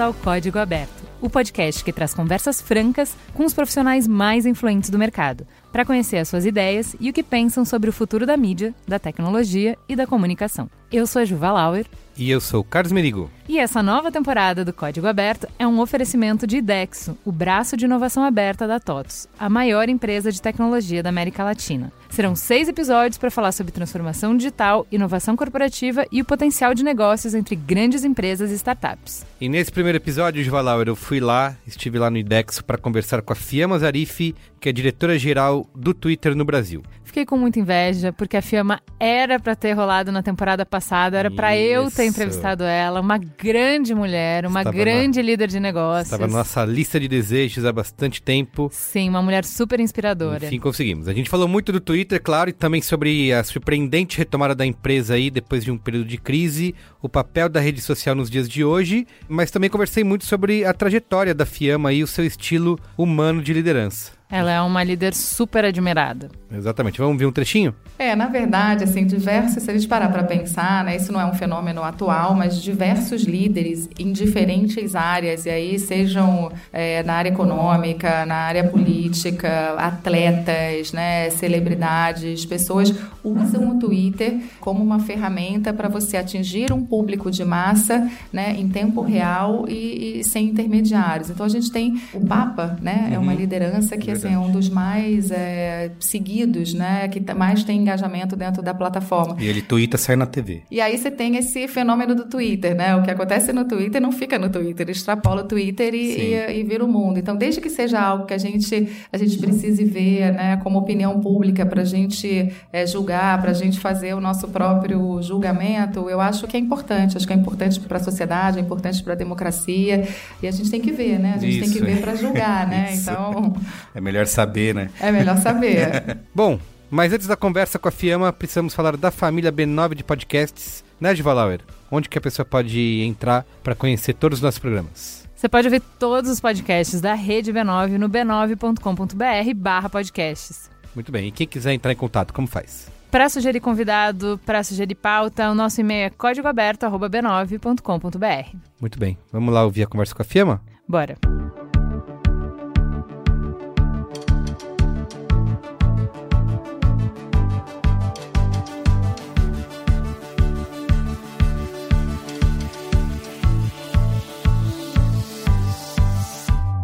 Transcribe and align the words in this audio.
ao 0.00 0.14
Código 0.14 0.58
Aberto, 0.58 1.04
o 1.20 1.28
podcast 1.28 1.84
que 1.84 1.92
traz 1.92 2.14
conversas 2.14 2.60
francas 2.60 3.14
com 3.34 3.44
os 3.44 3.52
profissionais 3.52 4.08
mais 4.08 4.46
influentes 4.46 4.88
do 4.88 4.98
mercado, 4.98 5.46
para 5.70 5.84
conhecer 5.84 6.16
as 6.16 6.28
suas 6.28 6.46
ideias 6.46 6.96
e 6.98 7.10
o 7.10 7.12
que 7.12 7.22
pensam 7.22 7.64
sobre 7.64 7.90
o 7.90 7.92
futuro 7.92 8.24
da 8.24 8.36
mídia, 8.36 8.74
da 8.88 8.98
tecnologia 8.98 9.76
e 9.88 9.94
da 9.94 10.06
comunicação. 10.06 10.70
Eu 10.92 11.06
sou 11.06 11.22
a 11.22 11.24
Juva 11.24 11.52
Lauer. 11.52 11.86
E 12.16 12.28
eu 12.28 12.40
sou 12.40 12.60
o 12.60 12.64
Carlos 12.64 12.90
Merigo. 12.90 13.30
E 13.48 13.58
essa 13.58 13.80
nova 13.80 14.10
temporada 14.10 14.64
do 14.64 14.72
Código 14.72 15.06
Aberto 15.06 15.46
é 15.56 15.64
um 15.66 15.78
oferecimento 15.78 16.48
de 16.48 16.56
IDEXO, 16.56 17.16
o 17.24 17.30
braço 17.30 17.76
de 17.76 17.84
inovação 17.84 18.24
aberta 18.24 18.66
da 18.66 18.80
TOTOS, 18.80 19.28
a 19.38 19.48
maior 19.48 19.88
empresa 19.88 20.32
de 20.32 20.42
tecnologia 20.42 21.00
da 21.00 21.08
América 21.08 21.44
Latina. 21.44 21.92
Serão 22.10 22.34
seis 22.34 22.68
episódios 22.68 23.16
para 23.18 23.30
falar 23.30 23.52
sobre 23.52 23.72
transformação 23.72 24.36
digital, 24.36 24.84
inovação 24.90 25.36
corporativa 25.36 26.04
e 26.10 26.20
o 26.20 26.24
potencial 26.24 26.74
de 26.74 26.82
negócios 26.82 27.34
entre 27.34 27.54
grandes 27.54 28.04
empresas 28.04 28.50
e 28.50 28.54
startups. 28.54 29.24
E 29.40 29.48
nesse 29.48 29.70
primeiro 29.70 29.96
episódio, 29.96 30.42
Juva 30.42 30.60
Lauer, 30.60 30.88
eu 30.88 30.96
fui 30.96 31.20
lá, 31.20 31.56
estive 31.66 32.00
lá 32.00 32.10
no 32.10 32.18
IDEXO 32.18 32.64
para 32.64 32.76
conversar 32.76 33.22
com 33.22 33.32
a 33.32 33.36
Fiamma 33.36 33.78
Zarif, 33.78 34.34
que 34.58 34.68
é 34.68 34.72
diretora-geral 34.72 35.64
do 35.74 35.94
Twitter 35.94 36.34
no 36.34 36.44
Brasil. 36.44 36.82
Fiquei 37.10 37.26
com 37.26 37.36
muita 37.36 37.58
inveja, 37.58 38.12
porque 38.12 38.36
a 38.36 38.40
Fiamma 38.40 38.80
era 39.00 39.40
para 39.40 39.56
ter 39.56 39.72
rolado 39.72 40.12
na 40.12 40.22
temporada 40.22 40.64
passada, 40.64 41.18
era 41.18 41.28
para 41.28 41.58
eu 41.58 41.90
ter 41.90 42.04
entrevistado 42.04 42.62
ela, 42.62 43.00
uma 43.00 43.18
grande 43.18 43.92
mulher, 43.92 44.46
uma 44.46 44.60
Estava 44.60 44.76
grande 44.76 45.18
na... 45.18 45.24
líder 45.24 45.48
de 45.48 45.58
negócios. 45.58 46.12
Estava 46.12 46.28
na 46.28 46.38
nossa 46.38 46.64
lista 46.64 47.00
de 47.00 47.08
desejos 47.08 47.64
há 47.64 47.72
bastante 47.72 48.22
tempo. 48.22 48.70
Sim, 48.72 49.08
uma 49.08 49.20
mulher 49.20 49.44
super 49.44 49.80
inspiradora. 49.80 50.46
Enfim, 50.46 50.60
conseguimos. 50.60 51.08
A 51.08 51.12
gente 51.12 51.28
falou 51.28 51.48
muito 51.48 51.72
do 51.72 51.80
Twitter, 51.80 52.22
claro, 52.22 52.50
e 52.50 52.52
também 52.52 52.80
sobre 52.80 53.32
a 53.32 53.42
surpreendente 53.42 54.16
retomada 54.16 54.54
da 54.54 54.64
empresa 54.64 55.14
aí 55.14 55.32
depois 55.32 55.64
de 55.64 55.72
um 55.72 55.76
período 55.76 56.06
de 56.06 56.16
crise, 56.16 56.76
o 57.02 57.08
papel 57.08 57.48
da 57.48 57.58
rede 57.58 57.80
social 57.80 58.14
nos 58.14 58.30
dias 58.30 58.48
de 58.48 58.62
hoje, 58.62 59.04
mas 59.28 59.50
também 59.50 59.68
conversei 59.68 60.04
muito 60.04 60.24
sobre 60.26 60.64
a 60.64 60.72
trajetória 60.72 61.34
da 61.34 61.44
Fiamma 61.44 61.92
e 61.92 62.04
o 62.04 62.06
seu 62.06 62.24
estilo 62.24 62.78
humano 62.96 63.42
de 63.42 63.52
liderança. 63.52 64.19
Ela 64.30 64.52
é 64.52 64.60
uma 64.60 64.84
líder 64.84 65.14
super 65.14 65.64
admirada. 65.64 66.28
Exatamente. 66.52 66.98
Vamos 66.98 67.18
ver 67.18 67.26
um 67.26 67.32
trechinho? 67.32 67.74
É, 67.98 68.16
na 68.16 68.26
verdade, 68.26 68.84
assim, 68.84 69.06
diversos, 69.06 69.62
se 69.62 69.70
a 69.70 69.74
gente 69.74 69.86
parar 69.86 70.08
para 70.08 70.22
pensar, 70.24 70.84
né, 70.84 70.96
isso 70.96 71.12
não 71.12 71.20
é 71.20 71.26
um 71.26 71.34
fenômeno 71.34 71.82
atual, 71.82 72.34
mas 72.34 72.60
diversos 72.60 73.22
líderes 73.22 73.88
em 73.98 74.10
diferentes 74.10 74.96
áreas, 74.96 75.46
e 75.46 75.50
aí 75.50 75.78
sejam 75.78 76.50
é, 76.72 77.02
na 77.02 77.14
área 77.14 77.28
econômica, 77.28 78.24
na 78.24 78.36
área 78.36 78.64
política, 78.64 79.74
atletas, 79.76 80.92
né, 80.92 81.28
celebridades, 81.30 82.46
pessoas 82.46 82.94
usam 83.22 83.70
o 83.70 83.78
Twitter 83.78 84.38
como 84.60 84.82
uma 84.82 84.98
ferramenta 84.98 85.72
para 85.72 85.88
você 85.88 86.16
atingir 86.16 86.72
um 86.72 86.84
público 86.84 87.30
de 87.30 87.44
massa, 87.44 88.10
né, 88.32 88.56
em 88.58 88.68
tempo 88.68 89.02
real 89.02 89.66
e, 89.68 90.20
e 90.20 90.24
sem 90.24 90.46
intermediários. 90.46 91.30
Então 91.30 91.44
a 91.44 91.50
gente 91.50 91.70
tem 91.70 92.00
o 92.14 92.20
Papa, 92.26 92.78
né, 92.80 93.06
uhum. 93.08 93.14
é 93.14 93.18
uma 93.18 93.32
uhum. 93.32 93.38
liderança 93.38 93.96
que 93.96 94.10
assim, 94.26 94.34
é 94.34 94.38
um 94.38 94.50
dos 94.50 94.68
mais 94.68 95.30
é, 95.30 95.90
seguidos, 95.98 96.74
né, 96.74 97.08
que 97.08 97.20
mais 97.34 97.64
tem 97.64 97.78
engajamento 97.78 98.36
dentro 98.36 98.62
da 98.62 98.74
plataforma. 98.74 99.36
E 99.38 99.46
ele 99.46 99.62
twitta, 99.62 99.96
sai 99.98 100.16
na 100.16 100.26
TV. 100.26 100.62
E 100.70 100.80
aí 100.80 100.96
você 100.96 101.10
tem 101.10 101.36
esse 101.36 101.66
fenômeno 101.68 102.14
do 102.14 102.26
Twitter, 102.26 102.74
né? 102.74 102.94
O 102.96 103.02
que 103.02 103.10
acontece 103.10 103.52
no 103.52 103.64
Twitter 103.64 104.00
não 104.00 104.12
fica 104.12 104.38
no 104.38 104.48
Twitter, 104.48 104.88
extrapola 104.88 105.42
o 105.42 105.44
Twitter 105.44 105.94
e, 105.94 106.34
e, 106.34 106.60
e, 106.60 106.62
vira 106.64 106.84
o 106.84 106.88
mundo. 106.88 107.18
Então, 107.18 107.36
desde 107.36 107.60
que 107.60 107.70
seja 107.70 108.00
algo 108.00 108.26
que 108.26 108.34
a 108.34 108.38
gente, 108.38 108.88
a 109.12 109.18
gente 109.18 109.38
precise 109.38 109.84
ver, 109.84 110.32
né, 110.32 110.56
como 110.62 110.78
opinião 110.78 111.20
pública, 111.20 111.64
para 111.66 111.82
a 111.82 111.84
gente 111.84 112.52
é, 112.72 112.86
julgar, 112.86 113.40
para 113.40 113.50
a 113.50 113.54
gente 113.54 113.78
fazer 113.78 114.14
o 114.14 114.20
nosso 114.20 114.48
próprio 114.48 115.22
julgamento, 115.22 116.08
eu 116.08 116.20
acho 116.20 116.46
que 116.46 116.56
é 116.56 116.60
importante. 116.60 117.16
Acho 117.16 117.26
que 117.26 117.32
é 117.32 117.36
importante 117.36 117.80
para 117.80 117.98
a 117.98 118.00
sociedade, 118.02 118.58
é 118.58 118.60
importante 118.60 119.02
para 119.02 119.12
a 119.12 119.16
democracia. 119.16 120.08
E 120.42 120.46
a 120.46 120.50
gente 120.50 120.70
tem 120.70 120.80
que 120.80 120.92
ver, 120.92 121.18
né? 121.18 121.34
A 121.36 121.38
gente 121.38 121.58
Isso. 121.58 121.64
tem 121.64 121.72
que 121.72 121.84
ver 121.84 122.00
para 122.00 122.14
julgar, 122.14 122.68
né? 122.68 122.94
Então. 123.00 123.54
É 123.94 124.00
melhor 124.10 124.26
saber, 124.26 124.74
né? 124.74 124.90
É 125.00 125.12
melhor 125.12 125.38
saber. 125.38 126.18
Bom, 126.34 126.58
mas 126.90 127.12
antes 127.12 127.28
da 127.28 127.36
conversa 127.36 127.78
com 127.78 127.88
a 127.88 127.92
Fiamma, 127.92 128.32
precisamos 128.32 128.74
falar 128.74 128.96
da 128.96 129.12
família 129.12 129.52
B9 129.52 129.94
de 129.94 130.02
podcasts, 130.02 130.82
né, 131.00 131.14
Givalauer? 131.14 131.60
Onde 131.90 132.08
que 132.08 132.18
a 132.18 132.20
pessoa 132.20 132.44
pode 132.44 133.02
entrar 133.02 133.46
para 133.62 133.74
conhecer 133.74 134.12
todos 134.14 134.38
os 134.38 134.42
nossos 134.42 134.58
programas? 134.58 135.28
Você 135.34 135.48
pode 135.48 135.68
ouvir 135.68 135.80
todos 135.98 136.30
os 136.30 136.38
podcasts 136.40 137.00
da 137.00 137.14
Rede 137.14 137.50
B9 137.52 137.96
no 137.96 138.10
b9.com.br 138.10 139.54
barra 139.56 139.88
podcasts. 139.88 140.68
Muito 140.94 141.10
bem. 141.12 141.28
E 141.28 141.32
quem 141.32 141.46
quiser 141.46 141.72
entrar 141.72 141.92
em 141.92 141.96
contato, 141.96 142.34
como 142.34 142.48
faz? 142.48 142.88
Para 143.10 143.28
sugerir 143.28 143.60
convidado, 143.60 144.40
para 144.44 144.62
sugerir 144.62 144.96
pauta, 144.96 145.50
o 145.50 145.54
nosso 145.54 145.80
e-mail 145.80 146.06
é 146.06 146.10
códigoaberto.b9.com.br. 146.10 148.56
Muito 148.80 148.98
bem. 148.98 149.16
Vamos 149.32 149.54
lá 149.54 149.64
ouvir 149.64 149.84
a 149.84 149.86
conversa 149.86 150.14
com 150.14 150.22
a 150.22 150.24
Fiamma? 150.24 150.60
Bora. 150.86 151.39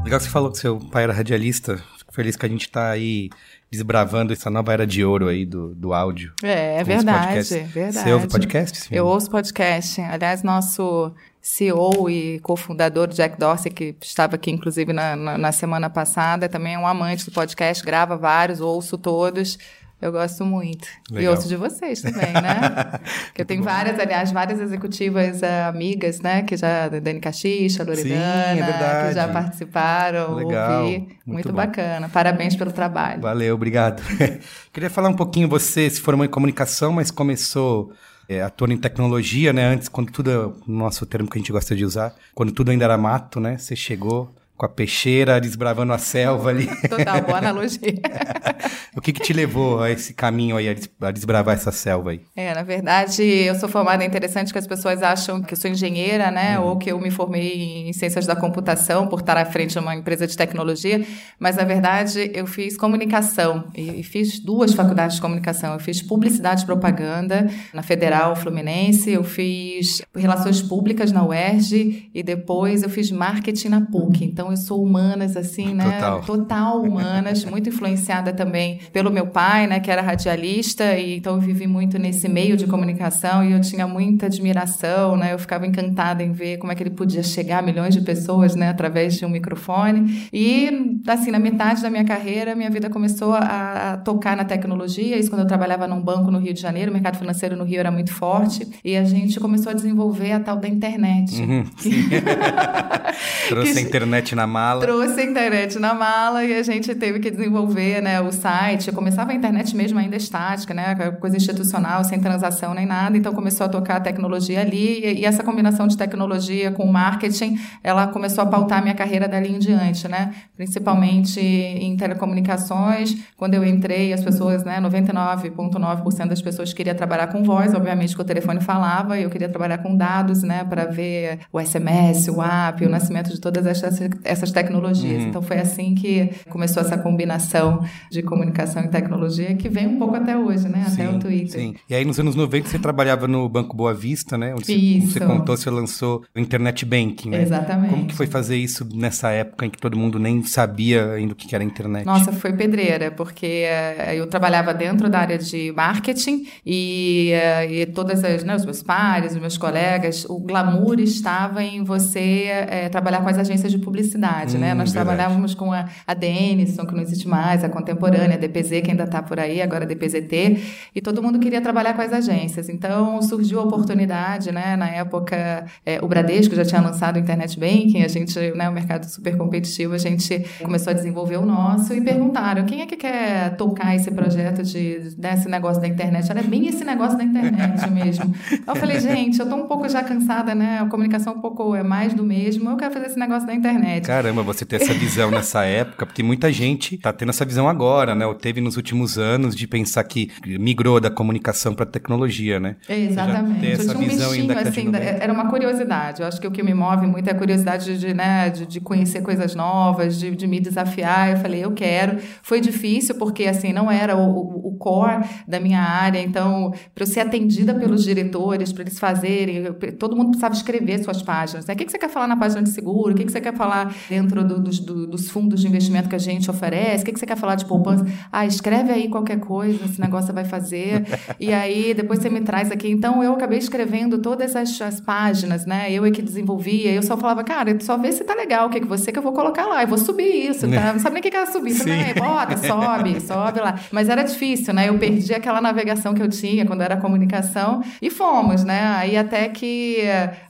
Legal 0.06 0.20
que 0.20 0.26
você 0.26 0.30
falou 0.30 0.52
que 0.52 0.58
seu 0.58 0.78
pai 0.78 1.02
era 1.02 1.12
radialista. 1.12 1.82
Fico 1.98 2.14
feliz 2.14 2.36
que 2.36 2.46
a 2.46 2.48
gente 2.48 2.60
está 2.60 2.90
aí 2.90 3.28
desbravando 3.68 4.32
essa 4.32 4.48
nova 4.48 4.72
era 4.72 4.86
de 4.86 5.04
ouro 5.04 5.26
aí 5.26 5.44
do, 5.44 5.74
do 5.74 5.92
áudio. 5.92 6.32
É, 6.44 6.78
é 6.78 6.84
verdade, 6.84 7.54
é 7.54 7.64
verdade. 7.64 8.04
Você 8.04 8.12
ouve 8.12 8.28
podcast? 8.28 8.94
Eu 8.94 9.04
ouço 9.04 9.28
podcast. 9.28 10.00
Aliás, 10.00 10.44
nosso 10.44 11.12
CEO 11.42 12.08
e 12.08 12.38
cofundador 12.38 13.08
Jack 13.08 13.36
Dorsey, 13.36 13.72
que 13.72 13.96
estava 14.00 14.36
aqui 14.36 14.52
inclusive 14.52 14.92
na, 14.92 15.16
na, 15.16 15.36
na 15.36 15.50
semana 15.50 15.90
passada, 15.90 16.48
também 16.48 16.74
é 16.74 16.78
um 16.78 16.86
amante 16.86 17.24
do 17.24 17.32
podcast, 17.32 17.84
grava 17.84 18.16
vários, 18.16 18.60
ouço 18.60 18.96
todos. 18.96 19.58
Eu 20.00 20.12
gosto 20.12 20.44
muito. 20.44 20.86
Legal. 21.10 21.32
E 21.32 21.34
ouço 21.34 21.48
de 21.48 21.56
vocês 21.56 22.02
também, 22.02 22.32
né? 22.32 23.00
Porque 23.26 23.40
eu 23.40 23.46
tenho 23.46 23.62
várias, 23.62 23.98
aliás, 23.98 24.30
várias 24.30 24.60
executivas 24.60 25.40
uh, 25.40 25.68
amigas, 25.68 26.20
né? 26.20 26.42
Que 26.42 26.54
já, 26.54 26.88
Dani 26.88 27.18
Caxixa, 27.18 27.82
Loredana, 27.82 28.60
é 28.60 29.08
que 29.08 29.14
já 29.14 29.28
participaram, 29.28 30.34
Legal. 30.34 30.82
ouvi. 30.82 30.98
Muito, 30.98 31.16
muito 31.26 31.52
bacana. 31.52 32.10
Parabéns 32.10 32.54
pelo 32.54 32.72
trabalho. 32.72 33.22
Valeu, 33.22 33.54
obrigado. 33.54 34.02
Queria 34.70 34.90
falar 34.90 35.08
um 35.08 35.16
pouquinho, 35.16 35.48
você 35.48 35.88
se 35.88 36.00
formou 36.00 36.26
em 36.26 36.28
comunicação, 36.28 36.92
mas 36.92 37.10
começou 37.10 37.90
é, 38.28 38.42
atuando 38.42 38.74
em 38.74 38.78
tecnologia, 38.78 39.50
né? 39.52 39.66
Antes, 39.66 39.88
quando 39.88 40.12
tudo, 40.12 40.60
nosso 40.66 41.06
termo 41.06 41.28
que 41.28 41.38
a 41.38 41.40
gente 41.40 41.52
gosta 41.52 41.74
de 41.74 41.84
usar, 41.86 42.14
quando 42.34 42.52
tudo 42.52 42.70
ainda 42.70 42.84
era 42.84 42.98
mato, 42.98 43.40
né? 43.40 43.56
Você 43.56 43.74
chegou 43.74 44.34
com 44.56 44.66
a 44.66 44.68
peixeira, 44.68 45.40
desbravando 45.40 45.92
a 45.92 45.98
selva 45.98 46.50
ali. 46.50 46.66
Total, 46.88 47.20
boa 47.22 47.38
analogia. 47.38 47.94
o 48.96 49.00
que, 49.00 49.12
que 49.12 49.20
te 49.20 49.32
levou 49.32 49.82
a 49.82 49.90
esse 49.90 50.14
caminho 50.14 50.56
aí, 50.56 50.74
a 51.00 51.10
desbravar 51.10 51.54
essa 51.54 51.70
selva 51.70 52.10
aí? 52.10 52.20
É, 52.34 52.54
na 52.54 52.62
verdade, 52.62 53.22
eu 53.22 53.54
sou 53.54 53.68
formada, 53.68 54.02
é 54.02 54.06
interessante 54.06 54.52
que 54.52 54.58
as 54.58 54.66
pessoas 54.66 55.02
acham 55.02 55.42
que 55.42 55.52
eu 55.52 55.56
sou 55.56 55.70
engenheira, 55.70 56.30
né, 56.30 56.58
uhum. 56.58 56.66
ou 56.66 56.76
que 56.78 56.90
eu 56.90 56.98
me 56.98 57.10
formei 57.10 57.88
em 57.88 57.92
ciências 57.92 58.26
da 58.26 58.34
computação 58.34 59.06
por 59.06 59.20
estar 59.20 59.36
à 59.36 59.44
frente 59.44 59.72
de 59.72 59.78
uma 59.78 59.94
empresa 59.94 60.26
de 60.26 60.36
tecnologia, 60.36 61.04
mas 61.38 61.56
na 61.56 61.64
verdade 61.64 62.30
eu 62.34 62.46
fiz 62.46 62.76
comunicação 62.76 63.68
e, 63.74 64.00
e 64.00 64.02
fiz 64.02 64.38
duas 64.40 64.72
faculdades 64.72 65.16
de 65.16 65.22
comunicação. 65.22 65.74
Eu 65.74 65.80
fiz 65.80 66.00
publicidade 66.00 66.62
e 66.62 66.66
propaganda 66.66 67.50
na 67.74 67.82
Federal 67.82 68.34
Fluminense, 68.36 69.10
eu 69.10 69.24
fiz 69.24 70.02
relações 70.14 70.62
públicas 70.62 71.12
na 71.12 71.26
UERJ 71.26 72.10
e 72.14 72.22
depois 72.22 72.82
eu 72.82 72.88
fiz 72.88 73.10
marketing 73.10 73.68
na 73.68 73.80
PUC. 73.80 74.24
Então, 74.24 74.45
Então 74.46 74.52
eu 74.52 74.56
sou 74.56 74.82
humanas, 74.82 75.36
assim, 75.36 75.74
né? 75.74 75.84
Total. 75.84 76.20
Total 76.22 76.80
humanas, 76.80 77.44
muito 77.46 77.68
influenciada 77.68 78.32
também 78.32 78.78
pelo 78.92 79.10
meu 79.10 79.26
pai, 79.26 79.66
né? 79.66 79.80
Que 79.80 79.90
era 79.90 80.00
radialista, 80.00 80.94
e 80.94 81.16
então 81.16 81.34
eu 81.34 81.40
vivi 81.40 81.66
muito 81.66 81.98
nesse 81.98 82.28
meio 82.28 82.56
de 82.56 82.66
comunicação 82.66 83.44
e 83.44 83.52
eu 83.52 83.60
tinha 83.60 83.88
muita 83.88 84.26
admiração, 84.26 85.16
né? 85.16 85.32
Eu 85.32 85.38
ficava 85.38 85.66
encantada 85.66 86.22
em 86.22 86.30
ver 86.30 86.58
como 86.58 86.70
é 86.70 86.74
que 86.76 86.82
ele 86.82 86.90
podia 86.90 87.22
chegar 87.22 87.58
a 87.58 87.62
milhões 87.62 87.92
de 87.94 88.02
pessoas, 88.02 88.54
né? 88.54 88.68
Através 88.68 89.14
de 89.14 89.26
um 89.26 89.28
microfone. 89.28 90.28
E, 90.32 91.00
assim, 91.08 91.32
na 91.32 91.40
metade 91.40 91.82
da 91.82 91.90
minha 91.90 92.04
carreira, 92.04 92.54
minha 92.54 92.70
vida 92.70 92.88
começou 92.88 93.34
a, 93.34 93.94
a 93.94 93.96
tocar 93.96 94.36
na 94.36 94.44
tecnologia. 94.44 95.18
Isso 95.18 95.28
quando 95.28 95.40
eu 95.42 95.48
trabalhava 95.48 95.88
num 95.88 96.00
banco 96.00 96.30
no 96.30 96.38
Rio 96.38 96.54
de 96.54 96.60
Janeiro, 96.60 96.90
o 96.90 96.94
mercado 96.94 97.18
financeiro 97.18 97.56
no 97.56 97.64
Rio 97.64 97.80
era 97.80 97.90
muito 97.90 98.12
forte. 98.12 98.66
E 98.84 98.96
a 98.96 99.04
gente 99.04 99.40
começou 99.40 99.72
a 99.72 99.74
desenvolver 99.74 100.32
a 100.32 100.40
tal 100.40 100.56
da 100.56 100.68
internet. 100.68 101.40
Uhum, 101.40 101.64
Trouxe 103.48 103.78
a 103.78 103.80
internet 103.80 104.35
na 104.36 104.46
mala. 104.46 104.80
Trouxe 104.82 105.20
a 105.20 105.24
internet 105.24 105.78
na 105.78 105.94
mala 105.94 106.44
e 106.44 106.54
a 106.54 106.62
gente 106.62 106.94
teve 106.94 107.18
que 107.18 107.30
desenvolver 107.30 108.00
né, 108.00 108.20
o 108.20 108.30
site. 108.30 108.92
Começava 108.92 109.32
a 109.32 109.34
internet 109.34 109.74
mesmo 109.74 109.98
ainda 109.98 110.16
estática, 110.16 110.72
né? 110.72 110.94
Coisa 111.18 111.36
institucional, 111.36 112.04
sem 112.04 112.20
transação 112.20 112.74
nem 112.74 112.86
nada. 112.86 113.16
Então 113.16 113.34
começou 113.34 113.66
a 113.66 113.68
tocar 113.68 113.96
a 113.96 114.00
tecnologia 114.00 114.60
ali. 114.60 115.04
E, 115.04 115.20
e 115.20 115.24
essa 115.24 115.42
combinação 115.42 115.88
de 115.88 115.96
tecnologia 115.96 116.70
com 116.70 116.86
marketing, 116.86 117.58
ela 117.82 118.06
começou 118.06 118.44
a 118.44 118.46
pautar 118.46 118.78
a 118.78 118.82
minha 118.82 118.94
carreira 118.94 119.26
dali 119.26 119.50
em 119.50 119.58
diante, 119.58 120.06
né? 120.06 120.34
Principalmente 120.56 121.40
em 121.40 121.96
telecomunicações. 121.96 123.16
Quando 123.36 123.54
eu 123.54 123.64
entrei, 123.64 124.12
as 124.12 124.22
pessoas, 124.22 124.64
né, 124.64 124.80
99,9% 124.80 126.28
das 126.28 126.42
pessoas 126.42 126.72
queria 126.72 126.94
trabalhar 126.94 127.28
com 127.28 127.42
voz, 127.42 127.74
obviamente 127.74 128.14
que 128.14 128.20
o 128.20 128.24
telefone 128.24 128.60
falava, 128.60 129.18
e 129.18 129.22
eu 129.22 129.30
queria 129.30 129.48
trabalhar 129.48 129.78
com 129.78 129.96
dados, 129.96 130.42
né, 130.42 130.64
para 130.64 130.84
ver 130.84 131.40
o 131.52 131.60
SMS, 131.60 132.28
o 132.28 132.42
app, 132.42 132.84
o 132.84 132.88
nascimento 132.88 133.30
de 133.30 133.40
todas 133.40 133.66
essas, 133.66 133.98
essas 134.26 134.50
tecnologias. 134.50 135.22
Uhum. 135.22 135.28
Então 135.28 135.42
foi 135.42 135.58
assim 135.58 135.94
que 135.94 136.30
começou 136.48 136.82
essa 136.82 136.98
combinação 136.98 137.84
de 138.10 138.22
comunicação 138.22 138.84
e 138.84 138.88
tecnologia 138.88 139.54
que 139.54 139.68
vem 139.68 139.86
um 139.86 139.98
pouco 139.98 140.16
até 140.16 140.36
hoje, 140.36 140.68
né, 140.68 140.84
sim, 140.88 141.02
até 141.02 141.16
o 141.16 141.18
Twitter. 141.18 141.60
Sim. 141.60 141.74
E 141.88 141.94
aí 141.94 142.04
nos 142.04 142.18
anos 142.18 142.34
90 142.34 142.68
você 142.68 142.78
trabalhava 142.78 143.26
no 143.26 143.48
Banco 143.48 143.76
Boa 143.76 143.94
Vista, 143.94 144.36
né, 144.36 144.54
onde 144.54 144.72
isso. 144.72 145.12
você, 145.12 145.20
você 145.20 145.26
contou, 145.26 145.56
você 145.56 145.70
lançou 145.70 146.24
o 146.34 146.40
Internet 146.40 146.84
Banking, 146.84 147.30
né? 147.30 147.42
Exatamente. 147.42 147.90
Como 147.90 148.06
que 148.06 148.14
foi 148.14 148.26
fazer 148.26 148.56
isso 148.56 148.86
nessa 148.94 149.30
época 149.30 149.66
em 149.66 149.70
que 149.70 149.78
todo 149.78 149.96
mundo 149.96 150.18
nem 150.18 150.42
sabia 150.42 151.12
ainda 151.12 151.32
o 151.32 151.36
que 151.36 151.54
era 151.54 151.62
internet? 151.62 152.04
Nossa, 152.04 152.32
foi 152.32 152.52
pedreira, 152.52 153.10
porque 153.10 153.64
uh, 153.66 154.12
eu 154.12 154.26
trabalhava 154.26 154.72
dentro 154.74 155.08
da 155.08 155.20
área 155.20 155.38
de 155.38 155.72
marketing 155.72 156.46
e, 156.64 157.32
uh, 157.34 157.72
e 157.72 157.86
todas 157.86 158.24
as, 158.24 158.44
né, 158.44 158.54
os 158.54 158.64
meus 158.64 158.82
pares, 158.82 159.32
os 159.32 159.40
meus 159.40 159.58
colegas, 159.58 160.24
o 160.28 160.38
glamour 160.38 160.98
estava 161.00 161.62
em 161.62 161.82
você 161.82 162.50
uh, 162.86 162.90
trabalhar 162.90 163.22
com 163.22 163.28
as 163.28 163.38
agências 163.38 163.70
de 163.72 163.78
publicidade, 163.78 164.15
né? 164.16 164.56
hum, 164.56 164.60
né? 164.60 164.74
Nós 164.74 164.92
verdade. 164.92 164.92
trabalhávamos 164.92 165.54
com 165.54 165.72
a, 165.72 165.86
a 166.06 166.14
Denison, 166.14 166.86
que 166.86 166.94
não 166.94 167.02
existe 167.02 167.28
mais, 167.28 167.64
a 167.64 167.68
Contemporânea, 167.68 168.36
a 168.36 168.38
DPZ, 168.38 168.82
que 168.82 168.90
ainda 168.90 169.04
está 169.04 169.22
por 169.22 169.38
aí, 169.38 169.60
agora 169.62 169.84
a 169.84 169.86
DPZT, 169.86 170.90
e 170.94 171.00
todo 171.00 171.22
mundo 171.22 171.38
queria 171.38 171.60
trabalhar 171.60 171.94
com 171.94 172.02
as 172.02 172.12
agências. 172.12 172.68
Então, 172.68 173.20
surgiu 173.22 173.60
a 173.60 173.64
oportunidade, 173.64 174.52
né? 174.52 174.76
Na 174.76 174.88
época, 174.88 175.66
o 176.02 176.08
Bradesco 176.08 176.54
já 176.54 176.64
tinha 176.64 176.80
lançado 176.80 177.16
o 177.16 177.18
Internet 177.18 177.58
Banking, 177.58 178.02
a 178.02 178.08
gente, 178.08 178.38
né, 178.52 178.68
o 178.68 178.72
mercado 178.72 179.04
super 179.04 179.36
competitivo, 179.36 179.94
a 179.94 179.98
gente 179.98 180.44
começou 180.62 180.90
a 180.90 180.94
desenvolver 180.94 181.36
o 181.36 181.46
nosso 181.46 181.94
e 181.94 182.00
perguntaram 182.00 182.64
quem 182.64 182.82
é 182.82 182.86
que 182.86 182.96
quer 182.96 183.56
tocar 183.56 183.94
esse 183.94 184.10
projeto 184.10 184.62
de 184.62 185.14
desse 185.16 185.48
negócio 185.48 185.80
da 185.80 185.88
internet. 185.88 186.30
Era 186.30 186.42
bem 186.42 186.68
esse 186.68 186.84
negócio 186.84 187.16
da 187.16 187.24
internet 187.24 187.88
mesmo. 187.90 188.34
eu 188.66 188.76
falei, 188.76 189.00
gente, 189.00 189.38
eu 189.38 189.48
tô 189.48 189.56
um 189.56 189.66
pouco 189.66 189.88
já 189.88 190.02
cansada, 190.02 190.54
né? 190.54 190.78
A 190.80 190.86
comunicação 190.86 191.34
um 191.34 191.40
pouco 191.40 191.74
é 191.74 191.82
mais 191.82 192.14
do 192.14 192.22
mesmo. 192.22 192.70
Eu 192.70 192.76
quero 192.76 192.92
fazer 192.92 193.06
esse 193.06 193.18
negócio 193.18 193.46
da 193.46 193.54
internet. 193.54 194.05
Caramba, 194.06 194.42
você 194.42 194.64
ter 194.64 194.76
essa 194.76 194.94
visão 194.94 195.30
nessa 195.32 195.64
época, 195.64 196.06
porque 196.06 196.22
muita 196.22 196.52
gente 196.52 196.96
tá 196.96 197.12
tendo 197.12 197.30
essa 197.30 197.44
visão 197.44 197.68
agora, 197.68 198.14
né? 198.14 198.24
Ou 198.24 198.34
teve 198.34 198.60
nos 198.60 198.76
últimos 198.76 199.18
anos 199.18 199.54
de 199.56 199.66
pensar 199.66 200.04
que 200.04 200.30
migrou 200.44 201.00
da 201.00 201.10
comunicação 201.10 201.74
para 201.74 201.84
tecnologia, 201.84 202.60
né? 202.60 202.76
Exatamente. 202.88 203.66
essa 203.66 203.82
eu 203.82 203.88
tinha 203.88 203.98
um 203.98 204.08
visão 204.08 204.30
bichinho, 204.30 204.58
assim, 204.58 204.92
era 204.94 205.32
uma 205.32 205.50
curiosidade. 205.50 206.22
Eu 206.22 206.28
acho 206.28 206.40
que 206.40 206.46
o 206.46 206.52
que 206.52 206.62
me 206.62 206.72
move 206.72 207.06
muito 207.08 207.28
é 207.28 207.32
a 207.32 207.34
curiosidade 207.34 207.98
de, 207.98 208.14
né, 208.14 208.48
de, 208.50 208.64
de 208.66 208.80
conhecer 208.80 209.22
coisas 209.22 209.56
novas, 209.56 210.18
de, 210.18 210.30
de 210.36 210.46
me 210.46 210.60
desafiar. 210.60 211.32
Eu 211.32 211.36
falei, 211.38 211.64
eu 211.64 211.72
quero. 211.72 212.18
Foi 212.42 212.60
difícil 212.60 213.16
porque 213.16 213.44
assim 213.44 213.72
não 213.72 213.90
era 213.90 214.16
o, 214.16 214.68
o 214.68 214.76
core 214.76 215.24
da 215.48 215.58
minha 215.58 215.80
área, 215.80 216.20
então 216.20 216.72
para 216.94 217.02
eu 217.02 217.08
ser 217.08 217.20
atendida 217.20 217.74
pelos 217.74 218.04
diretores, 218.04 218.72
para 218.72 218.82
eles 218.82 218.98
fazerem, 218.98 219.64
todo 219.98 220.14
mundo 220.14 220.28
precisava 220.28 220.54
escrever 220.54 221.02
suas 221.02 221.22
páginas. 221.22 221.66
Né? 221.66 221.74
O 221.74 221.76
que, 221.76 221.84
que 221.84 221.90
você 221.90 221.98
quer 221.98 222.10
falar 222.10 222.28
na 222.28 222.36
página 222.36 222.62
de 222.62 222.70
seguro? 222.70 223.12
O 223.12 223.16
que, 223.16 223.24
que 223.24 223.32
você 223.32 223.40
quer 223.40 223.54
falar 223.56 223.95
dentro 224.08 224.44
do, 224.44 224.60
dos, 224.60 224.78
do, 224.78 225.06
dos 225.06 225.30
fundos 225.30 225.60
de 225.60 225.68
investimento 225.68 226.08
que 226.08 226.14
a 226.14 226.18
gente 226.18 226.50
oferece? 226.50 227.02
O 227.02 227.06
que, 227.06 227.12
que 227.12 227.18
você 227.18 227.26
quer 227.26 227.36
falar 227.36 227.54
de 227.54 227.64
poupança? 227.64 228.06
Ah, 228.30 228.46
escreve 228.46 228.92
aí 228.92 229.08
qualquer 229.08 229.40
coisa, 229.40 229.84
esse 229.84 230.00
negócio 230.00 230.26
você 230.26 230.32
vai 230.32 230.44
fazer. 230.44 231.04
e 231.38 231.52
aí 231.52 231.94
depois 231.94 232.20
você 232.20 232.28
me 232.28 232.40
traz 232.40 232.70
aqui. 232.70 232.90
Então 232.90 233.22
eu 233.22 233.34
acabei 233.34 233.58
escrevendo 233.58 234.18
todas 234.18 234.56
as, 234.56 234.80
as 234.80 235.00
páginas, 235.00 235.66
né? 235.66 235.92
Eu 235.92 236.04
é 236.04 236.10
que 236.10 236.22
desenvolvia. 236.22 236.92
Eu 236.92 237.02
só 237.02 237.16
falava, 237.16 237.42
cara, 237.44 237.76
só 237.80 237.96
vê 237.96 238.12
se 238.12 238.24
tá 238.24 238.34
legal, 238.34 238.66
o 238.66 238.70
que, 238.70 238.80
que 238.80 238.86
você 238.86 239.12
que 239.12 239.18
eu 239.18 239.22
vou 239.22 239.32
colocar 239.32 239.66
lá. 239.66 239.82
Eu 239.82 239.88
vou 239.88 239.98
subir 239.98 240.48
isso, 240.50 240.68
tá? 240.68 240.92
Não 240.92 241.00
sabe 241.00 241.14
nem 241.14 241.20
o 241.20 241.22
que, 241.22 241.30
que 241.30 241.36
era 241.36 241.50
subir. 241.50 241.76
Também, 241.76 242.14
bota, 242.14 242.56
sobe, 242.56 243.20
sobe 243.20 243.60
lá. 243.60 243.78
Mas 243.90 244.08
era 244.08 244.22
difícil, 244.22 244.74
né? 244.74 244.88
Eu 244.88 244.98
perdi 244.98 245.34
aquela 245.34 245.60
navegação 245.60 246.14
que 246.14 246.22
eu 246.22 246.28
tinha 246.28 246.64
quando 246.64 246.82
era 246.82 246.96
comunicação 246.96 247.82
e 248.00 248.10
fomos, 248.10 248.64
né? 248.64 248.94
Aí 248.96 249.16
até 249.16 249.48
que 249.48 249.98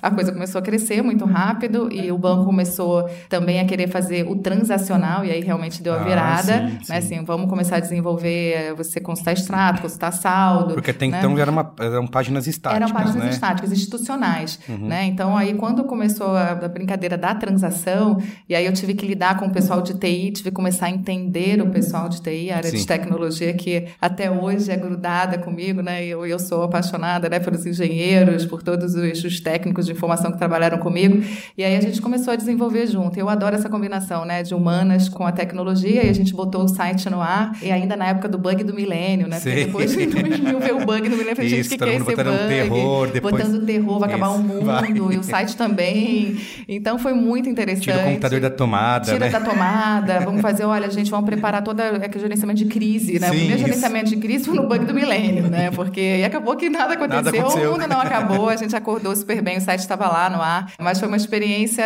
a 0.01 0.11
coisa 0.11 0.33
começou 0.33 0.59
a 0.59 0.63
crescer 0.63 1.03
muito 1.03 1.25
rápido 1.25 1.89
e 1.93 2.11
o 2.11 2.19
banco 2.19 2.45
começou 2.45 3.09
também 3.37 3.61
a 3.61 3.67
querer 3.67 3.89
fazer 3.89 4.27
o 4.27 4.37
transacional 4.37 5.23
e 5.23 5.31
aí 5.31 5.43
realmente 5.43 5.83
deu 5.83 5.93
a 5.93 5.99
virada, 5.99 6.55
ah, 6.55 6.59
sim, 6.59 6.65
né? 6.65 6.81
Sim. 6.83 6.93
Assim, 6.95 7.25
vamos 7.25 7.51
começar 7.51 7.77
a 7.77 7.81
desenvolver 7.81 8.75
você 8.75 8.99
consultar 8.99 9.33
extrato, 9.33 9.83
consultar 9.83 10.11
saldo. 10.11 10.73
Porque 10.73 10.91
até 10.91 11.07
né? 11.07 11.19
então 11.19 11.39
era 11.39 11.51
uma, 11.51 11.75
eram 11.79 12.07
páginas 12.07 12.47
estáticas, 12.47 12.83
Eram 12.83 12.95
páginas 12.95 13.25
né? 13.25 13.31
estáticas, 13.31 13.73
institucionais, 13.73 14.59
uhum. 14.67 14.89
né? 14.89 15.05
Então 15.05 15.37
aí 15.37 15.53
quando 15.53 15.85
começou 15.85 16.29
a, 16.29 16.53
a 16.53 16.69
brincadeira 16.69 17.19
da 17.19 17.35
transação 17.35 18.23
e 18.49 18.55
aí 18.55 18.65
eu 18.65 18.73
tive 18.73 18.95
que 18.95 19.07
lidar 19.07 19.39
com 19.39 19.47
o 19.47 19.53
pessoal 19.53 19.83
de 19.83 19.93
TI, 19.95 20.31
tive 20.31 20.51
que 20.51 20.57
começar 20.57 20.87
a 20.87 20.91
entender 20.91 21.61
o 21.61 21.69
pessoal 21.69 22.09
de 22.09 22.23
TI, 22.23 22.51
a 22.51 22.57
área 22.57 22.71
Sim. 22.71 22.79
de 22.79 22.87
tecnologia 22.87 23.53
que 23.53 23.87
até 24.01 24.31
hoje 24.31 24.71
é 24.71 24.77
grudada 24.77 25.37
comigo, 25.37 25.83
né? 25.83 26.05
Eu, 26.07 26.25
eu 26.25 26.39
sou 26.39 26.63
apaixonada 26.63 27.29
né, 27.29 27.39
pelos 27.39 27.67
engenheiros, 27.67 28.47
por 28.47 28.63
todos 28.63 28.95
os, 28.95 29.25
os 29.25 29.41
técnicos 29.41 29.85
de 29.85 29.93
informação 29.93 30.33
que 30.33 30.39
trabalharam 30.39 30.79
comigo. 30.79 31.23
E 31.59 31.63
aí 31.63 31.77
a 31.77 31.81
gente 31.83 32.01
começou 32.01 32.33
a 32.33 32.37
desenvolver 32.37 32.87
junto. 32.87 33.16
Eu 33.17 33.29
adoro 33.29 33.55
essa 33.55 33.69
combinação, 33.69 34.25
né, 34.25 34.43
de 34.43 34.55
humanas 34.55 35.09
com 35.09 35.27
a 35.27 35.33
tecnologia 35.33 36.05
e 36.05 36.11
a 36.11 36.13
gente 36.13 36.35
botou 36.35 36.65
o 36.65 36.69
site 36.69 37.09
no 37.09 37.21
ar 37.21 37.57
e 37.63 37.73
ainda 37.73 37.97
na 37.97 38.09
época 38.09 38.29
do 38.29 38.37
bug 38.37 38.63
do 38.63 38.75
milênio, 38.75 39.27
né? 39.27 39.41
Porque 39.41 39.65
depois 39.65 39.91
de 39.91 40.07
2000 40.07 40.61
veio 40.61 40.83
o 40.83 40.85
bug 40.85 41.09
do 41.09 41.17
milênio, 41.17 41.41
a 41.41 41.49
gente, 41.49 41.69
que 41.69 41.79
quer 41.79 41.95
esse 41.95 42.05
bug? 42.05 42.15
Terror, 42.15 43.11
depois... 43.11 43.37
Botando 43.37 43.65
terror, 43.65 43.99
vai 43.99 44.09
acabar 44.09 44.29
o 44.29 44.39
mundo 44.39 44.67
vai. 44.67 44.91
e 44.91 45.01
o 45.01 45.23
site 45.23 45.57
também. 45.57 46.37
Então 46.69 46.99
foi 46.99 47.15
muito 47.15 47.49
interessante. 47.49 47.85
Tira 47.85 48.01
o 48.01 48.05
computador 48.05 48.41
da 48.41 48.51
tomada, 48.51 49.05
Tira 49.07 49.27
né? 49.27 49.31
da 49.31 49.41
tomada. 49.41 50.21
Vamos 50.21 50.43
fazer, 50.43 50.65
olha, 50.65 50.91
gente, 50.91 51.11
vamos 51.11 51.27
preparar 51.27 51.63
toda 51.63 51.85
é 51.85 52.09
que 52.09 52.19
gerenciamento 52.19 52.59
de 52.59 52.67
crise, 52.67 53.19
né? 53.19 53.29
Sim, 53.29 53.35
o 53.35 53.39
primeiro 53.39 53.57
isso. 53.57 53.67
gerenciamento 53.67 54.11
de 54.11 54.17
crise 54.17 54.45
foi 54.45 54.55
no 54.55 54.69
bug 54.69 54.85
do 54.85 54.93
milênio, 54.93 55.49
né? 55.49 55.71
Porque 55.71 56.23
acabou 56.27 56.55
que 56.57 56.69
nada 56.69 56.95
aconteceu, 56.95 57.23
nada 57.25 57.39
aconteceu, 57.39 57.71
o 57.71 57.73
mundo 57.73 57.89
não 57.89 58.01
acabou, 58.01 58.49
a 58.49 58.57
gente 58.57 58.77
acordou 58.77 59.15
super 59.17 59.41
bem, 59.41 59.57
o 59.59 59.61
site 59.61 59.81
estava 59.81 60.07
lá 60.09 60.29
no 60.29 60.43
ar, 60.43 60.73
mas 60.79 60.99
foi 60.99 61.09
uma 61.09 61.17
experiência 61.17 61.85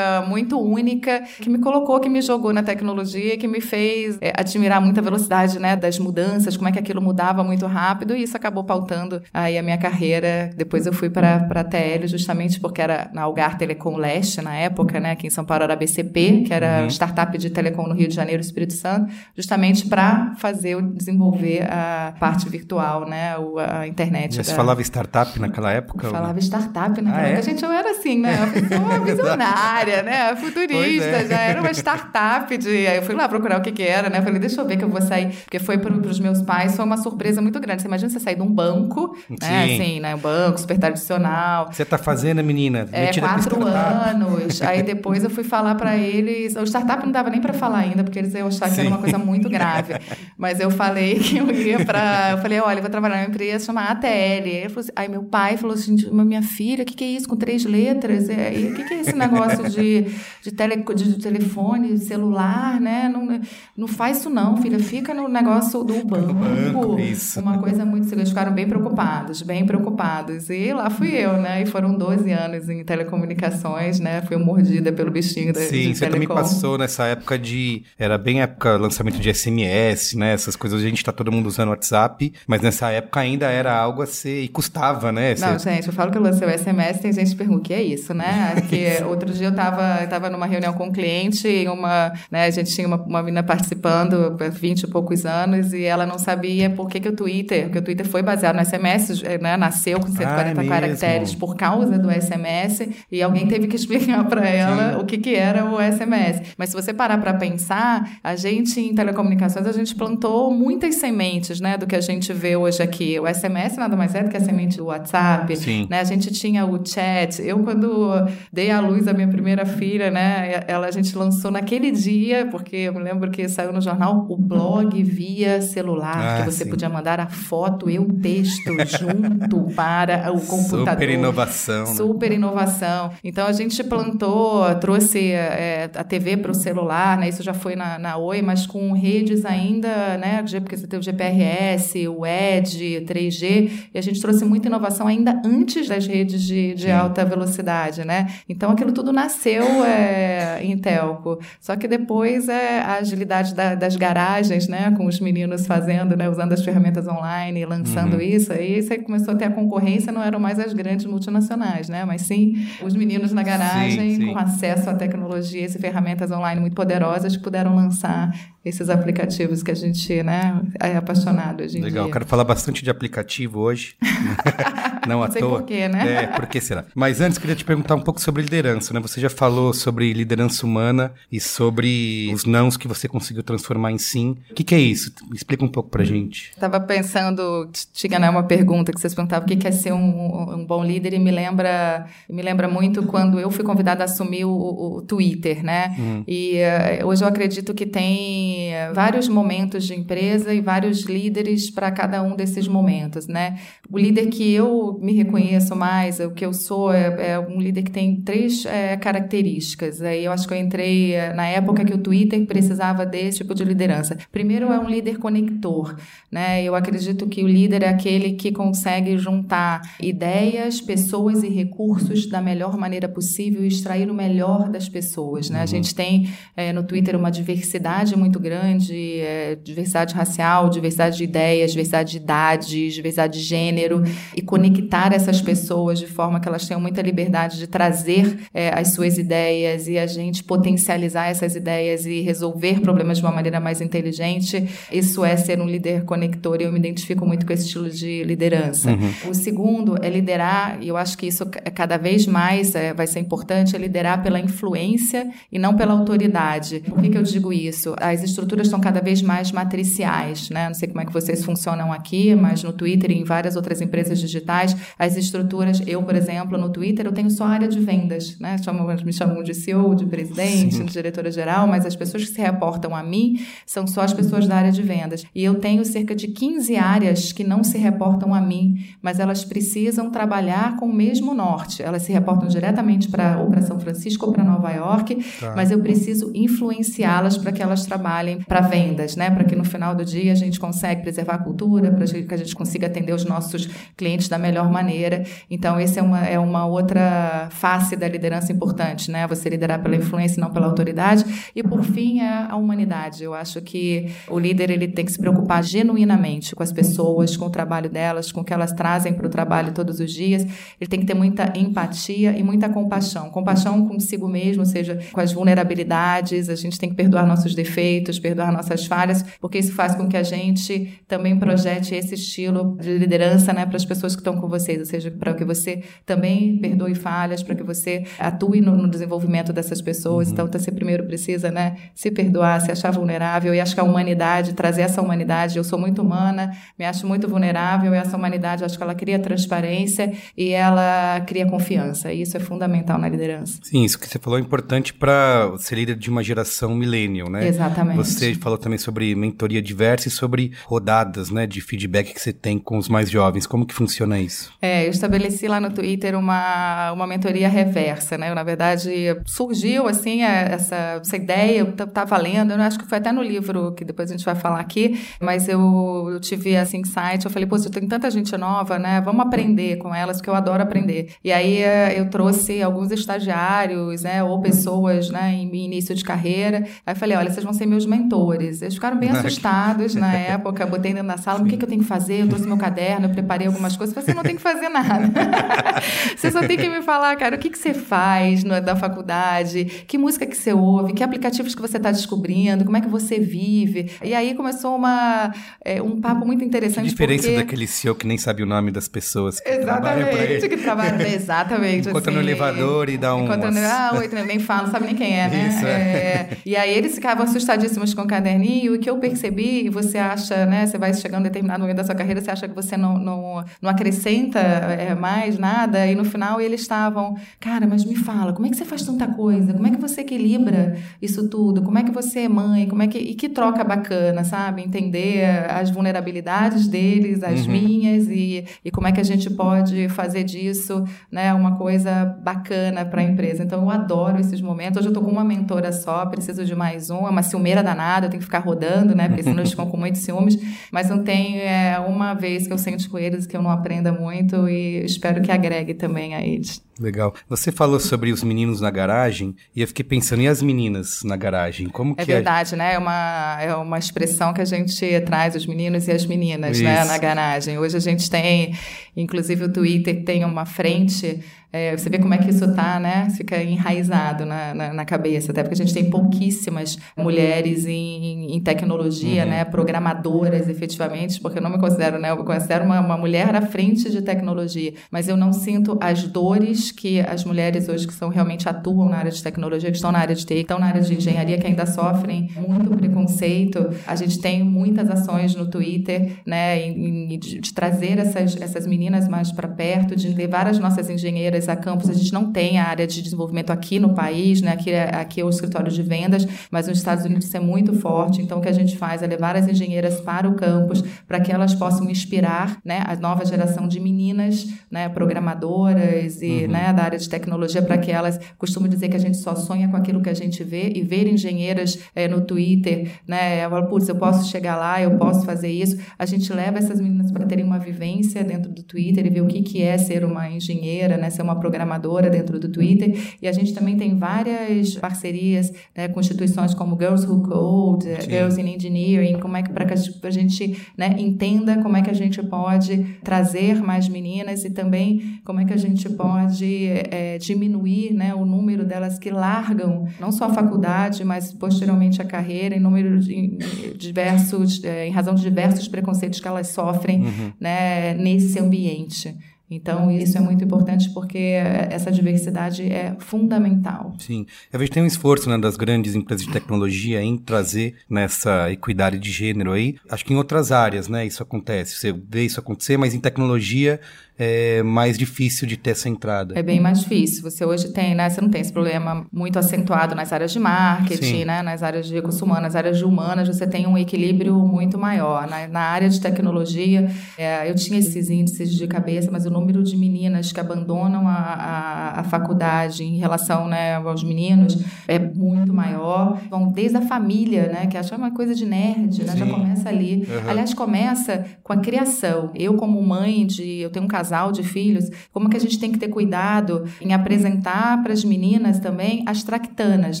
muito 0.26 0.58
única 0.60 0.87
que 0.96 1.48
me 1.48 1.58
colocou, 1.58 2.00
que 2.00 2.08
me 2.08 2.22
jogou 2.22 2.52
na 2.52 2.62
tecnologia, 2.62 3.36
que 3.36 3.48
me 3.48 3.60
fez 3.60 4.18
é, 4.20 4.32
admirar 4.36 4.80
muito 4.80 4.98
a 4.98 5.02
velocidade, 5.02 5.58
né, 5.58 5.76
das 5.76 5.98
mudanças, 5.98 6.56
como 6.56 6.68
é 6.68 6.72
que 6.72 6.78
aquilo 6.78 7.02
mudava 7.02 7.42
muito 7.44 7.66
rápido 7.66 8.14
e 8.16 8.22
isso 8.22 8.36
acabou 8.36 8.64
pautando 8.64 9.22
aí 9.32 9.58
a 9.58 9.62
minha 9.62 9.78
carreira. 9.78 10.50
Depois 10.56 10.86
eu 10.86 10.92
fui 10.92 11.10
para 11.10 11.46
a 11.50 11.64
TL 11.64 12.06
justamente 12.06 12.60
porque 12.60 12.80
era 12.80 13.10
na 13.12 13.22
Algar 13.22 13.58
Telecom 13.58 13.96
Leste 13.96 14.40
na 14.40 14.54
época, 14.54 15.00
né, 15.00 15.12
aqui 15.12 15.26
em 15.26 15.30
São 15.30 15.44
Paulo 15.44 15.64
era 15.64 15.72
a 15.72 15.76
BCP, 15.76 16.44
que 16.46 16.52
era 16.52 16.82
uhum. 16.82 16.88
startup 16.88 17.36
de 17.36 17.50
telecom 17.50 17.86
no 17.86 17.94
Rio 17.94 18.08
de 18.08 18.14
Janeiro, 18.14 18.40
Espírito 18.40 18.74
Santo, 18.74 19.12
justamente 19.36 19.86
para 19.86 20.34
fazer 20.38 20.80
desenvolver 20.82 21.66
a 21.70 22.14
parte 22.18 22.48
virtual, 22.48 23.08
né, 23.08 23.34
a 23.68 23.86
internet. 23.86 24.36
Você 24.36 24.50
da... 24.50 24.56
falava 24.56 24.80
startup 24.82 25.38
naquela 25.38 25.72
época? 25.72 26.06
Eu 26.06 26.10
falava 26.10 26.38
startup 26.40 27.00
naquela 27.00 27.22
ah, 27.22 27.28
época. 27.28 27.36
É? 27.36 27.38
A 27.38 27.42
gente 27.42 27.64
eu 27.64 27.72
era 27.72 27.90
assim, 27.90 28.20
né, 28.20 28.36
uma 28.36 28.52
pessoa 28.52 29.00
visionária, 29.04 30.02
né, 30.02 30.36
futurista, 30.36 30.77
é. 30.84 31.26
já 31.26 31.40
era 31.40 31.60
uma 31.60 31.70
startup 31.72 32.56
de... 32.56 32.86
Aí 32.86 32.96
eu 32.96 33.02
fui 33.02 33.14
lá 33.14 33.28
procurar 33.28 33.58
o 33.58 33.62
que 33.62 33.72
que 33.72 33.82
era, 33.82 34.08
né, 34.08 34.20
falei, 34.22 34.38
deixa 34.38 34.60
eu 34.60 34.66
ver 34.66 34.76
que 34.76 34.84
eu 34.84 34.88
vou 34.88 35.00
sair, 35.00 35.28
porque 35.44 35.58
foi 35.58 35.78
para 35.78 35.92
os 35.92 36.20
meus 36.20 36.42
pais, 36.42 36.76
foi 36.76 36.84
uma 36.84 36.96
surpresa 36.96 37.40
muito 37.40 37.58
grande. 37.60 37.82
Você 37.82 37.88
imagina 37.88 38.10
você 38.10 38.20
sair 38.20 38.36
de 38.36 38.42
um 38.42 38.52
banco, 38.52 39.16
Sim. 39.28 39.36
né, 39.40 39.64
assim, 39.64 40.00
né, 40.00 40.14
um 40.14 40.18
banco 40.18 40.60
super 40.60 40.78
tradicional. 40.78 41.68
Você 41.72 41.84
tá 41.84 41.98
fazendo, 41.98 42.42
menina? 42.42 42.88
É, 42.92 43.12
quatro 43.18 43.66
anos. 43.66 44.62
Aí 44.62 44.82
depois 44.82 45.24
eu 45.24 45.30
fui 45.30 45.44
falar 45.44 45.74
para 45.74 45.96
eles, 45.96 46.56
o 46.56 46.64
startup 46.64 47.04
não 47.04 47.12
dava 47.12 47.30
nem 47.30 47.40
para 47.40 47.52
falar 47.52 47.78
ainda, 47.78 48.02
porque 48.02 48.18
eles 48.18 48.34
iam 48.34 48.48
achar 48.48 48.68
Sim. 48.68 48.74
que 48.74 48.80
era 48.80 48.88
uma 48.88 48.98
coisa 48.98 49.18
muito 49.18 49.48
grave. 49.48 49.94
Mas 50.36 50.60
eu 50.60 50.70
falei 50.70 51.18
que 51.18 51.38
eu 51.38 51.50
ia 51.50 51.84
para, 51.84 52.32
eu 52.32 52.38
falei, 52.38 52.60
olha, 52.60 52.78
eu 52.78 52.82
vou 52.82 52.90
trabalhar 52.90 53.16
numa 53.16 53.28
empresa 53.28 53.66
chamada 53.66 53.92
ATL. 53.92 54.08
Aí, 54.08 54.64
assim, 54.64 54.90
aí 54.94 55.08
meu 55.08 55.22
pai 55.24 55.56
falou 55.56 55.74
assim, 55.74 55.96
minha 56.10 56.42
filha, 56.42 56.82
o 56.82 56.86
que, 56.86 56.94
que 56.94 57.04
é 57.04 57.08
isso 57.08 57.28
com 57.28 57.36
três 57.36 57.64
letras? 57.64 58.28
E 58.28 58.68
o 58.70 58.74
que, 58.74 58.84
que 58.84 58.94
é 58.94 59.00
esse 59.00 59.14
negócio 59.14 59.68
de, 59.68 60.06
de 60.42 60.52
tele, 60.76 60.94
de 60.94 61.18
telefone, 61.18 61.98
celular, 61.98 62.80
né? 62.80 63.08
Não, 63.08 63.40
não 63.76 63.88
faz 63.88 64.18
isso 64.18 64.30
não, 64.30 64.56
filha. 64.56 64.78
Fica 64.78 65.14
no 65.14 65.28
negócio 65.28 65.82
do 65.84 66.04
banco. 66.04 66.34
banco 66.34 66.98
isso. 67.00 67.40
Uma 67.40 67.58
coisa 67.58 67.84
muito... 67.84 68.12
Eles 68.12 68.28
ficaram 68.28 68.52
bem 68.52 68.66
preocupados, 68.66 69.42
bem 69.42 69.64
preocupados. 69.64 70.50
E 70.50 70.72
lá 70.72 70.90
fui 70.90 71.10
eu, 71.14 71.34
né? 71.34 71.62
E 71.62 71.66
foram 71.66 71.94
12 71.96 72.30
anos 72.32 72.68
em 72.68 72.82
telecomunicações, 72.84 74.00
né? 74.00 74.22
Fui 74.22 74.36
mordida 74.36 74.92
pelo 74.92 75.10
bichinho 75.10 75.52
da 75.52 75.60
Sim, 75.60 75.94
você 75.94 76.06
também 76.06 76.20
telecom. 76.20 76.34
passou 76.34 76.78
nessa 76.78 77.04
época 77.04 77.38
de... 77.38 77.82
Era 77.98 78.18
bem 78.18 78.40
época 78.42 78.76
lançamento 78.76 79.18
de 79.18 79.32
SMS, 79.32 80.14
né? 80.16 80.32
Essas 80.32 80.56
coisas. 80.56 80.78
Hoje 80.78 80.86
a 80.86 80.90
gente 80.90 81.04
tá 81.04 81.12
todo 81.12 81.30
mundo 81.30 81.46
usando 81.46 81.68
WhatsApp, 81.70 82.32
mas 82.46 82.60
nessa 82.60 82.90
época 82.90 83.20
ainda 83.20 83.46
era 83.46 83.76
algo 83.76 84.02
a 84.02 84.06
ser... 84.06 84.42
E 84.42 84.48
custava, 84.48 85.12
né? 85.12 85.34
Você- 85.34 85.46
Não, 85.46 85.58
gente, 85.58 85.86
eu 85.86 85.92
falo 85.92 86.10
que 86.10 86.18
eu 86.18 86.22
lancei 86.22 86.46
o 86.46 86.50
SMS, 86.50 87.00
tem 87.00 87.12
gente 87.12 87.30
que 87.30 87.36
pergunta 87.36 87.58
o 87.60 87.62
que 87.62 87.74
é 87.74 87.82
isso, 87.82 88.14
né? 88.14 88.52
Porque 88.58 89.02
outro 89.08 89.32
dia 89.32 89.48
eu 89.48 89.54
tava, 89.54 89.98
eu 90.02 90.08
tava 90.08 90.30
numa 90.30 90.46
reunião 90.46 90.57
com 90.74 90.86
um 90.86 90.92
cliente 90.92 91.66
uma, 91.68 92.12
né, 92.30 92.44
a 92.44 92.50
gente 92.50 92.72
tinha 92.72 92.86
uma, 92.86 92.96
uma 92.96 93.22
menina 93.22 93.42
participando, 93.42 94.36
20 94.52 94.82
e 94.82 94.86
poucos 94.86 95.24
anos, 95.24 95.72
e 95.72 95.84
ela 95.84 96.06
não 96.06 96.18
sabia 96.18 96.70
por 96.70 96.88
que, 96.88 97.00
que 97.00 97.08
o 97.08 97.16
Twitter, 97.16 97.64
porque 97.64 97.78
o 97.78 97.82
Twitter 97.82 98.06
foi 98.06 98.22
baseado 98.22 98.56
no 98.56 98.64
SMS, 98.64 99.22
né? 99.40 99.56
Nasceu 99.56 100.00
com 100.00 100.08
140 100.08 100.60
Ah, 100.60 100.64
é 100.64 100.68
caracteres 100.68 101.34
por 101.34 101.56
causa 101.56 101.98
do 101.98 102.10
SMS, 102.10 102.88
e 103.10 103.22
alguém 103.22 103.46
teve 103.46 103.66
que 103.66 103.76
explicar 103.76 104.24
para 104.28 104.48
ela 104.48 104.98
o 104.98 105.04
que, 105.04 105.18
que 105.18 105.34
era 105.34 105.64
o 105.64 105.76
SMS. 105.80 106.54
Mas 106.56 106.70
se 106.70 106.76
você 106.76 106.92
parar 106.92 107.18
para 107.18 107.34
pensar, 107.34 108.18
a 108.22 108.36
gente 108.36 108.80
em 108.80 108.94
telecomunicações, 108.94 109.66
a 109.66 109.72
gente 109.72 109.94
plantou 109.94 110.52
muitas 110.52 110.96
sementes, 110.96 111.60
né, 111.60 111.76
do 111.76 111.86
que 111.86 111.96
a 111.96 112.00
gente 112.00 112.32
vê 112.32 112.56
hoje 112.56 112.82
aqui. 112.82 113.18
O 113.18 113.26
SMS 113.32 113.76
nada 113.76 113.96
mais 113.96 114.14
é 114.14 114.22
do 114.22 114.28
que 114.28 114.36
a 114.36 114.40
semente 114.40 114.76
do 114.76 114.86
WhatsApp, 114.86 115.56
Sim. 115.56 115.86
né? 115.90 116.00
A 116.00 116.04
gente 116.04 116.30
tinha 116.32 116.64
o 116.66 116.84
chat. 116.84 117.40
Eu 117.42 117.58
quando 117.60 118.26
dei 118.52 118.70
à 118.70 118.80
luz 118.80 119.06
a 119.08 119.12
minha 119.12 119.28
primeira 119.28 119.64
filha, 119.64 120.10
né, 120.10 120.47
ela 120.66 120.86
a 120.86 120.90
gente 120.90 121.16
lançou 121.16 121.50
naquele 121.50 121.90
dia, 121.90 122.46
porque 122.50 122.76
eu 122.76 122.92
me 122.94 123.00
lembro 123.00 123.30
que 123.30 123.48
saiu 123.48 123.72
no 123.72 123.80
jornal 123.80 124.26
o 124.28 124.36
blog 124.36 125.02
via 125.02 125.60
celular, 125.62 126.16
Ah, 126.16 126.40
que 126.44 126.50
você 126.50 126.64
sim. 126.64 126.70
podia 126.70 126.88
mandar 126.88 127.20
a 127.20 127.26
foto 127.28 127.88
e 127.90 127.98
o 127.98 128.06
texto 128.14 128.72
junto 128.98 129.74
para 129.74 130.32
o 130.32 130.40
computador. 130.40 130.88
Super 130.94 131.10
inovação. 131.10 131.80
né? 131.86 131.94
Super 131.94 132.32
inovação. 132.32 133.10
Então 133.22 133.46
a 133.46 133.52
gente 133.52 133.82
plantou, 133.84 134.74
trouxe 134.76 135.32
é, 135.32 135.90
a 135.94 136.04
TV 136.04 136.36
para 136.36 136.50
o 136.50 136.54
celular, 136.54 137.18
né? 137.18 137.28
Isso 137.28 137.42
já 137.42 137.54
foi 137.54 137.76
na, 137.76 137.98
na 137.98 138.16
Oi, 138.16 138.42
mas 138.42 138.66
com 138.66 138.92
redes 138.92 139.44
ainda, 139.44 140.16
né? 140.18 140.42
Porque 140.60 140.76
você 140.76 140.86
teve 140.86 141.00
o 141.00 141.04
GPRS, 141.04 142.08
o 142.08 142.24
ED, 142.26 143.04
3G, 143.06 143.70
e 143.94 143.98
a 143.98 144.02
gente 144.02 144.20
trouxe 144.20 144.44
muita 144.44 144.68
inovação 144.68 145.06
ainda 145.06 145.40
antes 145.44 145.88
das 145.88 146.06
redes 146.06 146.42
de, 146.42 146.74
de 146.74 146.90
alta 146.90 147.24
velocidade, 147.24 148.04
né? 148.04 148.28
Então 148.48 148.70
aquilo 148.70 148.92
tudo 148.92 149.12
nasceu 149.12 149.62
é, 149.84 150.37
em 150.62 150.76
telco. 150.78 151.38
Só 151.60 151.76
que 151.76 151.86
depois 151.88 152.48
é, 152.48 152.80
a 152.80 152.94
agilidade 152.94 153.54
da- 153.54 153.74
das 153.74 153.96
garagens, 153.96 154.68
né? 154.68 154.92
Com 154.96 155.06
os 155.06 155.20
meninos 155.20 155.66
fazendo, 155.66 156.16
né? 156.16 156.28
Usando 156.28 156.52
as 156.52 156.64
ferramentas 156.64 157.06
online 157.06 157.60
e 157.60 157.64
lançando 157.66 158.14
Uhum. 158.14 158.20
isso, 158.20 158.52
aí 158.52 158.82
você 158.82 158.98
começou 158.98 159.34
a 159.34 159.36
ter 159.36 159.44
a 159.46 159.50
concorrência, 159.50 160.12
não 160.12 160.22
eram 160.22 160.38
mais 160.40 160.58
as 160.58 160.72
grandes 160.72 161.06
multinacionais, 161.06 161.88
né? 161.88 162.04
Mas 162.04 162.22
sim 162.22 162.54
os 162.82 162.94
meninos 162.94 163.32
na 163.32 163.42
garagem 163.42 164.10
Sim, 164.10 164.16
sim. 164.26 164.32
com 164.32 164.38
acesso 164.38 164.90
a 164.90 164.94
tecnologias 164.94 165.74
e 165.74 165.78
ferramentas 165.78 166.30
online 166.30 166.60
muito 166.60 166.74
poderosas 166.74 167.36
que 167.36 167.42
puderam 167.42 167.74
lançar 167.74 168.32
esses 168.68 168.88
aplicativos 168.90 169.62
que 169.62 169.70
a 169.70 169.74
gente, 169.74 170.22
né, 170.22 170.60
é 170.80 170.96
apaixonado 170.96 171.62
hoje 171.62 171.78
em 171.78 171.82
Legal, 171.82 172.04
dia. 172.04 172.12
quero 172.12 172.26
falar 172.26 172.44
bastante 172.44 172.82
de 172.84 172.90
aplicativo 172.90 173.60
hoje. 173.60 173.94
Não 175.06 175.22
à 175.22 175.30
sei 175.30 175.40
toa. 175.40 175.58
por 175.60 175.66
quê, 175.66 175.88
né? 175.88 176.24
É, 176.24 176.26
por 176.26 176.46
que 176.46 176.60
será? 176.60 176.84
Mas 176.94 177.20
antes, 177.20 177.38
queria 177.38 177.56
te 177.56 177.64
perguntar 177.64 177.94
um 177.94 178.00
pouco 178.00 178.20
sobre 178.20 178.42
liderança, 178.42 178.92
né? 178.92 179.00
Você 179.00 179.20
já 179.20 179.30
falou 179.30 179.72
sobre 179.72 180.12
liderança 180.12 180.66
humana 180.66 181.12
e 181.32 181.40
sobre 181.40 182.30
os 182.34 182.44
nãos 182.44 182.76
que 182.76 182.86
você 182.86 183.08
conseguiu 183.08 183.42
transformar 183.42 183.90
em 183.92 183.96
sim. 183.98 184.36
O 184.50 184.54
que, 184.54 184.62
que 184.64 184.74
é 184.74 184.78
isso? 184.78 185.10
Explica 185.34 185.64
um 185.64 185.68
pouco 185.68 185.88
pra 185.88 186.04
gente. 186.04 186.50
Estava 186.50 186.78
pensando, 186.80 187.70
tinha 187.94 188.18
né, 188.18 188.28
uma 188.28 188.42
pergunta 188.42 188.92
que 188.92 189.00
vocês 189.00 189.14
perguntavam 189.14 189.46
o 189.46 189.48
que 189.48 189.56
que 189.56 189.66
é 189.66 189.72
ser 189.72 189.92
um, 189.92 190.54
um 190.56 190.66
bom 190.66 190.84
líder 190.84 191.14
e 191.14 191.18
me 191.18 191.30
lembra, 191.30 192.06
me 192.28 192.42
lembra 192.42 192.68
muito 192.68 193.02
quando 193.04 193.40
eu 193.40 193.50
fui 193.50 193.64
convidada 193.64 194.02
a 194.02 194.06
assumir 194.06 194.44
o, 194.44 194.50
o- 194.50 195.02
Twitter, 195.02 195.62
né? 195.64 195.96
Hum. 195.98 196.24
E 196.26 196.56
eh, 196.58 197.00
hoje 197.04 197.24
eu 197.24 197.28
acredito 197.28 197.72
que 197.72 197.86
tem 197.86 198.57
vários 198.94 199.28
momentos 199.28 199.84
de 199.84 199.94
empresa 199.94 200.54
e 200.54 200.60
vários 200.60 201.02
líderes 201.02 201.70
para 201.70 201.90
cada 201.90 202.22
um 202.22 202.36
desses 202.36 202.68
momentos, 202.68 203.26
né? 203.26 203.58
O 203.90 203.98
líder 203.98 204.26
que 204.26 204.52
eu 204.52 204.98
me 205.00 205.14
reconheço 205.14 205.74
mais, 205.74 206.20
o 206.20 206.30
que 206.30 206.44
eu 206.44 206.52
sou, 206.52 206.92
é, 206.92 207.32
é 207.32 207.38
um 207.38 207.60
líder 207.60 207.82
que 207.82 207.90
tem 207.90 208.20
três 208.20 208.64
eh, 208.66 208.96
características. 208.96 210.02
Aí 210.02 210.24
eu 210.24 210.32
acho 210.32 210.46
que 210.46 210.54
eu 210.54 210.58
entrei 210.58 211.14
eh, 211.14 211.32
na 211.32 211.46
época 211.46 211.84
que 211.84 211.94
o 211.94 211.98
Twitter 211.98 212.44
precisava 212.46 213.06
desse 213.06 213.38
tipo 213.38 213.54
de 213.54 213.64
liderança. 213.64 214.16
Primeiro 214.30 214.72
é 214.72 214.78
um 214.78 214.88
líder 214.88 215.18
conector, 215.18 215.96
né? 216.30 216.62
Eu 216.62 216.74
acredito 216.74 217.26
que 217.26 217.42
o 217.42 217.48
líder 217.48 217.82
é 217.82 217.88
aquele 217.88 218.32
que 218.32 218.52
consegue 218.52 219.16
juntar 219.18 219.80
ideias, 220.00 220.80
pessoas 220.80 221.42
e 221.42 221.48
recursos 221.48 222.26
da 222.26 222.40
melhor 222.40 222.76
maneira 222.76 223.08
possível 223.08 223.64
e 223.64 223.68
extrair 223.68 224.10
o 224.10 224.14
melhor 224.14 224.68
das 224.68 224.88
pessoas, 224.88 225.50
né? 225.50 225.62
A 225.62 225.66
gente 225.66 225.94
tem 225.94 226.30
eh, 226.56 226.72
no 226.72 226.82
Twitter 226.82 227.16
uma 227.16 227.30
diversidade 227.30 228.16
muito 228.16 228.38
grande, 228.38 228.47
eh, 228.52 229.56
diversidade 229.62 230.14
racial, 230.14 230.68
diversidade 230.70 231.16
de 231.16 231.24
ideias, 231.24 231.70
diversidade 231.72 232.10
de 232.12 232.16
idades, 232.18 232.94
diversidade 232.94 233.38
de 233.38 233.44
gênero 233.44 234.02
e 234.36 234.42
conectar 234.42 235.12
essas 235.12 235.40
pessoas 235.40 235.98
de 235.98 236.06
forma 236.06 236.40
que 236.40 236.48
elas 236.48 236.66
tenham 236.66 236.80
muita 236.80 237.02
liberdade 237.02 237.58
de 237.58 237.66
trazer 237.66 238.38
eh, 238.54 238.70
as 238.74 238.88
suas 238.94 239.18
ideias 239.18 239.88
e 239.88 239.98
a 239.98 240.06
gente 240.06 240.42
potencializar 240.44 241.26
essas 241.28 241.54
ideias 241.54 242.06
e 242.06 242.20
resolver 242.20 242.80
problemas 242.80 243.18
de 243.18 243.24
uma 243.24 243.32
maneira 243.32 243.60
mais 243.60 243.80
inteligente. 243.80 244.68
Isso 244.92 245.24
é 245.24 245.36
ser 245.36 245.60
um 245.60 245.66
líder 245.66 246.04
conector 246.04 246.60
e 246.60 246.64
eu 246.64 246.72
me 246.72 246.78
identifico 246.78 247.26
muito 247.26 247.44
com 247.46 247.52
esse 247.52 247.66
estilo 247.66 247.90
de 247.90 248.22
liderança. 248.24 248.90
O 249.28 249.34
segundo 249.34 249.96
é 250.02 250.08
liderar, 250.08 250.78
e 250.80 250.88
eu 250.88 250.96
acho 250.96 251.16
que 251.18 251.26
isso 251.26 251.46
ca- 251.46 251.60
cada 251.70 251.96
vez 251.96 252.26
mais 252.26 252.74
eh, 252.74 252.92
vai 252.94 253.06
ser 253.06 253.20
importante, 253.20 253.74
é 253.74 253.78
liderar 253.78 254.22
pela 254.22 254.38
influência 254.40 255.28
e 255.50 255.58
não 255.58 255.74
pela 255.76 255.92
autoridade. 255.92 256.80
Por 256.88 257.00
que, 257.00 257.08
que 257.10 257.18
eu 257.18 257.22
digo 257.22 257.52
isso? 257.52 257.94
As 257.98 258.22
estruturas 258.28 258.66
estão 258.66 258.80
cada 258.80 259.00
vez 259.00 259.20
mais 259.22 259.50
matriciais, 259.52 260.50
né? 260.50 260.66
Não 260.68 260.74
sei 260.74 260.88
como 260.88 261.00
é 261.00 261.04
que 261.04 261.12
vocês 261.12 261.44
funcionam 261.44 261.92
aqui, 261.92 262.34
mas 262.34 262.62
no 262.62 262.72
Twitter 262.72 263.10
e 263.10 263.18
em 263.18 263.24
várias 263.24 263.56
outras 263.56 263.80
empresas 263.80 264.18
digitais, 264.18 264.76
as 264.98 265.16
estruturas, 265.16 265.82
eu, 265.86 266.02
por 266.02 266.14
exemplo, 266.14 266.58
no 266.58 266.70
Twitter, 266.70 267.06
eu 267.06 267.12
tenho 267.12 267.30
só 267.30 267.44
área 267.46 267.68
de 267.68 267.78
vendas, 267.80 268.38
né? 268.38 268.56
Chamam, 268.58 268.86
me 269.04 269.12
chamam 269.12 269.42
de 269.42 269.54
CEO, 269.54 269.94
de 269.94 270.06
presidente, 270.06 270.76
Sim. 270.76 270.84
de 270.84 270.92
diretora 270.92 271.30
geral, 271.30 271.66
mas 271.66 271.84
as 271.86 271.96
pessoas 271.96 272.24
que 272.24 272.30
se 272.30 272.40
reportam 272.40 272.94
a 272.94 273.02
mim 273.02 273.40
são 273.66 273.86
só 273.86 274.02
as 274.02 274.12
pessoas 274.12 274.46
da 274.46 274.56
área 274.56 274.72
de 274.72 274.82
vendas. 274.82 275.24
E 275.34 275.42
eu 275.44 275.54
tenho 275.56 275.84
cerca 275.84 276.14
de 276.14 276.28
15 276.28 276.76
áreas 276.76 277.32
que 277.32 277.44
não 277.44 277.62
se 277.64 277.78
reportam 277.78 278.34
a 278.34 278.40
mim, 278.40 278.84
mas 279.02 279.18
elas 279.20 279.44
precisam 279.44 280.10
trabalhar 280.10 280.76
com 280.76 280.86
o 280.86 280.92
mesmo 280.94 281.34
norte. 281.34 281.82
Elas 281.82 282.02
se 282.02 282.12
reportam 282.12 282.48
diretamente 282.48 283.08
para 283.08 283.38
ou 283.40 283.50
para 283.50 283.62
São 283.62 283.78
Francisco 283.78 284.26
ou 284.26 284.32
para 284.32 284.44
Nova 284.44 284.70
York, 284.72 285.16
Tá. 285.40 285.52
mas 285.56 285.70
eu 285.70 285.78
preciso 285.80 286.30
influenciá-las 286.34 287.36
para 287.38 287.52
que 287.52 287.62
elas 287.62 287.84
trabalhem 287.86 288.17
para 288.46 288.60
vendas, 288.60 289.16
né? 289.16 289.30
Para 289.30 289.44
que 289.44 289.54
no 289.54 289.64
final 289.64 289.94
do 289.94 290.04
dia 290.04 290.32
a 290.32 290.34
gente 290.34 290.58
consiga 290.58 290.96
preservar 290.96 291.34
a 291.34 291.38
cultura, 291.38 291.90
para 291.90 292.06
que 292.06 292.34
a 292.34 292.36
gente 292.36 292.54
consiga 292.54 292.86
atender 292.86 293.12
os 293.12 293.24
nossos 293.24 293.68
clientes 293.96 294.28
da 294.28 294.38
melhor 294.38 294.70
maneira. 294.70 295.24
Então, 295.50 295.80
esse 295.80 295.98
é 295.98 296.02
uma, 296.02 296.26
é 296.26 296.38
uma 296.38 296.66
outra 296.66 297.48
face 297.50 297.96
da 297.96 298.08
liderança 298.08 298.52
importante, 298.52 299.10
né? 299.10 299.26
Você 299.26 299.48
liderar 299.48 299.82
pela 299.82 299.96
influência 299.96 300.40
não 300.40 300.50
pela 300.50 300.66
autoridade. 300.66 301.24
E 301.54 301.62
por 301.62 301.82
fim, 301.82 302.20
é 302.20 302.46
a 302.48 302.56
humanidade. 302.56 303.22
Eu 303.22 303.34
acho 303.34 303.60
que 303.60 304.12
o 304.28 304.38
líder 304.38 304.70
ele 304.70 304.88
tem 304.88 305.04
que 305.04 305.12
se 305.12 305.18
preocupar 305.18 305.62
genuinamente 305.62 306.54
com 306.54 306.62
as 306.62 306.72
pessoas, 306.72 307.36
com 307.36 307.46
o 307.46 307.50
trabalho 307.50 307.90
delas, 307.90 308.32
com 308.32 308.40
o 308.40 308.44
que 308.44 308.52
elas 308.52 308.72
trazem 308.72 309.12
para 309.12 309.26
o 309.26 309.30
trabalho 309.30 309.72
todos 309.72 310.00
os 310.00 310.12
dias. 310.12 310.42
Ele 310.80 310.88
tem 310.88 311.00
que 311.00 311.06
ter 311.06 311.14
muita 311.14 311.52
empatia 311.56 312.36
e 312.36 312.42
muita 312.42 312.68
compaixão. 312.68 313.30
Compaixão 313.30 313.86
consigo 313.86 314.28
mesmo, 314.28 314.62
ou 314.62 314.66
seja, 314.66 314.98
com 315.12 315.20
as 315.20 315.32
vulnerabilidades. 315.32 316.48
A 316.48 316.54
gente 316.54 316.78
tem 316.78 316.88
que 316.88 316.94
perdoar 316.94 317.26
nossos 317.26 317.54
defeitos, 317.54 318.07
perdoar 318.16 318.52
nossas 318.52 318.86
falhas, 318.86 319.24
porque 319.40 319.58
isso 319.58 319.72
faz 319.72 319.96
com 319.96 320.08
que 320.08 320.16
a 320.16 320.22
gente 320.22 321.00
também 321.08 321.36
projete 321.36 321.96
esse 321.96 322.14
estilo 322.14 322.76
de 322.80 322.96
liderança, 322.96 323.52
né, 323.52 323.66
para 323.66 323.76
as 323.76 323.84
pessoas 323.84 324.14
que 324.14 324.20
estão 324.20 324.40
com 324.40 324.48
vocês, 324.48 324.78
ou 324.78 324.86
seja, 324.86 325.10
para 325.10 325.34
que 325.34 325.44
você 325.44 325.82
também 326.06 326.58
perdoe 326.58 326.94
falhas, 326.94 327.42
para 327.42 327.56
que 327.56 327.64
você 327.64 328.04
atue 328.20 328.60
no, 328.60 328.76
no 328.76 328.88
desenvolvimento 328.88 329.52
dessas 329.52 329.82
pessoas. 329.82 330.30
Então, 330.30 330.46
você 330.46 330.70
primeiro 330.70 331.04
precisa, 331.04 331.50
né, 331.50 331.76
se 331.94 332.10
perdoar, 332.10 332.60
se 332.60 332.70
achar 332.70 332.92
vulnerável. 332.92 333.52
E 333.52 333.60
acho 333.60 333.74
que 333.74 333.80
a 333.80 333.84
humanidade, 333.84 334.52
trazer 334.52 334.82
essa 334.82 335.02
humanidade, 335.02 335.56
eu 335.56 335.64
sou 335.64 335.78
muito 335.78 336.02
humana, 336.02 336.52
me 336.78 336.84
acho 336.84 337.06
muito 337.06 337.26
vulnerável, 337.26 337.92
e 337.94 337.96
essa 337.96 338.16
humanidade, 338.16 338.64
acho 338.64 338.76
que 338.76 338.82
ela 338.82 338.94
cria 338.94 339.18
transparência 339.18 340.12
e 340.36 340.50
ela 340.50 341.20
cria 341.26 341.46
confiança. 341.46 342.12
E 342.12 342.22
isso 342.22 342.36
é 342.36 342.40
fundamental 342.40 342.98
na 342.98 343.08
liderança. 343.08 343.60
Im, 343.72 343.84
isso 343.84 343.98
que 343.98 344.06
você 344.06 344.18
falou 344.18 344.38
é 344.38 344.42
importante 344.42 344.92
para 344.92 345.52
ser 345.58 345.76
líder 345.76 345.96
de 345.96 346.10
uma 346.10 346.22
geração 346.22 346.74
millennial, 346.74 347.30
né? 347.30 347.46
Exatamente. 347.46 347.96
Você 347.98 348.34
falou 348.34 348.58
também 348.58 348.78
sobre 348.78 349.14
mentoria 349.14 349.60
diversa 349.60 350.08
e 350.08 350.10
sobre 350.10 350.52
rodadas, 350.64 351.30
né, 351.30 351.46
de 351.46 351.60
feedback 351.60 352.14
que 352.14 352.20
você 352.20 352.32
tem 352.32 352.58
com 352.58 352.78
os 352.78 352.88
mais 352.88 353.10
jovens. 353.10 353.46
Como 353.46 353.66
que 353.66 353.74
funciona 353.74 354.18
isso? 354.18 354.52
É, 354.60 354.86
eu 354.86 354.90
estabeleci 354.90 355.48
lá 355.48 355.60
no 355.60 355.70
Twitter 355.70 356.18
uma, 356.18 356.92
uma 356.92 357.06
mentoria 357.06 357.48
reversa, 357.48 358.16
né? 358.16 358.30
Eu, 358.30 358.34
na 358.34 358.42
verdade, 358.42 358.90
surgiu, 359.26 359.86
assim, 359.86 360.22
essa, 360.22 361.00
essa 361.00 361.16
ideia, 361.16 361.60
eu 361.60 361.84
estava 361.84 362.16
lendo, 362.16 362.52
eu 362.52 362.60
acho 362.60 362.78
que 362.78 362.86
foi 362.86 362.98
até 362.98 363.12
no 363.12 363.22
livro 363.22 363.72
que 363.72 363.84
depois 363.84 364.10
a 364.10 364.16
gente 364.16 364.24
vai 364.24 364.34
falar 364.34 364.60
aqui, 364.60 365.00
mas 365.20 365.48
eu, 365.48 366.08
eu 366.12 366.20
tive, 366.20 366.56
assim, 366.56 366.78
insight, 366.78 367.24
eu 367.24 367.30
falei, 367.30 367.46
pô, 367.46 367.58
tem 367.58 367.86
tanta 367.86 368.10
gente 368.10 368.36
nova, 368.36 368.78
né? 368.78 369.00
Vamos 369.00 369.20
aprender 369.20 369.76
com 369.76 369.94
elas, 369.94 370.18
porque 370.18 370.30
eu 370.30 370.34
adoro 370.34 370.62
aprender. 370.62 371.12
E 371.22 371.32
aí 371.32 371.58
eh, 371.58 371.98
eu 371.98 372.08
trouxe 372.10 372.62
alguns 372.62 372.90
estagiários, 372.90 374.02
né, 374.02 374.22
ou 374.22 374.40
pessoas, 374.40 375.10
né, 375.10 375.32
em 375.34 375.54
início 375.54 375.94
de 375.94 376.04
carreira. 376.04 376.66
Aí 376.86 376.94
falei, 376.94 377.16
olha, 377.16 377.30
vocês 377.30 377.44
vão 377.44 377.52
ser 377.52 377.66
meus 377.66 377.86
mentores. 377.88 378.62
Eles 378.62 378.74
ficaram 378.74 378.98
bem 378.98 379.10
assustados 379.10 379.94
na 379.94 380.14
época, 380.14 380.66
botei 380.66 380.92
dentro 380.92 381.08
da 381.08 381.16
sala, 381.16 381.38
Sim. 381.38 381.44
o 381.44 381.48
que, 381.48 381.56
que 381.56 381.64
eu 381.64 381.68
tenho 381.68 381.82
que 381.82 381.88
fazer? 381.88 382.22
Eu 382.22 382.28
trouxe 382.28 382.46
meu 382.46 382.56
caderno, 382.56 383.06
eu 383.06 383.10
preparei 383.10 383.46
algumas 383.46 383.76
coisas. 383.76 383.96
Eu 383.96 384.02
você 384.02 384.14
não 384.14 384.22
tem 384.22 384.36
que 384.36 384.42
fazer 384.42 384.68
nada. 384.68 385.10
você 386.16 386.30
só 386.30 386.40
tem 386.46 386.56
que 386.56 386.68
me 386.68 386.82
falar, 386.82 387.16
cara, 387.16 387.36
o 387.36 387.38
que, 387.38 387.50
que 387.50 387.58
você 387.58 387.74
faz 387.74 388.44
no, 388.44 388.60
da 388.60 388.76
faculdade, 388.76 389.64
que 389.86 389.98
música 389.98 390.26
que 390.26 390.36
você 390.36 390.52
ouve, 390.52 390.92
que 390.92 391.02
aplicativos 391.02 391.54
que 391.54 391.60
você 391.60 391.76
está 391.76 391.90
descobrindo, 391.90 392.64
como 392.64 392.76
é 392.76 392.80
que 392.80 392.88
você 392.88 393.18
vive. 393.18 393.90
E 394.02 394.14
aí 394.14 394.34
começou 394.34 394.76
uma, 394.76 395.32
é, 395.64 395.82
um 395.82 396.00
papo 396.00 396.26
muito 396.26 396.44
interessante. 396.44 396.84
Que 396.84 396.90
diferença 396.90 397.24
porque... 397.24 397.36
daquele 397.36 397.66
CEO 397.66 397.94
que 397.94 398.06
nem 398.06 398.18
sabe 398.18 398.42
o 398.42 398.46
nome 398.46 398.70
das 398.70 398.88
pessoas 398.88 399.40
que 399.40 399.48
Exatamente, 399.48 400.48
que 400.48 400.56
trabalham, 400.56 401.00
exatamente. 401.06 401.88
Encontra 401.88 402.10
assim, 402.10 402.20
no 402.20 402.24
elevador 402.24 402.88
e 402.88 402.96
dá 402.96 403.14
um... 403.14 403.24
Encontra 403.24 403.50
no... 403.50 403.58
Ah, 403.58 403.90
oi, 403.94 404.08
nem 404.24 404.38
fala, 404.38 404.62
não 404.62 404.70
sabe 404.72 404.86
nem 404.86 404.94
quem 404.94 405.18
é, 405.18 405.28
né? 405.28 405.48
Isso, 405.48 405.66
é. 405.66 405.70
É... 405.70 406.28
E 406.44 406.56
aí 406.56 406.72
eles 406.74 406.94
ficavam 406.94 407.24
assustadíssimos 407.24 407.77
com 407.94 408.02
o 408.02 408.06
caderninho, 408.06 408.74
e 408.74 408.76
o 408.76 408.80
que 408.80 408.88
eu 408.88 408.98
percebi, 408.98 409.66
e 409.66 409.68
você 409.68 409.98
acha, 409.98 410.46
né, 410.46 410.66
você 410.66 410.78
vai 410.78 410.92
chegando 410.94 411.20
em 411.20 411.24
determinado 411.24 411.60
momento 411.60 411.76
da 411.76 411.84
sua 411.84 411.94
carreira, 411.94 412.20
você 412.20 412.30
acha 412.30 412.48
que 412.48 412.54
você 412.54 412.76
não, 412.76 412.98
não, 412.98 413.44
não 413.60 413.70
acrescenta 413.70 414.38
é, 414.38 414.94
mais 414.94 415.38
nada, 415.38 415.86
e 415.86 415.94
no 415.94 416.04
final 416.04 416.40
eles 416.40 416.60
estavam, 416.60 417.16
cara, 417.40 417.66
mas 417.66 417.84
me 417.84 417.96
fala, 417.96 418.32
como 418.32 418.46
é 418.46 418.50
que 418.50 418.56
você 418.56 418.64
faz 418.64 418.82
tanta 418.82 419.06
coisa? 419.06 419.52
Como 419.52 419.66
é 419.66 419.70
que 419.70 419.80
você 419.80 420.02
equilibra 420.02 420.76
isso 421.00 421.28
tudo? 421.28 421.62
Como 421.62 421.78
é 421.78 421.82
que 421.82 421.90
você 421.90 422.20
é 422.20 422.28
mãe? 422.28 422.66
Como 422.66 422.82
é 422.82 422.86
que... 422.86 422.98
E 422.98 423.14
que 423.14 423.28
troca 423.28 423.64
bacana, 423.64 424.24
sabe? 424.24 424.62
Entender 424.62 425.24
as 425.50 425.70
vulnerabilidades 425.70 426.68
deles, 426.68 427.22
as 427.22 427.46
uhum. 427.46 427.52
minhas, 427.52 428.08
e, 428.08 428.44
e 428.64 428.70
como 428.70 428.86
é 428.86 428.92
que 428.92 429.00
a 429.00 429.04
gente 429.04 429.30
pode 429.30 429.88
fazer 429.88 430.24
disso 430.24 430.84
né, 431.10 431.32
uma 431.34 431.56
coisa 431.56 432.04
bacana 432.22 432.84
para 432.84 433.00
a 433.00 433.04
empresa. 433.04 433.42
Então, 433.42 433.62
eu 433.62 433.70
adoro 433.70 434.20
esses 434.20 434.40
momentos. 434.40 434.78
Hoje 434.78 434.88
eu 434.88 434.90
estou 434.90 435.02
com 435.02 435.10
uma 435.10 435.24
mentora 435.24 435.72
só, 435.72 436.04
preciso 436.06 436.44
de 436.44 436.54
mais 436.54 436.90
um. 436.90 437.06
É 437.06 437.10
uma 437.10 437.22
ciumeira 437.22 437.62
danada, 437.68 438.06
eu 438.06 438.10
tenho 438.10 438.20
que 438.20 438.26
ficar 438.26 438.38
rodando, 438.38 438.94
né? 438.94 439.08
Porque 439.08 439.22
senão 439.22 439.38
eles 439.38 439.50
ficam 439.50 439.66
com 439.66 439.76
muitos 439.76 440.02
ciúmes. 440.02 440.38
Mas 440.72 440.88
não 440.88 441.02
tem 441.02 441.40
é, 441.40 441.78
uma 441.78 442.14
vez 442.14 442.46
que 442.46 442.52
eu 442.52 442.58
sente 442.58 442.88
com 442.88 442.98
eles 442.98 443.26
que 443.26 443.36
eu 443.36 443.42
não 443.42 443.50
aprenda 443.50 443.92
muito 443.92 444.48
e 444.48 444.84
espero 444.84 445.20
que 445.20 445.30
agregue 445.30 445.74
também 445.74 446.14
a 446.14 446.20
eles. 446.20 446.62
Legal. 446.80 447.12
Você 447.28 447.50
falou 447.50 447.80
sobre 447.80 448.12
os 448.12 448.22
meninos 448.22 448.60
na 448.60 448.70
garagem 448.70 449.34
e 449.54 449.60
eu 449.60 449.66
fiquei 449.66 449.84
pensando, 449.84 450.22
e 450.22 450.28
as 450.28 450.40
meninas 450.40 451.02
na 451.02 451.16
garagem? 451.16 451.68
Como 451.68 451.94
é 451.98 452.04
que 452.04 452.12
é? 452.12 452.14
verdade, 452.14 452.54
né? 452.54 452.74
É 452.74 452.78
uma, 452.78 453.38
é 453.40 453.54
uma 453.54 453.78
expressão 453.78 454.32
que 454.32 454.40
a 454.40 454.44
gente 454.44 455.00
traz, 455.00 455.34
os 455.34 455.46
meninos 455.46 455.88
e 455.88 455.92
as 455.92 456.06
meninas, 456.06 456.60
né? 456.60 456.84
Na 456.84 456.96
garagem. 456.96 457.58
Hoje 457.58 457.76
a 457.76 457.80
gente 457.80 458.08
tem, 458.08 458.56
inclusive 458.96 459.44
o 459.44 459.52
Twitter 459.52 460.04
tem 460.04 460.24
uma 460.24 460.46
frente 460.46 461.20
é, 461.50 461.74
você 461.74 461.88
vê 461.88 461.98
como 461.98 462.12
é 462.12 462.18
que 462.18 462.28
isso 462.28 462.54
tá, 462.54 462.78
né? 462.78 463.08
Fica 463.16 463.42
enraizado 463.42 464.26
na, 464.26 464.54
na, 464.54 464.72
na, 464.74 464.84
cabeça, 464.84 465.32
até 465.32 465.42
porque 465.42 465.54
a 465.54 465.64
gente 465.64 465.72
tem 465.72 465.88
pouquíssimas 465.88 466.76
mulheres 466.94 467.64
em, 467.64 468.34
em 468.34 468.40
tecnologia, 468.40 469.24
uhum. 469.24 469.30
né? 469.30 469.44
Programadoras, 469.46 470.46
efetivamente, 470.46 471.18
porque 471.20 471.38
eu 471.38 471.42
não 471.42 471.50
me 471.50 471.58
considero, 471.58 471.98
né? 471.98 472.10
Eu 472.10 472.18
me 472.18 472.24
considero 472.24 472.64
uma, 472.64 472.80
uma 472.80 472.98
mulher 472.98 473.34
à 473.34 473.40
frente 473.40 473.90
de 473.90 474.02
tecnologia, 474.02 474.74
mas 474.90 475.08
eu 475.08 475.16
não 475.16 475.32
sinto 475.32 475.78
as 475.80 476.02
dores 476.02 476.70
que 476.70 477.00
as 477.00 477.24
mulheres 477.24 477.66
hoje 477.66 477.86
que 477.86 477.94
são 477.94 478.10
realmente 478.10 478.46
atuam 478.46 478.90
na 478.90 478.98
área 478.98 479.10
de 479.10 479.22
tecnologia, 479.22 479.70
que 479.70 479.76
estão 479.76 479.90
na 479.90 480.00
área 480.00 480.14
de 480.14 480.26
TI, 480.26 480.34
que 480.34 480.40
estão 480.42 480.58
na 480.58 480.66
área 480.66 480.82
de 480.82 480.94
engenharia, 480.94 481.38
que 481.38 481.46
ainda 481.46 481.64
sofrem 481.64 482.28
muito 482.36 482.76
preconceito. 482.76 483.70
A 483.86 483.96
gente 483.96 484.20
tem 484.20 484.44
muitas 484.44 484.90
ações 484.90 485.34
no 485.34 485.46
Twitter, 485.46 486.18
né? 486.26 486.60
Em, 486.60 487.14
em, 487.14 487.18
de, 487.18 487.38
de 487.40 487.54
trazer 487.54 487.98
essas, 487.98 488.38
essas 488.38 488.66
meninas 488.66 489.08
mais 489.08 489.32
para 489.32 489.48
perto, 489.48 489.96
de 489.96 490.08
levar 490.08 490.46
as 490.46 490.58
nossas 490.58 490.90
engenheiras 490.90 491.37
a 491.46 491.54
campus. 491.54 491.90
A 491.90 491.92
gente 491.92 492.10
não 492.10 492.32
tem 492.32 492.58
a 492.58 492.64
área 492.64 492.86
de 492.86 493.02
desenvolvimento 493.02 493.50
aqui 493.50 493.78
no 493.78 493.92
país, 493.92 494.40
né? 494.40 494.52
Aqui 494.52 494.70
é, 494.70 494.96
aqui 494.96 495.20
é 495.20 495.24
o 495.24 495.28
escritório 495.28 495.70
de 495.70 495.82
vendas, 495.82 496.26
mas 496.50 496.66
nos 496.66 496.78
Estados 496.78 497.04
Unidos 497.04 497.26
isso 497.26 497.36
é 497.36 497.40
muito 497.40 497.74
forte. 497.74 498.22
Então, 498.22 498.38
o 498.38 498.40
que 498.40 498.48
a 498.48 498.52
gente 498.52 498.78
faz 498.78 499.02
é 499.02 499.06
levar 499.06 499.36
as 499.36 499.46
engenheiras 499.46 500.00
para 500.00 500.26
o 500.26 500.34
campus 500.34 500.82
para 501.06 501.20
que 501.20 501.30
elas 501.30 501.54
possam 501.54 501.90
inspirar 501.90 502.58
né, 502.64 502.82
a 502.86 502.96
nova 502.96 503.26
geração 503.26 503.68
de 503.68 503.78
meninas 503.78 504.46
né, 504.70 504.88
programadoras 504.88 506.22
e 506.22 506.44
uhum. 506.44 506.52
né, 506.52 506.72
da 506.72 506.84
área 506.84 506.98
de 506.98 507.08
tecnologia 507.08 507.60
para 507.60 507.76
que 507.76 507.90
elas 507.90 508.18
costumam 508.38 508.68
dizer 508.68 508.88
que 508.88 508.96
a 508.96 509.00
gente 509.00 509.18
só 509.18 509.34
sonha 509.34 509.68
com 509.68 509.76
aquilo 509.76 510.00
que 510.00 510.08
a 510.08 510.14
gente 510.14 510.42
vê 510.42 510.72
e 510.74 510.82
ver 510.82 511.06
engenheiras 511.06 511.78
é, 511.94 512.06
no 512.08 512.20
Twitter, 512.20 512.92
né? 513.06 513.44
Eu 513.44 513.50
falo, 513.50 513.66
putz, 513.66 513.88
eu 513.88 513.96
posso 513.96 514.30
chegar 514.30 514.56
lá, 514.56 514.80
eu 514.80 514.96
posso 514.96 515.24
fazer 515.24 515.50
isso. 515.50 515.78
A 515.98 516.06
gente 516.06 516.32
leva 516.32 516.58
essas 516.58 516.80
meninas 516.80 517.10
para 517.10 517.26
terem 517.26 517.44
uma 517.44 517.58
vivência 517.58 518.22
dentro 518.22 518.50
do 518.50 518.62
Twitter 518.62 519.06
e 519.06 519.10
ver 519.10 519.20
o 519.20 519.26
que, 519.26 519.42
que 519.42 519.62
é 519.62 519.76
ser 519.76 520.04
uma 520.04 520.30
engenheira, 520.30 520.96
né? 520.96 521.10
Ser 521.10 521.22
uma 521.22 521.27
programadora 521.36 522.10
dentro 522.10 522.38
do 522.38 522.48
Twitter. 522.48 522.96
E 523.20 523.28
a 523.28 523.32
gente 523.32 523.52
também 523.54 523.76
tem 523.76 523.96
várias 523.96 524.74
parcerias 524.76 525.52
né, 525.76 525.88
com 525.88 526.00
instituições 526.00 526.54
como 526.54 526.76
Girls 526.78 527.06
Who 527.06 527.22
Code, 527.22 527.84
Sim. 527.84 528.10
Girls 528.10 528.40
in 528.40 528.54
Engineering, 528.54 529.18
como 529.20 529.36
é 529.36 529.42
que 529.42 529.52
para 529.52 529.64
que 529.64 529.74
a 529.74 530.10
gente 530.10 530.60
né, 530.76 530.96
entenda 530.98 531.62
como 531.62 531.76
é 531.76 531.82
que 531.82 531.90
a 531.90 531.94
gente 531.94 532.22
pode 532.22 532.78
trazer 533.02 533.62
mais 533.62 533.88
meninas 533.88 534.44
e 534.44 534.50
também 534.50 535.20
como 535.24 535.40
é 535.40 535.44
que 535.44 535.52
a 535.52 535.56
gente 535.56 535.88
pode 535.88 536.66
é, 536.90 537.18
diminuir 537.18 537.92
né, 537.92 538.14
o 538.14 538.24
número 538.24 538.64
delas 538.64 538.98
que 538.98 539.10
largam 539.10 539.86
não 540.00 540.12
só 540.12 540.26
a 540.26 540.34
faculdade, 540.34 541.04
mas 541.04 541.32
posteriormente 541.32 542.00
a 542.00 542.04
carreira, 542.04 542.56
em 542.56 542.60
número 542.60 542.98
de, 543.00 543.14
em 543.14 543.38
diversos, 543.76 544.62
é, 544.64 544.86
em 544.86 544.90
razão 544.90 545.14
de 545.14 545.22
diversos 545.22 545.68
preconceitos 545.68 546.20
que 546.20 546.28
elas 546.28 546.48
sofrem 546.48 547.02
uhum. 547.02 547.32
né, 547.40 547.94
nesse 547.94 548.38
ambiente. 548.38 549.16
Então, 549.50 549.90
isso 549.90 550.18
é 550.18 550.20
muito 550.20 550.44
importante 550.44 550.90
porque 550.90 551.18
essa 551.18 551.90
diversidade 551.90 552.70
é 552.70 552.94
fundamental. 552.98 553.94
Sim. 553.98 554.26
Vejo 554.52 554.64
que 554.64 554.74
tem 554.74 554.82
um 554.82 554.86
esforço 554.86 555.28
né, 555.28 555.38
das 555.38 555.56
grandes 555.56 555.94
empresas 555.94 556.26
de 556.26 556.32
tecnologia 556.32 557.02
em 557.02 557.16
trazer 557.16 557.76
nessa 557.88 558.52
equidade 558.52 558.98
de 558.98 559.10
gênero 559.10 559.52
aí. 559.52 559.76
Acho 559.90 560.04
que 560.04 560.12
em 560.12 560.16
outras 560.16 560.52
áreas, 560.52 560.88
né, 560.88 561.06
isso 561.06 561.22
acontece. 561.22 561.76
Você 561.76 561.92
vê 561.92 562.24
isso 562.24 562.38
acontecer, 562.38 562.76
mas 562.76 562.94
em 562.94 563.00
tecnologia 563.00 563.80
é 564.18 564.62
mais 564.64 564.98
difícil 564.98 565.46
de 565.46 565.56
ter 565.56 565.70
essa 565.70 565.88
entrada. 565.88 566.36
É 566.36 566.42
bem 566.42 566.58
mais 566.58 566.80
difícil. 566.80 567.22
Você 567.22 567.44
hoje 567.44 567.72
tem, 567.72 567.94
né? 567.94 568.10
Você 568.10 568.20
não 568.20 568.28
tem 568.28 568.40
esse 568.40 568.52
problema 568.52 569.06
muito 569.12 569.38
acentuado 569.38 569.94
nas 569.94 570.12
áreas 570.12 570.32
de 570.32 570.40
marketing, 570.40 571.18
Sim. 571.18 571.24
né? 571.24 571.40
Nas 571.40 571.62
áreas 571.62 571.86
de 571.86 571.94
recursos 571.94 572.20
humanos, 572.20 572.42
nas 572.42 572.56
áreas 572.56 572.78
de 572.78 572.84
humanas, 572.84 573.28
você 573.28 573.46
tem 573.46 573.66
um 573.66 573.78
equilíbrio 573.78 574.34
muito 574.34 574.76
maior. 574.76 575.28
Na, 575.28 575.46
na 575.46 575.60
área 575.60 575.88
de 575.88 576.00
tecnologia, 576.00 576.90
é, 577.16 577.48
eu 577.48 577.54
tinha 577.54 577.78
esses 577.78 578.10
índices 578.10 578.52
de 578.52 578.66
cabeça, 578.66 579.08
mas 579.10 579.24
o 579.24 579.30
número 579.30 579.62
de 579.62 579.76
meninas 579.76 580.32
que 580.32 580.40
abandonam 580.40 581.06
a, 581.06 581.14
a, 581.14 582.00
a 582.00 582.04
faculdade 582.04 582.82
em 582.82 582.98
relação 582.98 583.46
né, 583.46 583.76
aos 583.76 584.02
meninos 584.02 584.58
é 584.88 584.98
muito 584.98 585.54
maior. 585.54 586.20
Vão 586.28 586.50
desde 586.50 586.76
a 586.76 586.82
família, 586.82 587.52
né? 587.52 587.68
Que 587.68 587.76
acha 587.76 587.94
uma 587.94 588.10
coisa 588.10 588.34
de 588.34 588.44
nerd, 588.44 589.04
né? 589.04 589.16
Já 589.16 589.26
começa 589.26 589.68
ali. 589.68 590.08
Uhum. 590.08 590.30
Aliás, 590.30 590.52
começa 590.52 591.24
com 591.44 591.52
a 591.52 591.58
criação. 591.58 592.32
Eu, 592.34 592.54
como 592.54 592.82
mãe 592.82 593.24
de. 593.24 593.60
Eu 593.60 593.70
tenho 593.70 593.84
um 593.84 593.88
casal 593.88 594.07
casal 594.08 594.32
de 594.32 594.42
filhos, 594.42 594.90
como 595.12 595.28
que 595.28 595.36
a 595.36 595.40
gente 595.40 595.58
tem 595.58 595.70
que 595.70 595.78
ter 595.78 595.88
cuidado 595.88 596.64
em 596.80 596.94
apresentar 596.94 597.82
para 597.82 597.92
as 597.92 598.02
meninas 598.04 598.58
também 598.58 599.02
as 599.06 599.22
tractanas, 599.22 600.00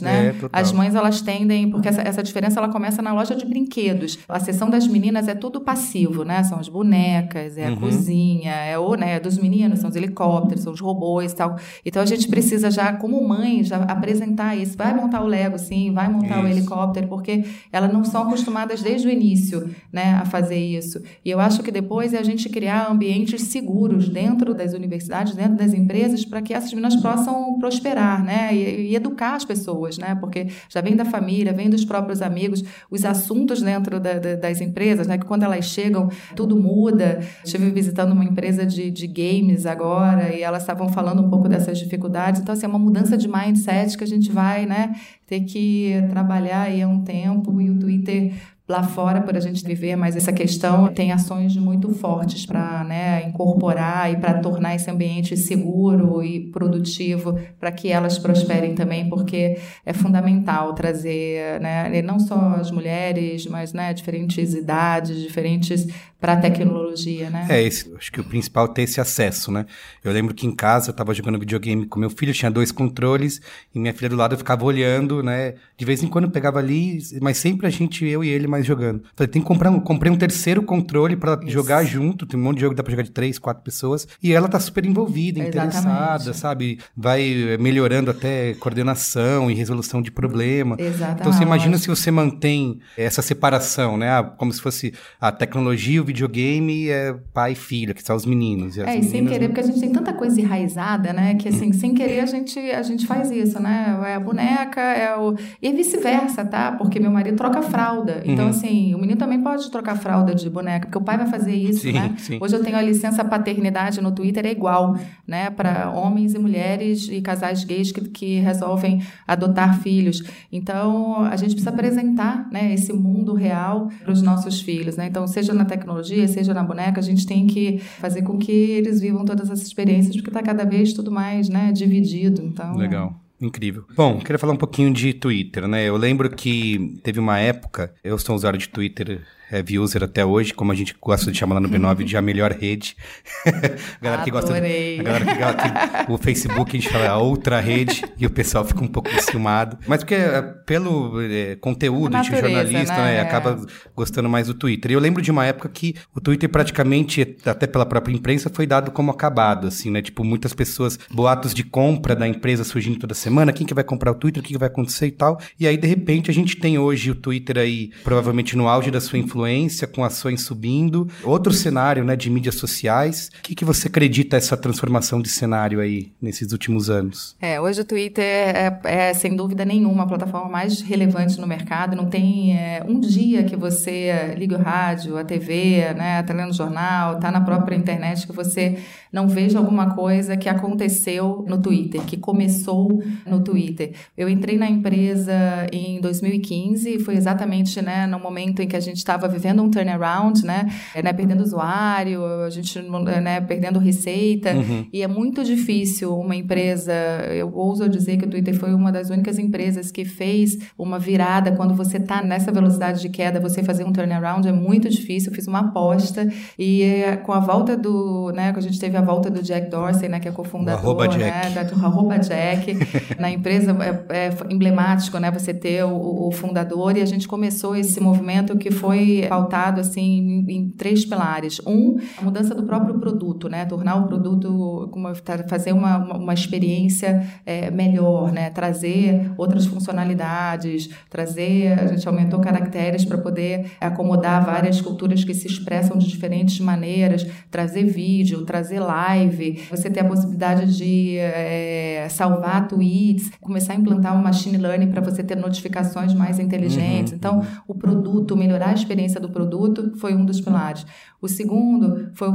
né? 0.00 0.28
É, 0.28 0.34
as 0.52 0.72
mães 0.72 0.94
elas 0.94 1.20
tendem, 1.20 1.70
porque 1.70 1.88
essa, 1.88 2.00
essa 2.00 2.22
diferença 2.22 2.58
ela 2.58 2.68
começa 2.68 3.02
na 3.02 3.12
loja 3.12 3.34
de 3.34 3.44
brinquedos. 3.44 4.18
A 4.28 4.40
sessão 4.40 4.70
das 4.70 4.86
meninas 4.86 5.28
é 5.28 5.34
tudo 5.34 5.60
passivo, 5.60 6.24
né? 6.24 6.42
São 6.44 6.58
as 6.58 6.68
bonecas, 6.68 7.58
é 7.58 7.66
a 7.66 7.70
uhum. 7.70 7.76
cozinha, 7.76 8.52
é 8.52 8.78
o, 8.78 8.94
né, 8.94 9.20
dos 9.20 9.36
meninos, 9.36 9.80
são 9.80 9.90
os 9.90 9.96
helicópteros, 9.96 10.64
são 10.64 10.72
os 10.72 10.80
robôs 10.80 11.32
e 11.32 11.36
tal. 11.36 11.56
Então 11.84 12.00
a 12.00 12.06
gente 12.06 12.28
precisa 12.28 12.70
já, 12.70 12.92
como 12.94 13.26
mãe, 13.26 13.62
já 13.62 13.76
apresentar 13.82 14.56
isso. 14.56 14.76
Vai 14.76 14.94
montar 14.94 15.22
o 15.22 15.26
Lego, 15.26 15.58
sim, 15.58 15.92
vai 15.92 16.08
montar 16.08 16.38
isso. 16.38 16.46
o 16.46 16.48
helicóptero, 16.48 17.08
porque 17.08 17.44
elas 17.70 17.92
não 17.92 18.04
são 18.04 18.22
acostumadas 18.22 18.80
desde 18.80 19.06
o 19.06 19.10
início, 19.10 19.68
né, 19.92 20.18
a 20.20 20.24
fazer 20.24 20.58
isso. 20.58 21.02
E 21.24 21.30
eu 21.30 21.40
acho 21.40 21.62
que 21.62 21.70
depois 21.70 22.14
é 22.14 22.18
a 22.18 22.22
gente 22.22 22.48
criar 22.48 22.90
ambientes 22.90 23.42
seguros 23.42 23.97
seguros 23.98 24.08
dentro 24.08 24.54
das 24.54 24.72
universidades, 24.72 25.34
dentro 25.34 25.56
das 25.56 25.74
empresas, 25.74 26.24
para 26.24 26.40
que 26.40 26.54
essas 26.54 26.70
meninas 26.70 26.96
possam 26.96 27.58
prosperar, 27.58 28.24
né? 28.24 28.54
E, 28.54 28.90
e, 28.90 28.96
educar 28.96 29.34
as 29.34 29.44
pessoas, 29.44 29.98
né? 29.98 30.14
Porque 30.14 30.48
já 30.68 30.80
vem 30.80 30.96
da 30.96 31.04
família, 31.04 31.52
vem 31.52 31.68
dos 31.68 31.84
próprios 31.84 32.22
amigos, 32.22 32.62
os 32.90 33.04
assuntos 33.04 33.60
dentro 33.60 34.00
da, 34.00 34.14
da, 34.18 34.36
das 34.36 34.60
empresas, 34.60 35.06
né? 35.06 35.18
Que 35.18 35.26
quando 35.26 35.42
elas 35.42 35.66
chegam, 35.66 36.08
tudo 36.34 36.56
muda. 36.56 37.20
Estive 37.44 37.70
visitando 37.70 38.12
uma 38.12 38.24
empresa 38.24 38.64
de, 38.64 38.90
de 38.90 39.06
games 39.06 39.66
agora 39.66 40.34
e 40.34 40.42
elas 40.42 40.62
estavam 40.62 40.88
falando 40.88 41.22
um 41.22 41.28
pouco 41.28 41.48
dessas 41.48 41.78
dificuldades. 41.78 42.40
Então, 42.40 42.52
assim, 42.52 42.66
é 42.66 42.68
uma 42.68 42.78
mudança 42.78 43.16
de 43.16 43.28
mindset 43.28 43.96
que 43.96 44.04
a 44.04 44.08
gente 44.08 44.30
vai, 44.30 44.66
né? 44.66 44.94
Ter 45.26 45.40
que 45.40 45.92
trabalhar 46.08 46.62
aí 46.62 46.80
há 46.80 46.88
um 46.88 47.02
tempo 47.02 47.60
e 47.60 47.70
o 47.70 47.78
Twitter 47.78 48.32
lá 48.68 48.82
fora 48.82 49.22
por 49.22 49.34
a 49.34 49.40
gente 49.40 49.64
viver, 49.64 49.96
mas 49.96 50.14
essa 50.14 50.30
questão 50.30 50.88
tem 50.88 51.10
ações 51.10 51.56
muito 51.56 51.90
fortes 51.94 52.44
para 52.44 52.84
né, 52.84 53.26
incorporar 53.26 54.12
e 54.12 54.18
para 54.18 54.40
tornar 54.40 54.74
esse 54.74 54.90
ambiente 54.90 55.36
seguro 55.38 56.22
e 56.22 56.50
produtivo 56.50 57.38
para 57.58 57.72
que 57.72 57.88
elas 57.88 58.18
prosperem 58.18 58.74
também, 58.74 59.08
porque 59.08 59.58
é 59.86 59.92
fundamental 59.94 60.74
trazer 60.74 61.58
né, 61.60 62.02
não 62.02 62.20
só 62.20 62.56
as 62.56 62.70
mulheres, 62.70 63.46
mas 63.46 63.72
né, 63.72 63.94
diferentes 63.94 64.52
idades, 64.52 65.18
diferentes 65.18 65.86
para 66.20 66.32
a 66.32 66.36
tecnologia, 66.36 67.30
né? 67.30 67.46
É, 67.48 67.62
esse, 67.62 67.94
acho 67.96 68.10
que 68.10 68.20
o 68.20 68.24
principal 68.24 68.66
é 68.66 68.68
ter 68.68 68.82
esse 68.82 69.00
acesso, 69.00 69.52
né? 69.52 69.66
Eu 70.02 70.12
lembro 70.12 70.34
que 70.34 70.46
em 70.46 70.54
casa 70.54 70.88
eu 70.88 70.92
estava 70.92 71.14
jogando 71.14 71.38
videogame 71.38 71.86
com 71.86 72.00
meu 72.00 72.10
filho, 72.10 72.32
tinha 72.32 72.50
dois 72.50 72.72
controles, 72.72 73.40
e 73.72 73.78
minha 73.78 73.94
filha 73.94 74.08
do 74.08 74.16
lado 74.16 74.34
eu 74.34 74.38
ficava 74.38 74.64
olhando, 74.64 75.22
né? 75.22 75.54
De 75.76 75.84
vez 75.84 76.02
em 76.02 76.08
quando 76.08 76.24
eu 76.24 76.30
pegava 76.30 76.58
ali, 76.58 76.98
mas 77.20 77.38
sempre 77.38 77.68
a 77.68 77.70
gente, 77.70 78.04
eu 78.04 78.24
e 78.24 78.28
ele, 78.28 78.48
mais 78.48 78.66
jogando. 78.66 79.04
Falei, 79.14 79.28
tem 79.28 79.40
que 79.40 79.46
comprar 79.46 79.70
um, 79.70 79.78
comprei 79.78 80.10
um 80.10 80.16
terceiro 80.16 80.60
controle 80.62 81.16
para 81.16 81.38
jogar 81.46 81.84
junto, 81.84 82.26
tem 82.26 82.38
um 82.38 82.42
monte 82.42 82.56
de 82.56 82.62
jogo 82.62 82.74
que 82.74 82.76
dá 82.78 82.82
para 82.82 82.90
jogar 82.90 83.04
de 83.04 83.12
três, 83.12 83.38
quatro 83.38 83.62
pessoas, 83.62 84.08
e 84.20 84.32
ela 84.32 84.48
tá 84.48 84.58
super 84.58 84.84
envolvida, 84.84 85.38
interessada, 85.38 86.34
sabe? 86.34 86.80
Vai 86.96 87.56
melhorando 87.60 88.10
até 88.10 88.54
coordenação 88.54 89.48
e 89.48 89.54
resolução 89.54 90.02
de 90.02 90.10
problema. 90.10 90.74
Exatamente. 90.80 91.20
Então 91.20 91.32
você 91.32 91.42
imagina 91.44 91.78
se 91.78 91.86
você 91.86 92.10
mantém 92.10 92.80
essa 92.96 93.22
separação, 93.22 93.96
né? 93.96 94.10
Ah, 94.10 94.24
como 94.24 94.52
se 94.52 94.60
fosse 94.60 94.92
a 95.20 95.30
tecnologia 95.30 96.07
videogame 96.08 96.88
é 96.88 97.14
pai 97.32 97.52
e 97.52 97.54
filha, 97.54 97.94
que 97.94 98.02
são 98.02 98.16
os 98.16 98.26
meninos. 98.26 98.76
E 98.76 98.80
é, 98.80 98.98
e 98.98 99.02
sem 99.02 99.24
querer, 99.26 99.48
porque 99.48 99.60
a 99.60 99.64
gente 99.64 99.80
tem 99.80 99.90
tanta 99.90 100.12
coisa 100.12 100.40
enraizada, 100.40 101.12
né? 101.12 101.34
Que 101.34 101.48
assim, 101.48 101.72
sem 101.72 101.94
querer 101.94 102.20
a 102.20 102.26
gente, 102.26 102.58
a 102.58 102.82
gente 102.82 103.06
faz 103.06 103.30
isso, 103.30 103.60
né? 103.60 103.98
É 104.06 104.14
a 104.14 104.20
boneca, 104.20 104.80
é 104.80 105.16
o. 105.16 105.36
E 105.62 105.72
vice-versa, 105.72 106.44
tá? 106.44 106.72
Porque 106.72 106.98
meu 106.98 107.10
marido 107.10 107.36
troca 107.36 107.62
fralda. 107.62 108.22
Então, 108.24 108.44
uhum. 108.44 108.50
assim, 108.50 108.94
o 108.94 108.98
menino 108.98 109.18
também 109.18 109.40
pode 109.40 109.70
trocar 109.70 109.96
fralda 109.96 110.34
de 110.34 110.48
boneca, 110.48 110.86
porque 110.86 110.98
o 110.98 111.02
pai 111.02 111.16
vai 111.16 111.26
fazer 111.26 111.54
isso, 111.54 111.82
sim, 111.82 111.92
né? 111.92 112.14
Sim. 112.18 112.38
Hoje 112.40 112.56
eu 112.56 112.62
tenho 112.62 112.76
a 112.76 112.82
licença 112.82 113.24
paternidade 113.24 114.00
no 114.00 114.10
Twitter, 114.10 114.46
é 114.46 114.50
igual, 114.50 114.96
né? 115.26 115.50
Para 115.50 115.90
homens 115.90 116.34
e 116.34 116.38
mulheres 116.38 117.08
e 117.10 117.20
casais 117.20 117.64
gays 117.64 117.92
que, 117.92 118.00
que 118.08 118.40
resolvem 118.40 119.02
adotar 119.26 119.80
filhos. 119.80 120.22
Então, 120.50 121.22
a 121.22 121.36
gente 121.36 121.50
precisa 121.50 121.70
apresentar 121.70 122.48
né, 122.50 122.72
esse 122.72 122.92
mundo 122.92 123.34
real 123.34 123.88
para 124.02 124.12
os 124.12 124.22
nossos 124.22 124.60
filhos, 124.60 124.96
né? 124.96 125.06
Então, 125.06 125.26
seja 125.26 125.52
na 125.52 125.64
tecnologia, 125.64 125.97
tecnologia, 125.98 126.28
seja 126.28 126.54
na 126.54 126.62
boneca, 126.62 127.00
a 127.00 127.02
gente 127.02 127.26
tem 127.26 127.46
que 127.46 127.78
fazer 127.78 128.22
com 128.22 128.38
que 128.38 128.52
eles 128.52 129.00
vivam 129.00 129.24
todas 129.24 129.50
essas 129.50 129.66
experiências, 129.66 130.14
porque 130.14 130.30
está 130.30 130.42
cada 130.42 130.64
vez 130.64 130.92
tudo 130.92 131.10
mais 131.10 131.48
né, 131.48 131.72
dividido. 131.72 132.42
Então, 132.42 132.76
Legal. 132.76 133.14
Incrível. 133.40 133.84
Bom, 133.96 134.18
queria 134.18 134.38
falar 134.38 134.52
um 134.52 134.56
pouquinho 134.56 134.92
de 134.92 135.14
Twitter, 135.14 135.68
né? 135.68 135.84
Eu 135.84 135.96
lembro 135.96 136.28
que 136.28 136.98
teve 137.04 137.20
uma 137.20 137.38
época, 137.38 137.94
eu 138.02 138.18
sou 138.18 138.34
usuário 138.34 138.58
de 138.58 138.68
Twitter 138.68 139.22
heavy 139.50 139.78
user 139.78 140.04
até 140.04 140.24
hoje, 140.24 140.52
como 140.52 140.72
a 140.72 140.74
gente 140.74 140.94
gosta 141.00 141.30
de 141.30 141.38
chamar 141.38 141.54
lá 141.54 141.60
no 141.60 141.68
B9 141.68 142.04
de 142.04 142.16
a 142.16 142.22
melhor 142.22 142.52
rede. 142.52 142.96
a 143.46 144.04
galera 144.04 144.22
que 144.22 144.30
gosta. 144.30 144.52
De, 144.60 145.00
a 145.00 145.02
galera 145.02 145.24
que 145.24 145.34
gosta 145.34 146.12
o 146.12 146.18
Facebook 146.18 146.76
a 146.76 146.80
gente 146.80 146.92
fala 146.92 147.08
a 147.08 147.18
outra 147.18 147.60
rede 147.60 148.04
e 148.18 148.26
o 148.26 148.30
pessoal 148.30 148.64
fica 148.64 148.82
um 148.82 148.88
pouco 148.88 149.08
enciumado. 149.10 149.78
Mas 149.86 150.00
porque 150.00 150.14
é, 150.14 150.42
pelo 150.42 151.20
é, 151.20 151.56
conteúdo 151.56 152.20
de 152.20 152.28
jornalista, 152.28 152.96
né? 152.96 153.14
né? 153.14 153.20
acaba 153.20 153.64
gostando 153.94 154.28
mais 154.28 154.46
do 154.46 154.54
Twitter. 154.54 154.90
E 154.90 154.94
eu 154.94 155.00
lembro 155.00 155.22
de 155.22 155.30
uma 155.30 155.44
época 155.46 155.68
que 155.68 155.94
o 156.14 156.20
Twitter 156.20 156.48
praticamente, 156.48 157.36
até 157.44 157.66
pela 157.66 157.86
própria 157.86 158.14
imprensa, 158.14 158.50
foi 158.52 158.66
dado 158.66 158.90
como 158.90 159.10
acabado, 159.10 159.66
assim, 159.66 159.90
né? 159.90 160.02
Tipo, 160.02 160.24
muitas 160.24 160.52
pessoas, 160.52 160.98
boatos 161.10 161.54
de 161.54 161.64
compra 161.64 162.14
da 162.14 162.26
empresa 162.26 162.64
surgindo 162.64 162.98
toda 162.98 163.14
semana, 163.14 163.52
quem 163.52 163.66
que 163.66 163.74
vai 163.74 163.84
comprar 163.84 164.12
o 164.12 164.14
Twitter, 164.14 164.42
o 164.42 164.44
que, 164.44 164.52
que 164.52 164.58
vai 164.58 164.68
acontecer 164.68 165.06
e 165.06 165.12
tal. 165.12 165.40
E 165.58 165.66
aí, 165.66 165.76
de 165.76 165.86
repente, 165.86 166.30
a 166.30 166.34
gente 166.34 166.56
tem 166.56 166.78
hoje 166.78 167.10
o 167.10 167.14
Twitter 167.14 167.58
aí, 167.58 167.90
provavelmente 168.04 168.56
no 168.56 168.68
auge 168.68 168.90
da 168.90 169.00
sua 169.00 169.18
influência 169.18 169.37
influência, 169.38 169.86
com 169.86 170.04
ações 170.04 170.42
subindo. 170.42 171.08
Outro 171.22 171.52
cenário, 171.52 172.04
né, 172.04 172.16
de 172.16 172.28
mídias 172.28 172.56
sociais. 172.56 173.30
O 173.38 173.42
que, 173.42 173.54
que 173.54 173.64
você 173.64 173.88
acredita 173.88 174.36
essa 174.36 174.56
transformação 174.56 175.22
de 175.22 175.28
cenário 175.28 175.80
aí 175.80 176.12
nesses 176.20 176.52
últimos 176.52 176.90
anos? 176.90 177.36
É, 177.40 177.60
hoje 177.60 177.82
o 177.82 177.84
Twitter 177.84 178.24
é, 178.24 178.80
é 178.84 179.14
sem 179.14 179.36
dúvida 179.36 179.64
nenhuma 179.64 180.02
a 180.02 180.06
plataforma 180.06 180.48
mais 180.48 180.80
relevante 180.80 181.40
no 181.40 181.46
mercado. 181.46 181.96
Não 181.96 182.06
tem 182.06 182.56
é, 182.56 182.84
um 182.86 182.98
dia 182.98 183.44
que 183.44 183.56
você 183.56 184.34
liga 184.36 184.56
o 184.56 184.62
rádio, 184.62 185.16
a 185.16 185.24
TV, 185.24 185.94
né, 185.94 186.22
tá 186.22 186.34
lendo 186.34 186.52
jornal, 186.52 187.18
tá 187.20 187.30
na 187.30 187.40
própria 187.40 187.76
internet 187.76 188.26
que 188.26 188.32
você 188.32 188.78
não 189.12 189.28
veja 189.28 189.58
alguma 189.58 189.94
coisa 189.94 190.36
que 190.36 190.48
aconteceu 190.48 191.44
no 191.48 191.60
Twitter, 191.60 192.02
que 192.02 192.16
começou 192.16 193.02
no 193.26 193.40
Twitter. 193.40 193.92
Eu 194.16 194.28
entrei 194.28 194.56
na 194.56 194.68
empresa 194.68 195.66
em 195.72 196.00
2015, 196.00 196.98
foi 197.00 197.16
exatamente 197.16 197.80
né, 197.80 198.06
no 198.06 198.18
momento 198.18 198.60
em 198.60 198.68
que 198.68 198.76
a 198.76 198.80
gente 198.80 198.98
estava 198.98 199.28
vivendo 199.28 199.62
um 199.62 199.70
turnaround, 199.70 200.44
né, 200.44 200.68
é, 200.94 201.02
né, 201.02 201.12
perdendo 201.12 201.42
usuário, 201.42 202.24
a 202.44 202.50
gente 202.50 202.80
né, 203.22 203.40
perdendo 203.40 203.78
receita, 203.78 204.52
uhum. 204.52 204.86
e 204.92 205.02
é 205.02 205.08
muito 205.08 205.42
difícil 205.42 206.16
uma 206.16 206.36
empresa, 206.36 206.92
eu 207.32 207.52
ouso 207.54 207.88
dizer 207.88 208.16
que 208.16 208.24
o 208.24 208.30
Twitter 208.30 208.54
foi 208.54 208.74
uma 208.74 208.92
das 208.92 209.10
únicas 209.10 209.38
empresas 209.38 209.90
que 209.90 210.04
fez 210.04 210.58
uma 210.76 210.98
virada 210.98 211.52
quando 211.52 211.74
você 211.74 211.96
está 211.96 212.22
nessa 212.22 212.52
velocidade 212.52 213.00
de 213.00 213.08
queda, 213.08 213.40
você 213.40 213.62
fazer 213.62 213.84
um 213.84 213.92
turnaround 213.92 214.46
é 214.46 214.52
muito 214.52 214.88
difícil, 214.88 215.30
eu 215.30 215.34
fiz 215.34 215.46
uma 215.46 215.60
aposta, 215.60 216.28
e 216.58 216.82
é, 216.82 217.16
com 217.16 217.32
a 217.32 217.40
volta 217.40 217.76
do, 217.76 218.30
né, 218.32 218.52
que 218.52 218.58
a 218.58 218.62
gente 218.62 218.78
teve 218.78 218.96
a 218.98 219.02
volta 219.02 219.30
do 219.30 219.42
Jack 219.42 219.70
Dorsey, 219.70 220.08
né, 220.08 220.20
que 220.20 220.28
é 220.28 220.32
cofundador, 220.32 221.16
né, 221.16 221.50
da, 221.54 221.60
arroba 221.86 222.18
Jack, 222.18 222.76
na 223.18 223.30
empresa 223.30 223.76
é, 224.10 224.26
é, 224.26 224.30
emblemático, 224.50 225.18
né, 225.18 225.30
você 225.30 225.54
ter 225.54 225.84
o, 225.84 226.28
o, 226.28 226.32
fundador. 226.32 226.96
E 226.96 227.02
a 227.02 227.06
gente 227.06 227.26
começou 227.26 227.76
esse 227.76 228.00
movimento 228.00 228.56
que 228.56 228.70
foi 228.70 229.26
pautado 229.28 229.80
assim 229.80 230.44
em, 230.48 230.56
em, 230.56 230.68
três 230.70 231.04
pilares. 231.04 231.60
Um, 231.66 231.96
a 232.18 232.22
mudança 232.22 232.54
do 232.54 232.64
próprio 232.64 232.98
produto, 232.98 233.48
né, 233.48 233.64
tornar 233.64 233.96
o 233.96 234.06
produto, 234.06 234.88
como 234.92 235.08
fazer 235.46 235.72
uma, 235.72 235.98
uma, 235.98 236.16
uma 236.16 236.34
experiência 236.34 237.26
é, 237.46 237.70
melhor, 237.70 238.32
né, 238.32 238.50
trazer 238.50 239.32
outras 239.36 239.66
funcionalidades, 239.66 240.90
trazer, 241.08 241.78
a 241.78 241.86
gente 241.86 242.06
aumentou 242.06 242.40
caracteres 242.40 243.04
para 243.04 243.18
poder 243.18 243.72
acomodar 243.80 244.44
várias 244.44 244.80
culturas 244.80 245.24
que 245.24 245.34
se 245.34 245.46
expressam 245.46 245.96
de 245.96 246.06
diferentes 246.08 246.60
maneiras, 246.60 247.26
trazer 247.50 247.84
vídeo, 247.84 248.44
trazer 248.44 248.80
live, 248.88 249.62
você 249.70 249.90
ter 249.90 250.00
a 250.00 250.04
possibilidade 250.04 250.76
de 250.76 251.16
é, 251.18 252.06
salvar 252.10 252.66
tweets, 252.66 253.30
começar 253.40 253.74
a 253.74 253.76
implantar 253.76 254.18
um 254.18 254.22
machine 254.22 254.56
learning 254.56 254.90
para 254.90 255.00
você 255.00 255.22
ter 255.22 255.36
notificações 255.36 256.14
mais 256.14 256.38
inteligentes. 256.38 257.12
Uhum. 257.12 257.18
Então, 257.18 257.46
o 257.66 257.74
produto, 257.74 258.36
melhorar 258.36 258.70
a 258.70 258.74
experiência 258.74 259.20
do 259.20 259.28
produto 259.28 259.92
foi 259.96 260.14
um 260.14 260.24
dos 260.24 260.40
pilares. 260.40 260.84
O 261.20 261.26
segundo 261.26 262.10
foi 262.14 262.28
o 262.28 262.34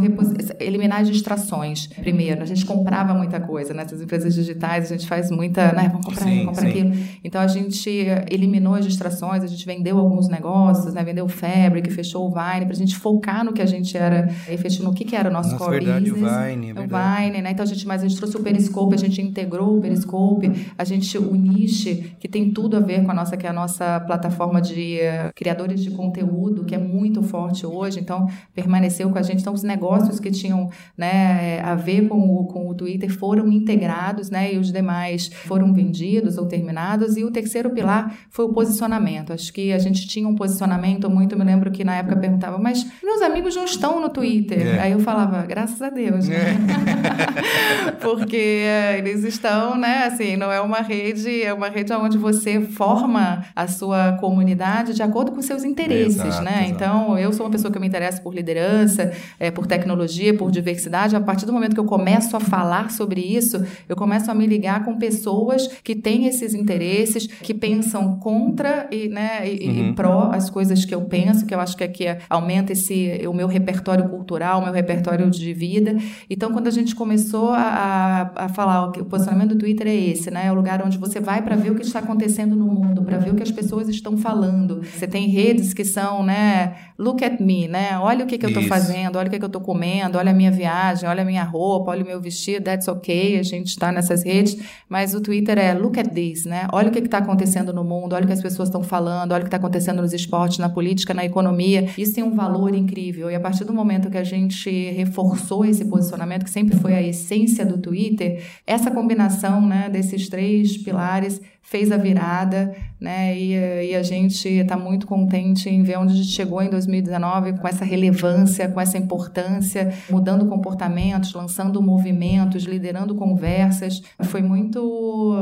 eliminar 0.60 1.02
as 1.02 1.08
distrações. 1.08 1.88
Primeiro, 1.88 2.42
a 2.42 2.46
gente 2.46 2.66
comprava 2.66 3.14
muita 3.14 3.40
coisa, 3.40 3.74
nessas 3.74 4.00
né? 4.00 4.06
empresas 4.06 4.36
digitais 4.36 4.92
a 4.92 4.98
gente 4.98 5.08
faz 5.08 5.32
muita, 5.32 5.72
né, 5.72 5.88
vamos 5.88 6.06
comprar, 6.06 6.26
sim, 6.26 6.44
vamos 6.44 6.46
comprar 6.48 6.62
sim. 6.64 6.70
aquilo. 6.70 6.94
Então 7.24 7.42
a 7.42 7.48
gente 7.48 7.90
eliminou 8.30 8.76
as 8.76 8.86
distrações, 8.86 9.42
a 9.42 9.48
gente 9.48 9.66
vendeu 9.66 9.98
alguns 9.98 10.28
negócios, 10.28 10.94
né, 10.94 11.02
vendeu 11.02 11.26
o 11.26 11.30
Fabric, 11.30 11.90
fechou 11.92 12.28
o 12.28 12.30
Vine, 12.30 12.66
para 12.66 12.74
a 12.74 12.78
gente 12.78 12.96
focar 12.98 13.46
no 13.46 13.54
que 13.54 13.62
a 13.62 13.66
gente 13.66 13.96
era, 13.96 14.30
efetivo, 14.50 14.84
no 14.84 14.94
que, 14.94 15.06
que 15.06 15.16
era 15.16 15.30
o 15.30 15.32
nosso 15.32 15.52
Nossa, 15.52 15.64
core 15.64 15.86
verdade, 15.86 16.12
business. 16.12 16.32
O 16.32 16.50
Vine, 16.50 16.70
é 16.70 16.74
o 16.74 16.76
Vine, 16.76 17.42
né? 17.42 17.52
Então 17.52 17.64
a 17.64 17.68
gente, 17.68 17.88
mas 17.88 18.04
a 18.04 18.08
gente 18.08 18.18
trouxe 18.18 18.36
o 18.36 18.42
Periscope, 18.42 18.96
a 18.96 18.98
gente 18.98 19.22
integrou 19.22 19.78
o 19.78 19.82
Periscope, 19.82 20.52
a 20.78 20.84
gente 20.84 21.18
o 21.18 21.36
Niche, 21.36 22.16
que 22.20 22.28
tem 22.28 22.52
tudo 22.52 22.76
a 22.76 22.82
ver 22.82 23.04
com 23.06 23.12
a 23.12 23.14
nossa, 23.14 23.38
que 23.38 23.48
é 23.48 23.50
a 23.50 23.54
nossa 23.54 24.02
plataforma 24.02 24.62
de 24.62 25.00
uh, 25.00 25.34
criadores 25.34 25.82
de 25.82 25.92
conteúdo, 25.92 26.66
que 26.66 26.76
é 26.76 26.78
muito 26.78 27.24
forte 27.24 27.66
hoje. 27.66 28.00
Então, 28.00 28.28
permaneceu 28.74 29.10
com 29.10 29.20
a 29.20 29.22
gente. 29.22 29.42
Então, 29.42 29.54
os 29.54 29.64
negócios 29.64 30.20
que 30.20 30.32
tinham 30.32 30.70
né, 30.98 31.62
a 31.62 31.76
ver 31.76 32.08
com 32.08 32.18
o, 32.18 32.46
com 32.46 32.70
o 32.70 32.74
Twitter 32.74 33.16
foram 33.16 33.52
integrados, 33.52 34.30
né, 34.30 34.54
e 34.54 34.58
os 34.58 34.72
demais 34.72 35.28
foram 35.28 35.72
vendidos 35.72 36.38
ou 36.38 36.48
terminados. 36.48 37.16
E 37.16 37.24
o 37.24 37.32
terceiro 37.32 37.70
pilar 37.70 38.14
foi 38.30 38.46
o 38.46 38.50
posicionamento. 38.50 39.32
Acho 39.32 39.54
que 39.54 39.72
a 39.72 39.78
gente 39.78 40.08
tinha 40.08 40.28
um 40.28 40.36
posicionamento 40.36 41.10
muito. 41.10 41.38
Me 41.38 41.44
lembro 41.44 41.72
que 41.72 41.84
na 41.84 41.96
época 41.96 42.16
perguntava, 42.16 42.58
mas 42.58 42.86
meus 43.04 43.22
amigos 43.22 43.56
não 43.56 43.66
estão 43.66 44.02
no 44.02 44.10
Twitter. 44.10 44.76
É. 44.76 44.80
Aí 44.80 44.92
eu 44.92 45.00
falava, 45.00 45.46
graças 45.46 45.82
a 45.82 45.90
Deus. 45.90 46.28
Né? 46.28 46.36
É. 46.36 47.92
Porque 48.02 48.66
eles 48.98 49.24
estão, 49.24 49.78
né, 49.78 50.06
assim, 50.06 50.36
não 50.36 50.52
é 50.52 50.60
uma 50.60 50.80
rede, 50.80 51.44
é 51.44 51.54
uma 51.54 51.70
rede 51.70 51.94
onde 51.94 52.18
você 52.18 52.62
forma 52.62 53.46
a 53.56 53.68
sua 53.68 54.14
comunidade 54.14 54.94
de 54.94 55.04
acordo 55.04 55.32
com 55.32 55.42
seus 55.42 55.64
interesses, 55.64 56.16
exato, 56.16 56.44
né? 56.44 56.64
Exato. 56.64 56.72
Então, 56.72 57.18
eu 57.18 57.32
sou 57.32 57.46
uma 57.46 57.52
pessoa 57.52 57.72
que 57.72 57.80
me 57.80 57.88
interessa 57.88 58.22
por 58.22 58.34
liderança 58.34 58.63
criança, 58.64 59.12
é, 59.40 59.52
por 59.52 59.68
tecnologia, 59.68 60.34
por 60.34 60.50
diversidade, 60.50 61.16
a 61.16 61.22
partir 61.22 61.46
do 61.46 61.54
momento 61.54 61.74
que 61.74 61.80
eu 61.80 61.86
começo 61.86 62.36
a 62.36 62.40
falar 62.40 62.92
sobre 62.92 63.22
isso, 63.22 63.64
eu 63.88 63.96
começo 63.96 64.32
a 64.32 64.34
me 64.34 64.48
ligar 64.48 64.84
com 64.86 64.98
pessoas 64.98 65.68
que 65.84 65.96
têm 65.96 66.28
esses 66.28 66.54
interesses, 66.54 67.28
que 67.28 67.54
pensam 67.54 68.18
contra 68.18 68.88
e, 68.92 69.10
né, 69.10 69.48
e, 69.48 69.68
uhum. 69.68 69.90
e 69.90 69.94
pró 69.94 70.32
as 70.34 70.50
coisas 70.50 70.86
que 70.86 70.96
eu 70.96 71.02
penso, 71.02 71.46
que 71.46 71.54
eu 71.54 71.60
acho 71.60 71.76
que 71.76 71.84
aqui 71.84 72.06
é, 72.06 72.20
aumenta 72.30 72.72
esse, 72.72 73.22
o 73.28 73.34
meu 73.34 73.48
repertório 73.48 74.08
cultural, 74.10 74.60
o 74.60 74.64
meu 74.64 74.74
repertório 74.74 75.30
de 75.30 75.54
vida. 75.54 75.96
Então, 76.30 76.52
quando 76.52 76.68
a 76.68 76.72
gente 76.72 76.96
começou 76.96 77.50
a, 77.50 78.32
a 78.36 78.50
falar 78.50 78.92
que 78.92 79.02
o 79.02 79.06
posicionamento 79.06 79.50
do 79.50 79.58
Twitter 79.58 79.88
é 79.88 79.96
esse, 79.96 80.32
né? 80.32 80.48
É 80.48 80.52
o 80.52 80.56
lugar 80.56 80.82
onde 80.86 80.98
você 80.98 81.20
vai 81.20 81.42
para 81.42 81.56
ver 81.56 81.72
o 81.72 81.76
que 81.76 81.82
está 81.82 82.00
acontecendo 82.00 82.56
no 82.56 82.66
mundo, 82.66 83.04
para 83.04 83.18
ver 83.18 83.32
o 83.32 83.36
que 83.36 83.44
as 83.44 83.52
pessoas 83.52 83.90
estão 83.90 84.18
falando. 84.18 84.82
Você 84.84 85.08
tem 85.08 85.28
redes 85.28 85.74
que 85.74 85.84
são, 85.84 86.24
né? 86.24 86.74
Look 86.98 87.24
at 87.24 87.40
me, 87.40 87.68
né? 87.68 87.98
Olha 88.00 88.24
o 88.24 88.28
que, 88.28 88.38
que 88.38 88.46
eu 88.46 88.53
estou 88.54 88.70
fazendo, 88.70 89.18
olha 89.18 89.28
o 89.28 89.32
que, 89.32 89.38
que 89.38 89.44
eu 89.44 89.48
estou 89.48 89.62
comendo, 89.62 90.18
olha 90.18 90.32
a 90.32 90.34
minha 90.34 90.52
viagem, 90.52 91.08
olha 91.08 91.22
a 91.22 91.26
minha 91.26 91.44
roupa, 91.44 91.92
olha 91.92 92.04
o 92.04 92.08
meu 92.08 92.20
vestido, 92.20 92.64
that's 92.64 92.88
ok, 92.88 93.40
a 93.40 93.44
gente 93.44 93.68
está 93.68 93.92
nessas 93.92 94.24
redes, 94.24 94.58
mas 94.88 95.14
o 95.14 95.22
Twitter 95.22 95.58
é 95.58 95.74
look 95.74 96.00
at 96.00 96.10
this, 96.10 96.46
né? 96.46 96.68
Olha 96.72 96.90
o 96.90 96.92
que 96.92 97.00
está 97.00 97.18
acontecendo 97.18 97.74
no 97.74 97.84
mundo, 97.84 98.14
olha 98.14 98.24
o 98.24 98.28
que 98.28 98.34
as 98.34 98.42
pessoas 98.42 98.70
estão 98.70 98.84
falando, 98.84 99.32
olha 99.32 99.42
o 99.42 99.44
que 99.44 99.48
está 99.48 99.58
acontecendo 99.58 100.02
nos 100.02 100.14
esportes, 100.14 100.58
na 100.58 100.70
política, 100.70 101.14
na 101.14 101.26
economia. 101.26 101.90
Isso 101.98 102.16
tem 102.16 102.24
um 102.24 102.36
valor 102.36 102.74
incrível. 102.74 103.30
E 103.30 103.36
a 103.36 103.40
partir 103.40 103.64
do 103.66 103.74
momento 103.74 104.10
que 104.10 104.18
a 104.18 104.24
gente 104.24 104.70
reforçou 104.92 105.66
esse 105.66 105.86
posicionamento, 105.86 106.44
que 106.44 106.50
sempre 106.50 106.78
foi 106.78 106.94
a 106.94 107.02
essência 107.02 107.66
do 107.66 107.78
Twitter, 107.78 108.44
essa 108.66 108.92
combinação 108.92 109.62
né, 109.62 109.90
desses 109.90 110.30
três 110.30 110.78
pilares 110.78 111.42
fez 111.64 111.92
a 111.92 111.98
virada, 111.98 112.76
né? 113.00 113.36
E, 113.36 113.54
e 113.90 113.96
a 113.96 114.04
gente 114.04 114.48
está 114.48 114.78
muito 114.78 115.08
contente 115.08 115.70
em 115.70 115.82
ver 115.82 115.98
onde 115.98 116.14
a 116.14 116.16
gente 116.16 116.30
chegou 116.30 116.62
em 116.62 116.70
2019 116.70 117.54
com 117.54 117.68
essa 117.68 117.86
relevância, 117.86 118.68
com 118.68 118.80
essa 118.80 118.98
importância, 118.98 119.92
mudando 120.10 120.46
comportamentos, 120.46 121.34
lançando 121.34 121.82
movimentos, 121.82 122.66
liderando 122.66 123.16
conversas. 123.16 124.04
Foi 124.24 124.42
muito 124.42 125.34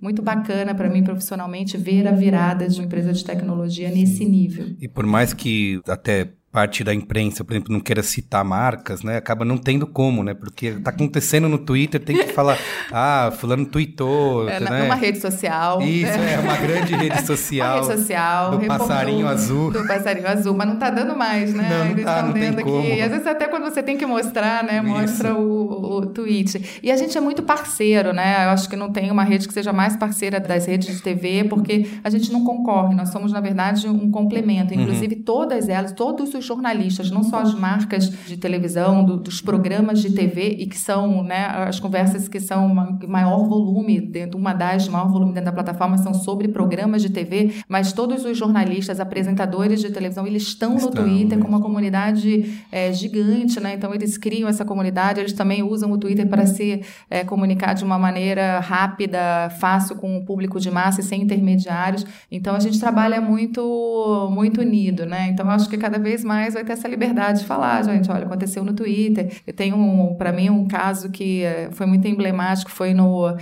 muito 0.00 0.22
bacana 0.22 0.74
para 0.74 0.88
mim 0.88 1.02
profissionalmente 1.02 1.76
ver 1.76 2.06
a 2.06 2.12
virada 2.12 2.68
de 2.68 2.78
uma 2.78 2.84
empresa 2.84 3.12
de 3.12 3.24
tecnologia 3.24 3.90
nesse 3.90 4.24
nível. 4.24 4.66
E 4.80 4.86
por 4.86 5.06
mais 5.06 5.32
que 5.32 5.80
até 5.88 6.30
parte 6.54 6.84
da 6.84 6.94
imprensa, 6.94 7.42
por 7.42 7.52
exemplo, 7.52 7.72
não 7.72 7.80
queira 7.80 8.00
citar 8.00 8.44
marcas, 8.44 9.02
né? 9.02 9.16
Acaba 9.16 9.44
não 9.44 9.58
tendo 9.58 9.88
como, 9.88 10.22
né? 10.22 10.34
Porque 10.34 10.70
tá 10.70 10.90
acontecendo 10.90 11.48
no 11.48 11.58
Twitter, 11.58 12.00
tem 12.00 12.16
que 12.16 12.32
falar, 12.32 12.56
ah, 12.92 13.32
fulano 13.36 13.66
tweetou, 13.66 14.48
é, 14.48 14.60
né? 14.60 14.84
Uma 14.86 14.94
rede 14.94 15.18
social. 15.18 15.82
Isso, 15.82 16.16
né? 16.16 16.34
é, 16.34 16.38
uma 16.38 16.56
grande 16.56 16.94
rede 16.94 17.26
social. 17.26 17.78
uma 17.78 17.88
rede 17.88 18.00
social. 18.00 18.50
Do 18.56 18.66
passarinho 18.66 19.26
azul. 19.26 19.72
Do 19.72 19.84
passarinho 19.84 20.28
azul, 20.28 20.54
mas 20.54 20.68
não 20.68 20.76
tá 20.76 20.90
dando 20.90 21.16
mais, 21.16 21.52
né? 21.52 21.68
Não, 21.68 21.90
Eles 21.90 22.04
tá, 22.04 22.18
estão 22.18 22.32
dando 22.32 22.58
aqui. 22.60 22.70
Como. 22.70 23.02
Às 23.02 23.10
vezes 23.10 23.26
até 23.26 23.48
quando 23.48 23.64
você 23.64 23.82
tem 23.82 23.96
que 23.96 24.06
mostrar, 24.06 24.62
né? 24.62 24.80
Mostra 24.80 25.34
o, 25.34 25.96
o 25.96 26.06
tweet. 26.06 26.80
E 26.80 26.92
a 26.92 26.96
gente 26.96 27.18
é 27.18 27.20
muito 27.20 27.42
parceiro, 27.42 28.12
né? 28.12 28.44
Eu 28.44 28.50
acho 28.50 28.68
que 28.68 28.76
não 28.76 28.92
tem 28.92 29.10
uma 29.10 29.24
rede 29.24 29.48
que 29.48 29.54
seja 29.54 29.72
mais 29.72 29.96
parceira 29.96 30.38
das 30.38 30.66
redes 30.66 30.94
de 30.94 31.02
TV, 31.02 31.42
porque 31.50 31.88
a 32.04 32.10
gente 32.10 32.32
não 32.32 32.44
concorre. 32.44 32.94
Nós 32.94 33.08
somos, 33.08 33.32
na 33.32 33.40
verdade, 33.40 33.88
um 33.88 34.08
complemento. 34.08 34.72
Uhum. 34.72 34.82
Inclusive, 34.82 35.16
uhum. 35.16 35.22
todas 35.22 35.68
elas, 35.68 35.90
todos 35.90 36.32
os 36.32 36.43
jornalistas, 36.44 37.10
não 37.10 37.22
só 37.22 37.40
as 37.40 37.54
marcas 37.54 38.08
de 38.08 38.36
televisão, 38.36 39.04
do, 39.04 39.16
dos 39.16 39.40
programas 39.40 40.00
de 40.00 40.10
TV, 40.12 40.56
e 40.58 40.66
que 40.66 40.78
são 40.78 41.22
né, 41.22 41.46
as 41.46 41.80
conversas 41.80 42.28
que 42.28 42.40
são 42.40 42.68
maior 43.06 43.46
volume, 43.48 44.00
dentro, 44.00 44.38
uma 44.38 44.52
das 44.52 44.88
maior 44.88 45.10
volume 45.10 45.32
dentro 45.32 45.46
da 45.46 45.52
plataforma, 45.52 45.98
são 45.98 46.14
sobre 46.14 46.48
programas 46.48 47.02
de 47.02 47.10
TV, 47.10 47.54
mas 47.68 47.92
todos 47.92 48.24
os 48.24 48.36
jornalistas, 48.36 49.00
apresentadores 49.00 49.80
de 49.80 49.90
televisão, 49.90 50.26
eles 50.26 50.42
estão, 50.42 50.76
estão 50.76 50.90
no 50.90 50.94
Twitter 50.94 51.38
com 51.38 51.48
uma 51.48 51.60
comunidade 51.60 52.62
é, 52.70 52.92
gigante, 52.92 53.60
né? 53.60 53.74
Então, 53.74 53.94
eles 53.94 54.16
criam 54.18 54.48
essa 54.48 54.64
comunidade, 54.64 55.20
eles 55.20 55.32
também 55.32 55.62
usam 55.62 55.90
o 55.92 55.98
Twitter 55.98 56.26
para 56.28 56.46
se 56.46 56.82
é, 57.10 57.24
comunicar 57.24 57.74
de 57.74 57.84
uma 57.84 57.98
maneira 57.98 58.60
rápida, 58.60 59.50
fácil 59.58 59.96
com 59.96 60.16
o 60.16 60.24
público 60.24 60.58
de 60.60 60.70
massa 60.70 61.00
e 61.00 61.04
sem 61.04 61.22
intermediários. 61.22 62.06
Então, 62.30 62.54
a 62.54 62.60
gente 62.60 62.78
trabalha 62.78 63.20
muito, 63.20 64.28
muito 64.32 64.60
unido, 64.60 65.06
né? 65.06 65.28
Então, 65.28 65.46
eu 65.46 65.52
acho 65.52 65.68
que 65.68 65.76
cada 65.76 65.98
vez 65.98 66.24
mais 66.24 66.33
vai 66.54 66.64
ter 66.64 66.72
essa 66.72 66.88
liberdade 66.88 67.40
de 67.40 67.44
falar, 67.44 67.82
gente, 67.84 68.10
olha, 68.10 68.24
aconteceu 68.24 68.64
no 68.64 68.72
Twitter. 68.72 69.30
Eu 69.46 69.52
tenho, 69.52 69.76
um, 69.76 70.14
para 70.14 70.32
mim, 70.32 70.50
um 70.50 70.66
caso 70.66 71.10
que 71.10 71.42
eh, 71.42 71.68
foi 71.72 71.86
muito 71.86 72.06
emblemático, 72.08 72.70
foi 72.70 72.94
no 72.94 73.36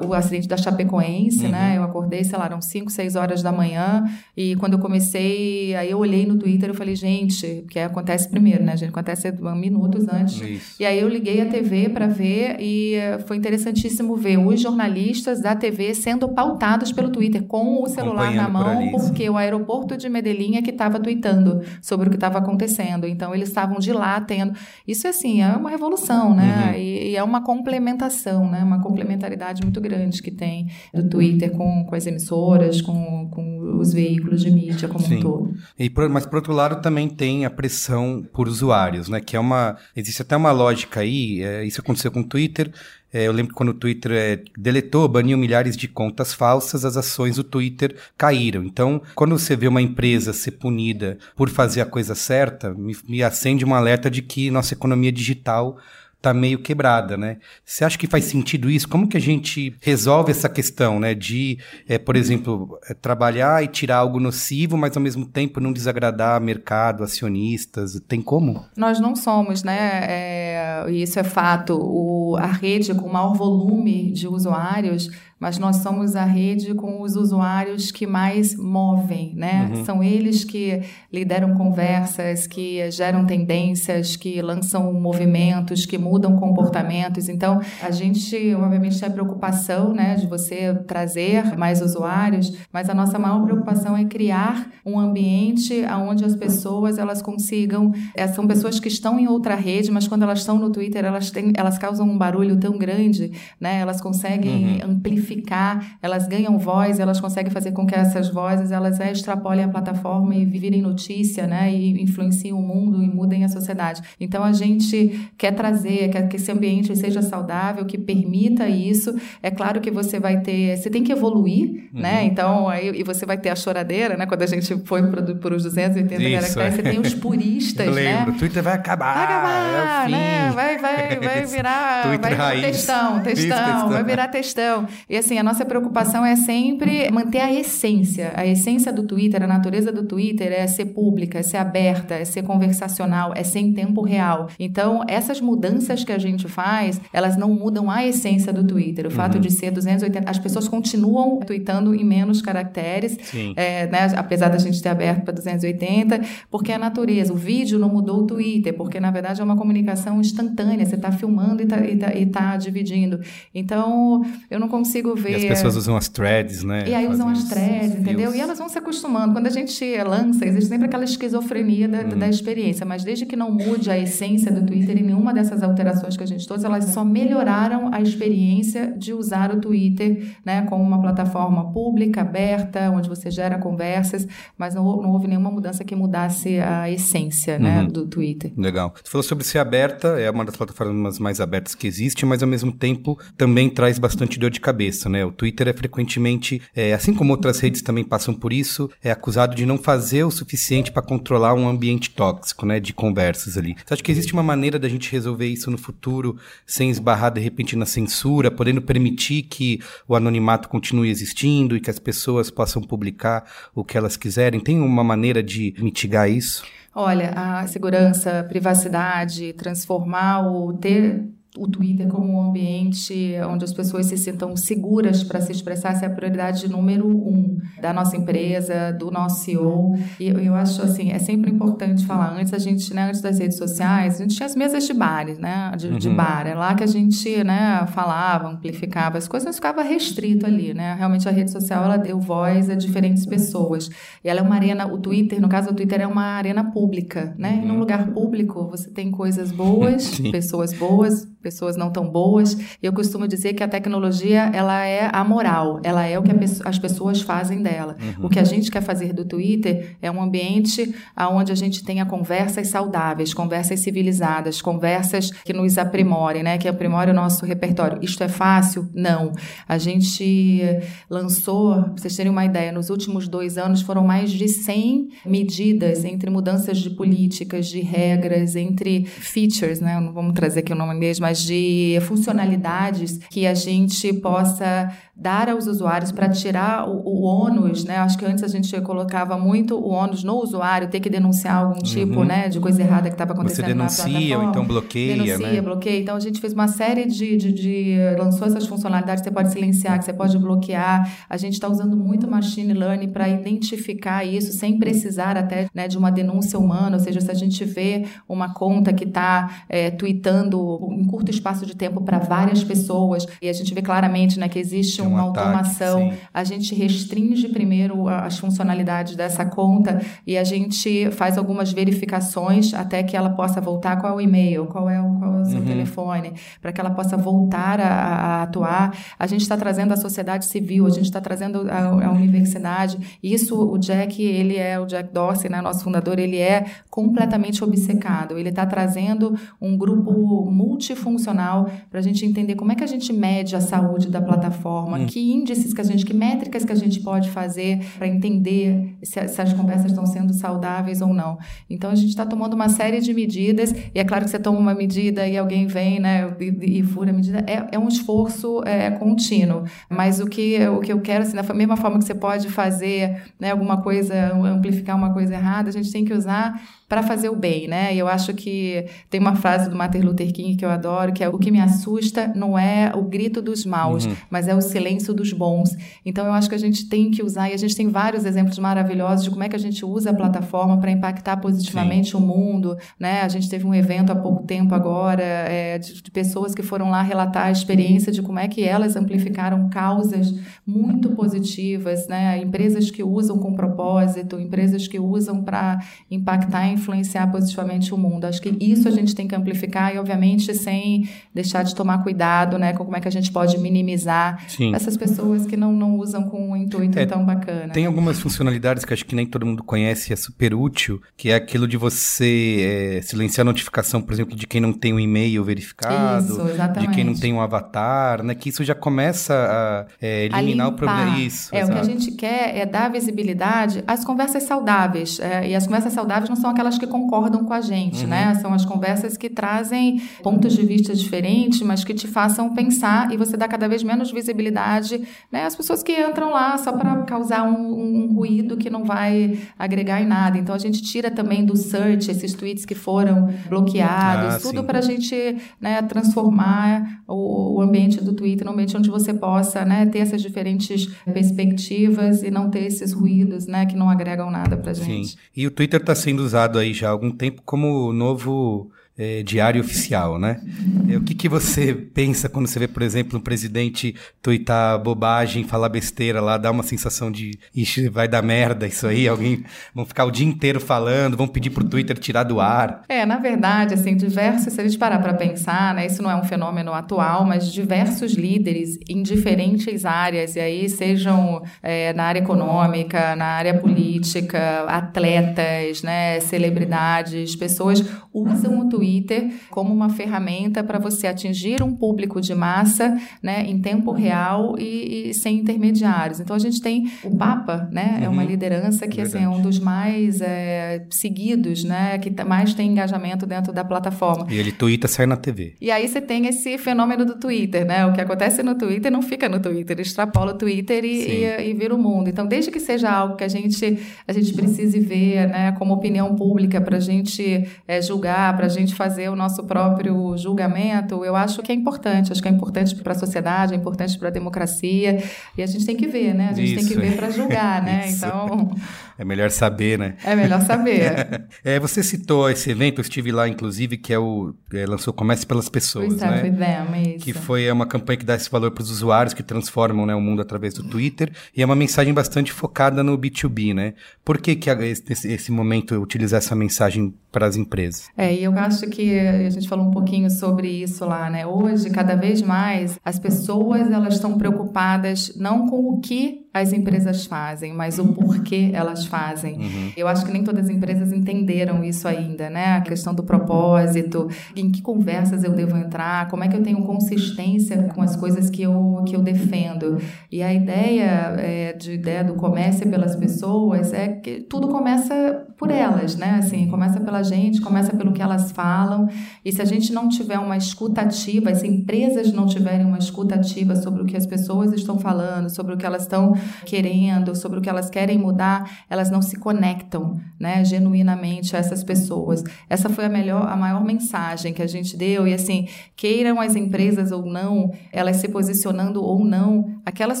o, 0.06 0.14
acidente 0.14 0.48
da 0.48 0.56
Chapecoense, 0.56 1.44
uhum. 1.44 1.50
né? 1.50 1.74
Eu 1.76 1.82
acordei, 1.82 2.24
sei 2.24 2.38
lá, 2.38 2.46
eram 2.46 2.60
5, 2.60 2.90
6 2.90 3.16
horas 3.16 3.42
da 3.42 3.52
manhã, 3.52 4.04
e 4.36 4.56
quando 4.56 4.74
eu 4.74 4.78
comecei, 4.78 5.74
aí 5.74 5.90
eu 5.90 5.98
olhei 5.98 6.26
no 6.26 6.36
Twitter 6.36 6.70
e 6.70 6.74
falei, 6.74 6.96
gente, 6.96 7.64
que 7.70 7.78
acontece 7.78 8.28
primeiro, 8.28 8.64
né, 8.64 8.76
gente? 8.76 8.90
Acontece 8.90 9.32
minutos 9.56 10.06
antes. 10.08 10.40
Isso. 10.40 10.76
E 10.80 10.86
aí 10.86 10.98
eu 10.98 11.08
liguei 11.08 11.40
a 11.40 11.46
TV 11.46 11.88
para 11.88 12.06
ver 12.06 12.56
e 12.60 12.94
eh, 12.94 13.18
foi 13.26 13.36
interessantíssimo 13.36 14.16
ver 14.16 14.38
os 14.38 14.60
jornalistas 14.60 15.40
da 15.40 15.54
TV 15.54 15.94
sendo 15.94 16.28
pautados 16.28 16.92
pelo 16.92 17.10
Twitter 17.10 17.42
com 17.42 17.82
o 17.82 17.88
celular 17.88 18.32
na 18.32 18.48
mão, 18.48 18.90
por 18.90 19.08
porque 19.08 19.28
o 19.28 19.36
aeroporto 19.36 19.96
de 19.96 20.08
Medellín 20.08 20.56
é 20.56 20.62
que 20.62 20.70
estava 20.70 21.00
tweetando 21.00 21.62
sobre 21.82 22.06
o 22.06 22.10
que 22.10 22.16
estava 22.16 22.37
acontecendo. 22.38 23.06
Então 23.06 23.34
eles 23.34 23.48
estavam 23.48 23.78
de 23.78 23.92
lá 23.92 24.20
tendo. 24.20 24.52
Isso 24.86 25.06
assim 25.06 25.42
é 25.42 25.48
uma 25.48 25.70
revolução, 25.70 26.34
né? 26.34 26.70
Uhum. 26.72 26.78
E, 26.78 27.10
e, 27.10 27.16
é 27.16 27.22
uma 27.22 27.42
complementação, 27.42 28.50
né? 28.50 28.62
Uma 28.62 28.80
complementaridade 28.80 29.62
muito 29.62 29.80
grande 29.80 30.22
que 30.22 30.30
tem 30.30 30.70
do 30.92 31.08
Twitter 31.08 31.50
com, 31.52 31.84
com 31.84 31.94
as 31.94 32.06
emissoras, 32.06 32.80
com, 32.80 33.28
com 33.30 33.78
os 33.78 33.92
veículos 33.92 34.42
de 34.42 34.50
mídia 34.50 34.88
como 34.88 35.04
Sim. 35.04 35.16
um 35.16 35.20
todo. 35.20 35.54
E 35.78 35.90
por, 35.90 36.08
mas 36.08 36.26
por 36.26 36.36
outro 36.36 36.52
lado 36.52 36.80
também 36.80 37.08
tem 37.08 37.44
a 37.44 37.50
pressão 37.50 38.24
por 38.32 38.48
usuários, 38.48 39.08
né? 39.08 39.20
Que 39.20 39.36
é 39.36 39.40
uma 39.40 39.76
existe 39.94 40.22
até 40.22 40.36
uma 40.36 40.52
lógica 40.52 41.00
aí. 41.00 41.42
É, 41.42 41.64
isso 41.64 41.80
aconteceu 41.80 42.10
com 42.10 42.20
o 42.20 42.24
Twitter. 42.24 42.72
É, 43.12 43.26
eu 43.26 43.32
lembro 43.32 43.52
que 43.52 43.56
quando 43.56 43.70
o 43.70 43.74
Twitter 43.74 44.12
é, 44.12 44.42
deletou, 44.56 45.08
baniu 45.08 45.38
milhares 45.38 45.76
de 45.76 45.88
contas 45.88 46.34
falsas, 46.34 46.84
as 46.84 46.96
ações 46.96 47.36
do 47.36 47.44
Twitter 47.44 47.96
caíram. 48.16 48.62
Então, 48.64 49.00
quando 49.14 49.38
você 49.38 49.56
vê 49.56 49.66
uma 49.66 49.80
empresa 49.80 50.32
ser 50.32 50.52
punida 50.52 51.18
por 51.34 51.48
fazer 51.48 51.80
a 51.80 51.86
coisa 51.86 52.14
certa, 52.14 52.74
me, 52.74 52.96
me 53.08 53.22
acende 53.22 53.64
um 53.64 53.74
alerta 53.74 54.10
de 54.10 54.20
que 54.20 54.50
nossa 54.50 54.74
economia 54.74 55.10
digital 55.10 55.78
tá 56.20 56.34
meio 56.34 56.58
quebrada, 56.58 57.16
né? 57.16 57.38
Você 57.64 57.84
acha 57.84 57.96
que 57.96 58.06
faz 58.06 58.24
sentido 58.24 58.68
isso? 58.68 58.88
Como 58.88 59.06
que 59.08 59.16
a 59.16 59.20
gente 59.20 59.74
resolve 59.80 60.30
essa 60.30 60.48
questão, 60.48 60.98
né? 60.98 61.14
De, 61.14 61.58
é, 61.88 61.96
por 61.96 62.16
exemplo, 62.16 62.78
é, 62.88 62.94
trabalhar 62.94 63.62
e 63.62 63.68
tirar 63.68 63.98
algo 63.98 64.18
nocivo, 64.18 64.76
mas 64.76 64.96
ao 64.96 65.02
mesmo 65.02 65.24
tempo 65.24 65.60
não 65.60 65.72
desagradar 65.72 66.40
mercado, 66.40 67.04
acionistas. 67.04 68.00
Tem 68.08 68.20
como? 68.20 68.64
Nós 68.76 68.98
não 68.98 69.14
somos, 69.14 69.62
né? 69.62 70.04
É, 70.08 70.84
isso 70.90 71.18
é 71.20 71.24
fato. 71.24 71.78
O, 71.80 72.36
a 72.36 72.46
rede 72.46 72.92
com 72.94 73.08
maior 73.08 73.34
volume 73.34 74.10
de 74.12 74.26
usuários 74.26 75.10
mas 75.38 75.56
nós 75.58 75.76
somos 75.76 76.16
a 76.16 76.24
rede 76.24 76.74
com 76.74 77.00
os 77.00 77.14
usuários 77.14 77.92
que 77.92 78.06
mais 78.06 78.56
movem, 78.56 79.34
né? 79.36 79.70
Uhum. 79.70 79.84
São 79.84 80.02
eles 80.02 80.44
que 80.44 80.82
lideram 81.12 81.54
conversas, 81.54 82.46
que 82.46 82.90
geram 82.90 83.24
tendências, 83.24 84.16
que 84.16 84.42
lançam 84.42 84.92
movimentos, 84.92 85.86
que 85.86 85.96
mudam 85.96 86.36
comportamentos. 86.36 87.28
Então, 87.28 87.60
a 87.80 87.90
gente, 87.90 88.54
obviamente, 88.54 88.98
tem 88.98 89.08
a 89.08 89.12
preocupação, 89.12 89.94
né, 89.94 90.16
de 90.16 90.26
você 90.26 90.74
trazer 90.86 91.56
mais 91.56 91.80
usuários, 91.80 92.56
mas 92.72 92.90
a 92.90 92.94
nossa 92.94 93.18
maior 93.18 93.44
preocupação 93.44 93.96
é 93.96 94.04
criar 94.04 94.70
um 94.84 94.98
ambiente 94.98 95.84
onde 96.08 96.24
as 96.24 96.34
pessoas 96.34 96.98
elas 96.98 97.22
consigam, 97.22 97.92
é, 98.14 98.26
são 98.26 98.46
pessoas 98.46 98.80
que 98.80 98.88
estão 98.88 99.18
em 99.18 99.28
outra 99.28 99.54
rede, 99.54 99.90
mas 99.90 100.08
quando 100.08 100.22
elas 100.22 100.40
estão 100.40 100.58
no 100.58 100.70
Twitter, 100.70 101.04
elas 101.04 101.30
têm, 101.30 101.52
elas 101.56 101.78
causam 101.78 102.08
um 102.08 102.18
barulho 102.18 102.56
tão 102.56 102.76
grande, 102.76 103.30
né? 103.60 103.78
Elas 103.80 104.00
conseguem 104.00 104.80
uhum. 104.82 104.92
amplificar 104.92 105.27
amplificar, 105.28 105.98
elas 106.02 106.26
ganham 106.26 106.58
voz, 106.58 106.98
elas 106.98 107.20
conseguem 107.20 107.52
fazer 107.52 107.72
com 107.72 107.86
que 107.86 107.94
essas 107.94 108.28
vozes 108.28 108.70
elas 108.70 108.98
extrapolem 108.98 109.64
a 109.64 109.68
plataforma 109.68 110.34
e 110.34 110.44
virem 110.44 110.80
notícia, 110.80 111.46
né, 111.46 111.72
e 111.72 112.02
influenciem 112.02 112.52
o 112.52 112.60
mundo 112.60 113.02
e 113.02 113.06
mudem 113.06 113.44
a 113.44 113.48
sociedade. 113.48 114.02
Então 114.18 114.42
a 114.42 114.52
gente 114.52 115.28
quer 115.36 115.52
trazer, 115.52 116.08
quer 116.08 116.28
que 116.28 116.36
esse 116.36 116.50
ambiente 116.50 116.94
seja 116.96 117.20
saudável, 117.22 117.84
que 117.84 117.98
permita 117.98 118.68
isso. 118.68 119.14
É 119.42 119.50
claro 119.50 119.80
que 119.80 119.90
você 119.90 120.18
vai 120.18 120.40
ter, 120.40 120.76
você 120.76 120.88
tem 120.88 121.04
que 121.04 121.12
evoluir, 121.12 121.88
uhum. 121.92 122.00
né? 122.00 122.24
Então 122.24 122.68
aí 122.68 122.88
e 122.88 123.02
você 123.02 123.26
vai 123.26 123.36
ter 123.36 123.50
a 123.50 123.56
choradeira, 123.56 124.16
né? 124.16 124.26
Quando 124.26 124.42
a 124.42 124.46
gente 124.46 124.74
foi 124.84 125.02
para 125.02 125.54
os 125.54 125.62
280 125.62 126.22
isso, 126.22 126.32
caracteres, 126.32 126.56
é. 126.56 126.70
você 126.70 126.82
tem 126.82 127.00
os 127.00 127.14
puristas, 127.14 127.86
Eu 127.86 127.92
lembro, 127.94 128.30
né? 128.30 128.36
o 128.36 128.38
Twitter 128.38 128.62
vai 128.62 128.74
acabar, 128.74 129.14
vai 129.14 129.24
acabar, 129.24 130.08
é 130.08 130.10
né? 130.10 130.50
Vai, 130.54 130.78
vai, 130.78 131.16
vai 131.20 131.44
virar, 131.46 132.18
vai 132.18 132.60
textão, 132.60 133.20
textão, 133.20 133.88
vai 133.88 134.04
virar 134.04 134.28
textão. 134.28 134.86
E 135.08 135.16
assim, 135.18 135.38
a 135.38 135.42
nossa 135.42 135.64
preocupação 135.64 136.24
é 136.24 136.36
sempre 136.36 137.10
manter 137.10 137.40
a 137.40 137.52
essência. 137.52 138.32
A 138.34 138.46
essência 138.46 138.92
do 138.92 139.02
Twitter, 139.02 139.42
a 139.42 139.46
natureza 139.46 139.92
do 139.92 140.04
Twitter 140.04 140.52
é 140.52 140.66
ser 140.66 140.86
pública, 140.86 141.38
é 141.38 141.42
ser 141.42 141.56
aberta, 141.56 142.14
é 142.14 142.24
ser 142.24 142.42
conversacional, 142.42 143.32
é 143.34 143.42
ser 143.42 143.60
em 143.60 143.72
tempo 143.72 144.02
real. 144.02 144.48
Então, 144.58 145.04
essas 145.08 145.40
mudanças 145.40 146.04
que 146.04 146.12
a 146.12 146.18
gente 146.18 146.48
faz, 146.48 147.00
elas 147.12 147.36
não 147.36 147.52
mudam 147.54 147.90
a 147.90 148.04
essência 148.04 148.52
do 148.52 148.64
Twitter. 148.64 149.06
O 149.06 149.08
uhum. 149.08 149.14
fato 149.14 149.38
de 149.38 149.50
ser 149.50 149.70
280, 149.70 150.28
as 150.28 150.38
pessoas 150.38 150.68
continuam 150.68 151.38
tweetando 151.40 151.94
em 151.94 152.04
menos 152.04 152.40
caracteres, 152.40 153.18
é, 153.56 153.86
né, 153.86 154.12
apesar 154.16 154.48
da 154.48 154.58
gente 154.58 154.82
ter 154.82 154.88
aberto 154.88 155.24
para 155.24 155.34
280, 155.34 156.20
porque 156.50 156.72
a 156.72 156.78
natureza, 156.78 157.32
o 157.32 157.36
vídeo 157.36 157.78
não 157.78 157.88
mudou 157.88 158.20
o 158.20 158.26
Twitter, 158.26 158.74
porque 158.74 159.00
na 159.00 159.10
verdade 159.10 159.40
é 159.40 159.44
uma 159.44 159.56
comunicação 159.56 160.20
instantânea, 160.20 160.84
você 160.84 160.94
está 160.94 161.10
filmando 161.12 161.62
e 161.62 161.64
está 161.64 161.76
tá, 161.76 162.50
tá 162.50 162.56
dividindo. 162.56 163.20
Então, 163.54 164.22
eu 164.50 164.58
não 164.58 164.68
consigo 164.68 165.07
ver. 165.14 165.32
E 165.32 165.34
as 165.36 165.44
pessoas 165.44 165.76
usam 165.76 165.96
as 165.96 166.08
threads, 166.08 166.62
né? 166.62 166.84
E 166.86 166.94
aí 166.94 167.06
usam 167.06 167.28
as 167.28 167.44
threads, 167.44 167.96
entendeu? 167.96 168.34
E 168.34 168.40
elas 168.40 168.58
vão 168.58 168.68
se 168.68 168.78
acostumando. 168.78 169.32
Quando 169.32 169.46
a 169.46 169.50
gente 169.50 169.84
lança, 170.02 170.46
existe 170.46 170.68
sempre 170.68 170.86
aquela 170.86 171.04
esquizofrenia 171.04 171.88
da, 171.88 172.00
uhum. 172.00 172.18
da 172.18 172.28
experiência, 172.28 172.84
mas 172.84 173.04
desde 173.04 173.26
que 173.26 173.36
não 173.36 173.50
mude 173.50 173.90
a 173.90 173.98
essência 173.98 174.50
do 174.50 174.64
Twitter 174.64 174.96
e 174.98 175.02
nenhuma 175.02 175.32
dessas 175.32 175.62
alterações 175.62 176.16
que 176.16 176.22
a 176.22 176.26
gente 176.26 176.46
trouxe, 176.46 176.66
elas 176.66 176.84
só 176.86 177.04
melhoraram 177.04 177.92
a 177.92 178.00
experiência 178.00 178.92
de 178.96 179.12
usar 179.12 179.52
o 179.52 179.60
Twitter, 179.60 180.34
né, 180.44 180.62
como 180.62 180.82
uma 180.82 181.00
plataforma 181.00 181.72
pública, 181.72 182.20
aberta, 182.20 182.90
onde 182.90 183.08
você 183.08 183.30
gera 183.30 183.58
conversas, 183.58 184.26
mas 184.56 184.74
não, 184.74 184.84
não 185.02 185.12
houve 185.12 185.28
nenhuma 185.28 185.50
mudança 185.50 185.84
que 185.84 185.94
mudasse 185.94 186.58
a 186.58 186.90
essência, 186.90 187.58
né, 187.58 187.82
uhum. 187.82 187.88
do 187.88 188.06
Twitter. 188.06 188.52
Legal. 188.56 188.94
Você 189.02 189.10
falou 189.10 189.22
sobre 189.22 189.44
ser 189.44 189.58
aberta, 189.58 190.08
é 190.20 190.30
uma 190.30 190.44
das 190.44 190.56
plataformas 190.56 191.18
mais 191.18 191.40
abertas 191.40 191.74
que 191.74 191.86
existe, 191.86 192.24
mas 192.24 192.42
ao 192.42 192.48
mesmo 192.48 192.72
tempo 192.72 193.18
também 193.36 193.68
traz 193.68 193.98
bastante 193.98 194.38
dor 194.38 194.50
de 194.50 194.60
cabeça, 194.60 194.97
né? 195.06 195.22
O 195.22 195.30
Twitter 195.30 195.68
é 195.68 195.72
frequentemente, 195.74 196.62
é, 196.74 196.94
assim 196.94 197.12
como 197.12 197.30
outras 197.32 197.60
redes 197.60 197.82
também 197.82 198.02
passam 198.02 198.32
por 198.32 198.50
isso, 198.50 198.90
é 199.04 199.10
acusado 199.10 199.54
de 199.54 199.66
não 199.66 199.76
fazer 199.76 200.24
o 200.24 200.30
suficiente 200.30 200.90
para 200.90 201.02
controlar 201.02 201.52
um 201.52 201.68
ambiente 201.68 202.08
tóxico, 202.08 202.64
né, 202.64 202.80
de 202.80 202.94
conversas 202.94 203.58
ali. 203.58 203.76
Você 203.84 203.92
acha 203.92 204.02
que 204.02 204.10
existe 204.10 204.32
uma 204.32 204.42
maneira 204.42 204.78
da 204.78 204.88
gente 204.88 205.12
resolver 205.12 205.46
isso 205.46 205.70
no 205.70 205.76
futuro 205.76 206.38
sem 206.66 206.88
esbarrar 206.88 207.30
de 207.30 207.40
repente 207.40 207.76
na 207.76 207.84
censura, 207.84 208.50
podendo 208.50 208.80
permitir 208.80 209.42
que 209.42 209.80
o 210.06 210.16
anonimato 210.16 210.70
continue 210.70 211.10
existindo 211.10 211.76
e 211.76 211.80
que 211.80 211.90
as 211.90 211.98
pessoas 211.98 212.50
possam 212.50 212.80
publicar 212.80 213.44
o 213.74 213.84
que 213.84 213.98
elas 213.98 214.16
quiserem? 214.16 214.60
Tem 214.60 214.80
uma 214.80 215.04
maneira 215.04 215.42
de 215.42 215.74
mitigar 215.78 216.30
isso? 216.30 216.64
Olha, 216.94 217.30
a 217.36 217.66
segurança, 217.66 218.44
privacidade, 218.48 219.52
transformar 219.52 220.50
o 220.50 220.72
ter 220.72 221.28
o 221.56 221.66
Twitter 221.66 222.06
como 222.08 222.32
um 222.32 222.42
ambiente 222.42 223.34
onde 223.48 223.64
as 223.64 223.72
pessoas 223.72 224.06
se 224.06 224.18
sintam 224.18 224.56
seguras 224.56 225.24
para 225.24 225.40
se 225.40 225.50
expressar, 225.50 225.92
essa 225.92 226.04
é 226.04 226.08
a 226.08 226.14
prioridade 226.14 226.68
número 226.68 227.08
um 227.08 227.58
da 227.80 227.92
nossa 227.92 228.16
empresa, 228.16 228.92
do 228.92 229.10
nosso 229.10 229.44
CEO. 229.44 229.94
E 230.20 230.28
eu, 230.28 230.54
acho 230.54 230.82
assim, 230.82 231.10
é 231.10 231.18
sempre 231.18 231.50
importante 231.50 232.04
falar. 232.04 232.36
Antes 232.38 232.52
a 232.52 232.58
gente, 232.58 232.92
né, 232.92 233.08
antes 233.08 233.20
das 233.20 233.38
redes 233.38 233.56
sociais, 233.56 234.16
a 234.16 234.22
gente 234.22 234.36
tinha 234.36 234.46
as 234.46 234.54
mesas 234.54 234.86
de 234.86 234.92
bares, 234.92 235.38
né, 235.38 235.72
de, 235.76 235.88
uhum. 235.88 235.98
de 235.98 236.10
bar. 236.10 236.46
É 236.46 236.54
lá 236.54 236.74
que 236.74 236.84
a 236.84 236.86
gente, 236.86 237.42
né, 237.42 237.86
falava, 237.88 238.48
amplificava 238.48 239.16
as 239.16 239.26
coisas, 239.26 239.46
não 239.46 239.52
ficava 239.52 239.82
restrito 239.82 240.44
ali, 240.44 240.74
né. 240.74 240.94
Realmente 240.94 241.28
a 241.28 241.32
rede 241.32 241.50
social 241.50 241.84
ela 241.84 241.96
deu 241.96 242.20
voz 242.20 242.68
a 242.68 242.74
diferentes 242.74 243.24
pessoas. 243.24 243.88
E 244.22 244.28
ela 244.28 244.40
é 244.40 244.42
uma 244.42 244.54
arena, 244.54 244.86
o 244.86 244.98
Twitter, 244.98 245.40
no 245.40 245.48
caso 245.48 245.70
o 245.70 245.74
Twitter 245.74 246.00
é 246.00 246.06
uma 246.06 246.24
arena 246.24 246.70
pública, 246.72 247.34
né. 247.38 247.52
Uhum. 247.52 247.62
E 247.62 247.66
num 247.66 247.74
uhum. 247.74 247.80
lugar 247.80 248.08
público 248.08 248.68
você 248.68 248.90
tem 248.90 249.10
coisas 249.10 249.50
boas, 249.50 250.20
pessoas 250.30 250.72
boas 250.72 251.26
pessoas 251.42 251.76
não 251.76 251.90
tão 251.90 252.08
boas. 252.08 252.56
Eu 252.82 252.92
costumo 252.92 253.26
dizer 253.26 253.54
que 253.54 253.62
a 253.62 253.68
tecnologia 253.68 254.50
ela 254.52 254.84
é 254.84 255.08
amoral, 255.12 255.80
ela 255.82 256.04
é 256.04 256.18
o 256.18 256.22
que 256.22 256.32
as 256.64 256.78
pessoas 256.78 257.20
fazem 257.22 257.62
dela. 257.62 257.96
Uhum. 258.00 258.26
O 258.26 258.28
que 258.28 258.38
a 258.38 258.44
gente 258.44 258.70
quer 258.70 258.82
fazer 258.82 259.12
do 259.12 259.24
Twitter 259.24 259.96
é 260.02 260.10
um 260.10 260.22
ambiente 260.22 260.94
onde 261.30 261.52
a 261.52 261.54
gente 261.54 261.84
tenha 261.84 262.04
conversas 262.04 262.68
saudáveis, 262.68 263.32
conversas 263.34 263.80
civilizadas, 263.80 264.60
conversas 264.60 265.30
que 265.30 265.52
nos 265.52 265.78
aprimorem, 265.78 266.42
né? 266.42 266.58
que 266.58 266.68
aprimorem 266.68 267.12
o 267.12 267.16
nosso 267.16 267.44
repertório. 267.46 267.98
Isto 268.02 268.24
é 268.24 268.28
fácil? 268.28 268.88
Não. 268.94 269.32
A 269.66 269.78
gente 269.78 270.60
lançou, 271.08 271.82
para 271.82 271.92
vocês 271.96 272.16
terem 272.16 272.30
uma 272.30 272.44
ideia, 272.44 272.72
nos 272.72 272.90
últimos 272.90 273.28
dois 273.28 273.58
anos 273.58 273.82
foram 273.82 274.04
mais 274.04 274.30
de 274.30 274.48
100 274.48 275.08
medidas 275.24 276.04
entre 276.04 276.30
mudanças 276.30 276.78
de 276.78 276.90
políticas, 276.90 277.68
de 277.68 277.80
regras, 277.80 278.56
entre 278.56 279.04
features, 279.04 279.80
né? 279.80 280.00
não 280.00 280.12
vamos 280.12 280.32
trazer 280.34 280.60
aqui 280.60 280.72
o 280.72 280.76
nome 280.76 280.94
mesmo, 280.94 281.26
mas 281.28 281.40
de 281.40 281.98
funcionalidades 282.06 283.18
que 283.30 283.46
a 283.46 283.52
gente 283.52 284.14
possa 284.14 284.90
dar 285.18 285.48
aos 285.48 285.66
usuários 285.66 286.12
para 286.12 286.28
tirar 286.28 286.88
o, 286.88 287.02
o 287.04 287.22
ônus, 287.22 287.84
né? 287.84 287.96
Acho 287.96 288.16
que 288.16 288.24
antes 288.24 288.44
a 288.44 288.48
gente 288.48 288.80
colocava 288.82 289.36
muito 289.36 289.74
o 289.74 289.88
ônus 289.88 290.22
no 290.22 290.36
usuário, 290.36 290.88
ter 290.88 291.00
que 291.00 291.10
denunciar 291.10 291.56
algum 291.56 291.80
tipo, 291.80 292.20
uhum. 292.20 292.24
né, 292.24 292.48
de 292.48 292.60
coisa 292.60 292.80
errada 292.80 293.08
que 293.08 293.14
estava 293.14 293.32
acontecendo 293.32 293.66
Você 293.66 293.74
denuncia 293.74 294.38
ou 294.38 294.44
então 294.44 294.64
bloqueia, 294.64 295.14
denuncia, 295.14 295.38
né? 295.38 295.60
bloqueia. 295.60 296.00
Então 296.00 296.14
a 296.14 296.20
gente 296.20 296.40
fez 296.40 296.52
uma 296.52 296.68
série 296.68 297.04
de, 297.06 297.36
de, 297.36 297.52
de 297.52 297.96
lançou 298.16 298.46
essas 298.46 298.64
funcionalidades 298.68 299.20
que 299.20 299.28
você 299.28 299.34
pode 299.34 299.50
silenciar, 299.50 299.98
que 299.98 300.04
você 300.04 300.12
pode 300.12 300.38
bloquear. 300.38 301.12
A 301.28 301.36
gente 301.36 301.54
está 301.54 301.68
usando 301.68 301.96
muito 301.96 302.30
machine 302.30 302.72
learning 302.72 303.08
para 303.08 303.28
identificar 303.28 304.24
isso 304.24 304.52
sem 304.52 304.78
precisar 304.78 305.36
até 305.36 305.66
né, 305.74 305.88
de 305.88 305.98
uma 305.98 306.12
denúncia 306.12 306.56
humana, 306.56 306.96
ou 306.96 307.02
seja, 307.02 307.20
se 307.20 307.30
a 307.30 307.34
gente 307.34 307.64
vê 307.64 308.04
uma 308.28 308.54
conta 308.54 308.92
que 308.92 309.02
está 309.02 309.64
é, 309.68 309.90
tweetando 309.90 310.78
em 310.92 311.04
curto 311.04 311.28
espaço 311.28 311.66
de 311.66 311.74
tempo 311.74 312.02
para 312.02 312.20
várias 312.20 312.62
pessoas 312.62 313.26
e 313.42 313.48
a 313.48 313.52
gente 313.52 313.74
vê 313.74 313.82
claramente 313.82 314.38
né, 314.38 314.48
que 314.48 314.60
existe 314.60 315.02
um 315.02 315.07
uma 315.08 315.20
automação, 315.20 316.06
ataque, 316.06 316.22
a 316.32 316.44
gente 316.44 316.74
restringe 316.74 317.48
primeiro 317.48 318.08
as 318.08 318.38
funcionalidades 318.38 319.16
dessa 319.16 319.44
conta 319.44 320.00
e 320.26 320.36
a 320.36 320.44
gente 320.44 321.10
faz 321.10 321.38
algumas 321.38 321.72
verificações 321.72 322.74
até 322.74 323.02
que 323.02 323.16
ela 323.16 323.30
possa 323.30 323.60
voltar 323.60 323.96
qual 324.00 324.14
é 324.14 324.16
o 324.16 324.20
e-mail, 324.20 324.66
qual 324.66 324.88
é 324.88 325.00
o, 325.00 325.18
qual 325.18 325.38
é 325.38 325.40
o 325.40 325.44
seu 325.44 325.58
uhum. 325.58 325.64
telefone, 325.64 326.32
para 326.60 326.72
que 326.72 326.80
ela 326.80 326.90
possa 326.90 327.16
voltar 327.16 327.80
a, 327.80 327.86
a 327.86 328.42
atuar. 328.42 328.96
A 329.18 329.26
gente 329.26 329.42
está 329.42 329.56
trazendo 329.56 329.92
a 329.92 329.96
sociedade 329.96 330.46
civil, 330.46 330.86
a 330.86 330.90
gente 330.90 331.04
está 331.04 331.20
trazendo 331.20 331.66
a, 331.70 332.06
a, 332.06 332.12
universidade. 332.12 333.18
Isso, 333.22 333.56
o 333.60 333.78
Jack, 333.78 334.22
ele 334.22 334.56
é 334.56 334.78
o 334.78 334.86
Jack 334.86 335.12
Dorsey, 335.12 335.50
né, 335.50 335.60
nosso 335.60 335.84
fundador, 335.84 336.18
ele 336.18 336.38
é 336.38 336.66
completamente 336.90 337.62
obcecado. 337.62 338.38
Ele 338.38 338.48
está 338.48 338.66
trazendo 338.66 339.38
um 339.60 339.76
grupo 339.76 340.50
multifuncional 340.50 341.70
para 341.90 342.00
a 342.00 342.02
gente 342.02 342.24
entender 342.24 342.54
como 342.54 342.72
é 342.72 342.74
que 342.74 342.84
a 342.84 342.86
gente 342.88 343.12
mede 343.12 343.56
a 343.56 343.60
saúde 343.60 344.08
da 344.08 344.20
plataforma, 344.20 344.97
Uhum. 345.00 345.06
que 345.06 345.32
índices 345.32 345.72
que 345.72 345.80
a 345.80 345.84
gente, 345.84 346.04
que 346.04 346.14
métricas 346.14 346.64
que 346.64 346.72
a 346.72 346.74
gente 346.74 347.00
pode 347.00 347.30
fazer 347.30 347.80
para 347.96 348.06
entender 348.06 348.96
se, 349.02 349.28
se, 349.28 349.40
as 349.40 349.52
conversas 349.52 349.86
estão 349.86 350.06
sendo 350.06 350.32
saudáveis 350.32 351.00
ou 351.00 351.14
não. 351.14 351.38
Então 351.68 351.90
a 351.90 351.94
gente 351.94 352.10
está 352.10 352.26
tomando 352.26 352.54
uma 352.54 352.68
série 352.68 353.00
de 353.00 353.12
medidas, 353.14 353.72
e 353.94 353.98
é 353.98 354.04
claro 354.04 354.24
que 354.24 354.30
você 354.30 354.38
toma 354.38 354.58
uma 354.58 354.74
medida 354.74 355.26
e 355.26 355.36
alguém 355.36 355.66
vem 355.66 356.00
né, 356.00 356.34
e, 356.40 356.78
e 356.78 356.82
fura 356.82 357.10
a 357.10 357.12
medida, 357.12 357.44
é, 357.46 357.68
é 357.72 357.78
um 357.78 357.88
esforço 357.88 358.62
é, 358.64 358.90
contínuo. 358.90 359.64
Mas 359.88 360.20
o 360.20 360.26
que, 360.26 360.58
o 360.68 360.80
que 360.80 360.92
eu 360.92 361.00
quero, 361.00 361.22
assim, 361.22 361.36
da 361.36 361.42
mesma 361.54 361.76
forma 361.76 361.98
que 361.98 362.04
você 362.04 362.14
pode 362.14 362.48
fazer 362.48 363.22
né, 363.38 363.50
alguma 363.50 363.82
coisa, 363.82 364.34
amplificar 364.34 364.96
uma 364.96 365.12
coisa 365.12 365.34
errada, 365.34 365.68
a 365.68 365.72
gente 365.72 365.90
tem 365.90 366.04
que 366.04 366.12
usar 366.12 366.60
para 366.88 367.02
fazer 367.02 367.28
o 367.28 367.36
bem, 367.36 367.68
né? 367.68 367.94
E 367.94 367.98
eu 367.98 368.08
acho 368.08 368.32
que 368.32 368.86
tem 369.10 369.20
uma 369.20 369.36
frase 369.36 369.68
do 369.68 369.76
Martin 369.76 369.98
Luther 369.98 370.32
King 370.32 370.56
que 370.56 370.64
eu 370.64 370.70
adoro, 370.70 371.12
que 371.12 371.22
é 371.22 371.28
o 371.28 371.38
que 371.38 371.50
me 371.50 371.60
assusta 371.60 372.32
não 372.34 372.58
é 372.58 372.90
o 372.94 373.02
grito 373.02 373.42
dos 373.42 373.66
maus, 373.66 374.06
uhum. 374.06 374.16
mas 374.30 374.48
é 374.48 374.54
o 374.54 374.60
silêncio 374.62 375.12
dos 375.12 375.32
bons. 375.32 375.76
Então 376.04 376.24
eu 376.24 376.32
acho 376.32 376.48
que 376.48 376.54
a 376.54 376.58
gente 376.58 376.88
tem 376.88 377.10
que 377.10 377.22
usar 377.22 377.50
e 377.50 377.52
a 377.52 377.58
gente 377.58 377.76
tem 377.76 377.88
vários 377.88 378.24
exemplos 378.24 378.58
maravilhosos 378.58 379.24
de 379.24 379.30
como 379.30 379.42
é 379.42 379.48
que 379.50 379.56
a 379.56 379.58
gente 379.58 379.84
usa 379.84 380.10
a 380.10 380.14
plataforma 380.14 380.78
para 380.78 380.90
impactar 380.90 381.36
positivamente 381.36 382.12
Sim. 382.12 382.16
o 382.16 382.20
mundo, 382.20 382.76
né? 382.98 383.20
A 383.20 383.28
gente 383.28 383.50
teve 383.50 383.66
um 383.66 383.74
evento 383.74 384.10
há 384.10 384.16
pouco 384.16 384.44
tempo 384.44 384.74
agora 384.74 385.22
é, 385.22 385.78
de, 385.78 386.02
de 386.02 386.10
pessoas 386.10 386.54
que 386.54 386.62
foram 386.62 386.88
lá 386.88 387.02
relatar 387.02 387.48
a 387.48 387.50
experiência 387.50 388.10
de 388.10 388.22
como 388.22 388.38
é 388.38 388.48
que 388.48 388.64
elas 388.64 388.96
amplificaram 388.96 389.68
causas 389.68 390.34
muito 390.66 391.10
positivas, 391.10 392.08
né? 392.08 392.38
Empresas 392.38 392.90
que 392.90 393.02
usam 393.02 393.38
com 393.38 393.52
propósito, 393.52 394.40
empresas 394.40 394.88
que 394.88 394.98
usam 394.98 395.42
para 395.42 395.78
impactar 396.10 396.66
em 396.66 396.77
influenciar 396.78 397.26
positivamente 397.28 397.92
o 397.92 397.98
mundo. 397.98 398.24
Acho 398.24 398.40
que 398.40 398.56
isso 398.60 398.88
a 398.88 398.90
gente 398.90 399.14
tem 399.14 399.28
que 399.28 399.34
amplificar 399.34 399.94
e, 399.94 399.98
obviamente, 399.98 400.54
sem 400.54 401.08
deixar 401.34 401.62
de 401.62 401.74
tomar 401.74 402.02
cuidado, 402.02 402.58
né, 402.58 402.72
com 402.72 402.84
como 402.84 402.96
é 402.96 403.00
que 403.00 403.08
a 403.08 403.12
gente 403.12 403.30
pode 403.30 403.58
minimizar 403.58 404.44
Sim. 404.48 404.74
essas 404.74 404.96
pessoas 404.96 405.46
que 405.46 405.56
não, 405.56 405.72
não 405.72 405.96
usam 405.96 406.22
com 406.24 406.50
um 406.50 406.56
intuito 406.56 406.98
é, 406.98 407.06
tão 407.06 407.24
bacana. 407.24 407.72
Tem 407.72 407.86
algumas 407.86 408.18
funcionalidades 408.18 408.84
que 408.84 408.92
acho 408.92 409.04
que 409.04 409.14
nem 409.14 409.26
todo 409.26 409.44
mundo 409.44 409.62
conhece, 409.62 410.12
é 410.12 410.16
super 410.16 410.54
útil, 410.54 411.00
que 411.16 411.30
é 411.30 411.34
aquilo 411.34 411.68
de 411.68 411.76
você 411.76 412.96
é, 412.98 413.02
silenciar 413.02 413.42
a 413.42 413.50
notificação, 413.50 414.00
por 414.00 414.12
exemplo, 414.12 414.34
de 414.34 414.46
quem 414.46 414.60
não 414.60 414.72
tem 414.72 414.92
o 414.92 414.96
um 414.96 415.00
e-mail 415.00 415.44
verificado, 415.44 416.24
isso, 416.24 416.80
de 416.80 416.88
quem 416.88 417.04
não 417.04 417.14
tem 417.14 417.32
um 417.32 417.40
avatar, 417.40 418.22
né, 418.22 418.34
que 418.34 418.48
isso 418.48 418.64
já 418.64 418.74
começa 418.74 419.34
a 419.34 419.86
é, 420.00 420.26
eliminar 420.26 420.66
a 420.66 420.70
o 420.70 420.72
problema. 420.72 421.18
Isso, 421.18 421.54
é, 421.54 421.60
exato. 421.60 421.72
o 421.72 421.74
que 421.74 421.80
a 421.80 421.94
gente 421.94 422.12
quer 422.12 422.56
é 422.56 422.66
dar 422.66 422.90
visibilidade 422.90 423.82
às 423.86 424.04
conversas 424.04 424.44
saudáveis. 424.44 425.18
É, 425.20 425.48
e 425.48 425.54
as 425.54 425.66
conversas 425.66 425.92
saudáveis 425.92 426.28
não 426.28 426.36
são 426.36 426.50
aquelas 426.50 426.67
aquelas 426.68 426.78
que 426.78 426.86
concordam 426.86 427.44
com 427.44 427.52
a 427.52 427.60
gente, 427.60 428.02
uhum. 428.02 428.08
né? 428.08 428.34
São 428.36 428.52
as 428.52 428.64
conversas 428.64 429.16
que 429.16 429.30
trazem 429.30 430.02
pontos 430.22 430.52
de 430.52 430.64
vista 430.64 430.94
diferentes, 430.94 431.62
mas 431.62 431.84
que 431.84 431.94
te 431.94 432.06
façam 432.06 432.54
pensar 432.54 433.12
e 433.12 433.16
você 433.16 433.36
dá 433.36 433.48
cada 433.48 433.68
vez 433.68 433.82
menos 433.82 434.10
visibilidade, 434.10 435.00
né? 435.32 435.46
As 435.46 435.56
pessoas 435.56 435.82
que 435.82 435.92
entram 435.92 436.30
lá 436.30 436.56
só 436.58 436.72
para 436.72 437.02
causar 437.02 437.44
um, 437.44 437.56
um, 437.56 438.14
ruído 438.14 438.56
que 438.56 438.68
não 438.68 438.84
vai 438.84 439.38
agregar 439.58 440.00
em 440.02 440.06
nada. 440.06 440.36
Então 440.38 440.54
a 440.54 440.58
gente 440.58 440.82
tira 440.82 441.10
também 441.10 441.44
do 441.44 441.56
search 441.56 442.10
esses 442.10 442.34
tweets 442.34 442.64
que 442.64 442.74
foram 442.74 443.28
bloqueados, 443.48 444.36
ah, 444.36 444.38
tudo 444.40 444.64
para 444.64 444.78
a 444.78 444.82
gente 444.82 445.36
né, 445.60 445.80
transformar 445.82 447.02
o, 447.06 447.58
o, 447.58 447.62
ambiente 447.62 448.02
do 448.02 448.12
Twitter 448.12 448.46
num 448.46 448.52
ambiente 448.52 448.76
onde 448.76 448.90
você 448.90 449.14
possa 449.14 449.64
né, 449.64 449.86
ter 449.86 450.00
essas 450.00 450.20
diferentes 450.20 450.86
perspectivas 451.12 452.22
e 452.22 452.30
não 452.30 452.50
ter 452.50 452.64
esses 452.64 452.92
ruídos 452.92 453.46
né, 453.46 453.66
que 453.66 453.76
não 453.76 453.88
agregam 453.88 454.30
nada 454.30 454.56
para 454.56 454.72
gente. 454.72 455.08
Sim. 455.08 455.16
E 455.36 455.46
o 455.46 455.50
Twitter 455.50 455.80
está 455.80 455.94
sendo 455.94 456.22
usado 456.22 456.57
aí 456.58 456.74
já 456.74 456.88
há 456.88 456.90
algum 456.90 457.10
tempo 457.10 457.42
como 457.42 457.92
novo 457.92 458.70
é, 458.98 459.22
diário 459.22 459.60
oficial, 459.60 460.18
né? 460.18 460.40
É, 460.88 460.96
o 460.96 461.02
que, 461.02 461.14
que 461.14 461.28
você 461.28 461.72
pensa 461.72 462.28
quando 462.28 462.48
você 462.48 462.58
vê, 462.58 462.66
por 462.66 462.82
exemplo, 462.82 463.16
um 463.16 463.22
presidente 463.22 463.94
tuitar 464.20 464.76
bobagem, 464.82 465.44
falar 465.44 465.68
besteira 465.68 466.20
lá, 466.20 466.36
dá 466.36 466.50
uma 466.50 466.64
sensação 466.64 467.10
de, 467.10 467.38
ixi, 467.54 467.88
vai 467.88 468.08
dar 468.08 468.22
merda 468.22 468.66
isso 468.66 468.88
aí, 468.88 469.06
alguém 469.06 469.44
vão 469.72 469.86
ficar 469.86 470.04
o 470.04 470.10
dia 470.10 470.26
inteiro 470.26 470.60
falando, 470.60 471.16
vão 471.16 471.28
pedir 471.28 471.50
pro 471.50 471.62
Twitter 471.62 471.96
tirar 471.96 472.24
do 472.24 472.40
ar. 472.40 472.82
É, 472.88 473.06
na 473.06 473.18
verdade, 473.18 473.74
assim, 473.74 473.96
diversos, 473.96 474.52
se 474.52 474.60
a 474.60 474.64
gente 474.64 474.76
parar 474.76 474.98
para 474.98 475.14
pensar, 475.14 475.74
né, 475.74 475.86
isso 475.86 476.02
não 476.02 476.10
é 476.10 476.16
um 476.16 476.24
fenômeno 476.24 476.72
atual, 476.72 477.24
mas 477.24 477.52
diversos 477.52 478.14
líderes 478.14 478.78
em 478.88 479.02
diferentes 479.02 479.84
áreas, 479.84 480.34
e 480.34 480.40
aí 480.40 480.68
sejam 480.68 481.42
é, 481.62 481.92
na 481.92 482.04
área 482.04 482.18
econômica, 482.18 483.14
na 483.14 483.26
área 483.26 483.54
política, 483.54 484.64
atletas, 484.66 485.82
né, 485.84 486.18
celebridades, 486.18 487.36
pessoas 487.36 487.84
usam 488.12 488.58
o 488.58 488.68
Twitter 488.68 488.87
Twitter 488.88 489.30
como 489.50 489.72
uma 489.72 489.90
ferramenta 489.90 490.64
para 490.64 490.78
você 490.78 491.06
atingir 491.06 491.62
um 491.62 491.74
público 491.74 492.20
de 492.20 492.34
massa 492.34 492.96
né, 493.22 493.44
em 493.46 493.60
tempo 493.60 493.92
real 493.92 494.56
e, 494.58 495.10
e 495.10 495.14
sem 495.14 495.38
intermediários. 495.38 496.20
Então 496.20 496.34
a 496.34 496.38
gente 496.38 496.60
tem 496.60 496.90
o 497.04 497.16
Papa, 497.16 497.68
né, 497.70 498.00
é 498.02 498.08
uma 498.08 498.22
uhum. 498.22 498.28
liderança 498.28 498.86
que 498.88 499.00
assim, 499.00 499.22
é 499.24 499.28
um 499.28 499.42
dos 499.42 499.58
mais 499.58 500.20
é, 500.20 500.86
seguidos, 500.90 501.64
né, 501.64 501.98
que 501.98 502.10
mais 502.24 502.54
tem 502.54 502.70
engajamento 502.70 503.26
dentro 503.26 503.52
da 503.52 503.64
plataforma. 503.64 504.26
E 504.30 504.36
ele 504.36 504.52
twitta, 504.52 504.88
sai 504.88 505.06
na 505.06 505.16
TV. 505.16 505.54
E 505.60 505.70
aí 505.70 505.86
você 505.86 506.00
tem 506.00 506.26
esse 506.26 506.56
fenômeno 506.58 507.04
do 507.04 507.18
Twitter, 507.18 507.66
né? 507.66 507.84
O 507.86 507.92
que 507.92 508.00
acontece 508.00 508.42
no 508.42 508.54
Twitter 508.54 508.90
não 508.90 509.02
fica 509.02 509.28
no 509.28 509.40
Twitter, 509.40 509.78
extrapola 509.80 510.32
o 510.32 510.38
Twitter 510.38 510.84
e, 510.84 511.24
e, 511.24 511.50
e 511.50 511.54
vira 511.54 511.74
o 511.74 511.78
mundo. 511.78 512.08
Então, 512.08 512.26
desde 512.26 512.50
que 512.50 512.60
seja 512.60 512.90
algo 512.90 513.16
que 513.16 513.24
a 513.24 513.28
gente, 513.28 513.78
a 514.06 514.12
gente 514.12 514.32
precise 514.32 514.78
ver, 514.80 515.28
né, 515.28 515.52
como 515.52 515.74
opinião 515.74 516.14
pública, 516.14 516.60
para 516.60 516.76
a 516.76 516.80
gente 516.80 517.48
é, 517.66 517.80
julgar, 517.82 518.36
para 518.36 518.46
a 518.46 518.48
gente 518.48 518.74
fazer 518.78 519.08
o 519.08 519.16
nosso 519.16 519.42
próprio 519.42 520.16
julgamento, 520.16 521.04
eu 521.04 521.16
acho 521.16 521.42
que 521.42 521.50
é 521.50 521.54
importante. 521.54 522.12
Acho 522.12 522.22
que 522.22 522.28
é 522.28 522.30
importante 522.30 522.76
para 522.76 522.92
a 522.92 522.98
sociedade, 522.98 523.52
é 523.52 523.56
importante 523.56 523.98
para 523.98 524.06
a 524.06 524.10
democracia. 524.10 525.02
E 525.36 525.42
a 525.42 525.46
gente 525.46 525.66
tem 525.66 525.76
que 525.76 525.88
ver, 525.88 526.14
né? 526.14 526.28
A 526.30 526.32
gente 526.32 526.54
Isso. 526.54 526.60
tem 526.60 526.68
que 526.68 526.80
ver 526.80 526.96
para 526.96 527.10
julgar, 527.10 527.60
né? 527.62 527.88
Então. 527.98 528.54
É 528.98 529.04
melhor 529.04 529.30
saber, 529.30 529.78
né? 529.78 529.94
É 530.04 530.16
melhor 530.16 530.40
saber. 530.40 531.28
é, 531.44 531.60
você 531.60 531.84
citou 531.84 532.28
esse 532.28 532.50
evento, 532.50 532.80
eu 532.80 532.82
estive 532.82 533.12
lá, 533.12 533.28
inclusive, 533.28 533.76
que 533.76 533.92
é 533.92 533.98
o 533.98 534.34
é, 534.52 534.66
lançou 534.66 534.92
Comece 534.92 535.24
pelas 535.24 535.48
Pessoas, 535.48 535.96
né? 535.96 536.22
With 536.24 536.36
them, 536.36 536.96
isso. 536.96 537.04
Que 537.04 537.12
foi 537.12 537.44
é 537.44 537.52
uma 537.52 537.66
campanha 537.66 537.98
que 537.98 538.04
dá 538.04 538.16
esse 538.16 538.28
valor 538.28 538.50
para 538.50 538.62
os 538.62 538.70
usuários, 538.70 539.14
que 539.14 539.22
transformam 539.22 539.86
né, 539.86 539.94
o 539.94 540.00
mundo 540.00 540.20
através 540.20 540.54
do 540.54 540.64
Twitter, 540.64 541.12
e 541.36 541.40
é 541.40 541.44
uma 541.44 541.54
mensagem 541.54 541.94
bastante 541.94 542.32
focada 542.32 542.82
no 542.82 542.98
B2B, 542.98 543.54
né? 543.54 543.74
Por 544.04 544.18
que, 544.18 544.34
que 544.34 544.50
esse, 544.50 545.12
esse 545.12 545.30
momento 545.30 545.76
utilizar 545.76 546.18
essa 546.18 546.34
mensagem 546.34 546.92
para 547.12 547.26
as 547.26 547.36
empresas? 547.36 547.88
É, 547.96 548.12
e 548.12 548.24
eu 548.24 548.36
acho 548.36 548.66
que 548.68 548.98
a 548.98 549.30
gente 549.30 549.48
falou 549.48 549.66
um 549.66 549.70
pouquinho 549.70 550.10
sobre 550.10 550.48
isso 550.48 550.84
lá, 550.84 551.08
né? 551.08 551.24
Hoje, 551.24 551.70
cada 551.70 551.94
vez 551.94 552.20
mais, 552.20 552.78
as 552.84 552.98
pessoas 552.98 553.70
elas 553.70 553.94
estão 553.94 554.18
preocupadas 554.18 555.12
não 555.16 555.46
com 555.46 555.68
o 555.70 555.80
que 555.80 556.27
as 556.38 556.52
empresas 556.52 557.06
fazem, 557.06 557.52
mas 557.52 557.78
o 557.78 557.88
porquê 557.88 558.50
elas 558.52 558.86
fazem. 558.86 559.38
Uhum. 559.38 559.72
Eu 559.76 559.88
acho 559.88 560.04
que 560.04 560.12
nem 560.12 560.22
todas 560.22 560.44
as 560.44 560.50
empresas 560.50 560.92
entenderam 560.92 561.62
isso 561.64 561.86
ainda, 561.86 562.30
né? 562.30 562.56
A 562.56 562.60
questão 562.60 562.94
do 562.94 563.02
propósito, 563.02 564.08
em 564.34 564.50
que 564.50 564.62
conversas 564.62 565.24
eu 565.24 565.32
devo 565.32 565.56
entrar, 565.56 566.08
como 566.08 566.24
é 566.24 566.28
que 566.28 566.36
eu 566.36 566.42
tenho 566.42 566.62
consistência 566.62 567.64
com 567.74 567.82
as 567.82 567.96
coisas 567.96 568.30
que 568.30 568.42
eu, 568.42 568.82
que 568.86 568.94
eu 568.94 569.00
defendo. 569.00 569.78
E 570.10 570.22
a 570.22 570.32
ideia 570.32 571.14
é, 571.18 571.52
de 571.52 571.72
ideia 571.72 572.04
do 572.04 572.14
comércio 572.14 572.68
pelas 572.68 572.96
pessoas 572.96 573.72
é 573.72 573.88
que 573.88 574.20
tudo 574.20 574.48
começa 574.48 575.26
por 575.36 575.50
elas, 575.50 575.96
né? 575.96 576.16
Assim, 576.18 576.48
começa 576.48 576.80
pela 576.80 577.02
gente, 577.02 577.40
começa 577.40 577.76
pelo 577.76 577.92
que 577.92 578.02
elas 578.02 578.32
falam. 578.32 578.88
E 579.24 579.32
se 579.32 579.40
a 579.40 579.44
gente 579.44 579.72
não 579.72 579.88
tiver 579.88 580.18
uma 580.18 580.36
escutativa, 580.36 581.34
se 581.34 581.46
empresas 581.46 582.12
não 582.12 582.26
tiverem 582.26 582.66
uma 582.66 582.78
escutativa 582.78 583.54
sobre 583.56 583.82
o 583.82 583.86
que 583.86 583.96
as 583.96 584.06
pessoas 584.06 584.52
estão 584.52 584.78
falando, 584.78 585.30
sobre 585.30 585.54
o 585.54 585.56
que 585.56 585.64
elas 585.64 585.82
estão 585.82 586.14
querendo, 586.44 587.14
sobre 587.14 587.38
o 587.38 587.42
que 587.42 587.48
elas 587.48 587.70
querem 587.70 587.98
mudar, 587.98 588.64
elas 588.68 588.90
não 588.90 589.02
se 589.02 589.16
conectam, 589.16 590.00
né, 590.18 590.44
genuinamente 590.44 591.36
a 591.36 591.38
essas 591.38 591.62
pessoas. 591.64 592.22
Essa 592.48 592.68
foi 592.68 592.86
a 592.86 592.88
melhor, 592.88 593.28
a 593.28 593.36
maior 593.36 593.64
mensagem 593.64 594.32
que 594.32 594.42
a 594.42 594.46
gente 594.46 594.76
deu 594.76 595.06
e 595.06 595.14
assim, 595.14 595.48
queiram 595.76 596.20
as 596.20 596.36
empresas 596.36 596.92
ou 596.92 597.04
não, 597.04 597.52
elas 597.72 597.96
se 597.96 598.08
posicionando 598.08 598.82
ou 598.82 599.04
não, 599.04 599.58
aquelas 599.64 600.00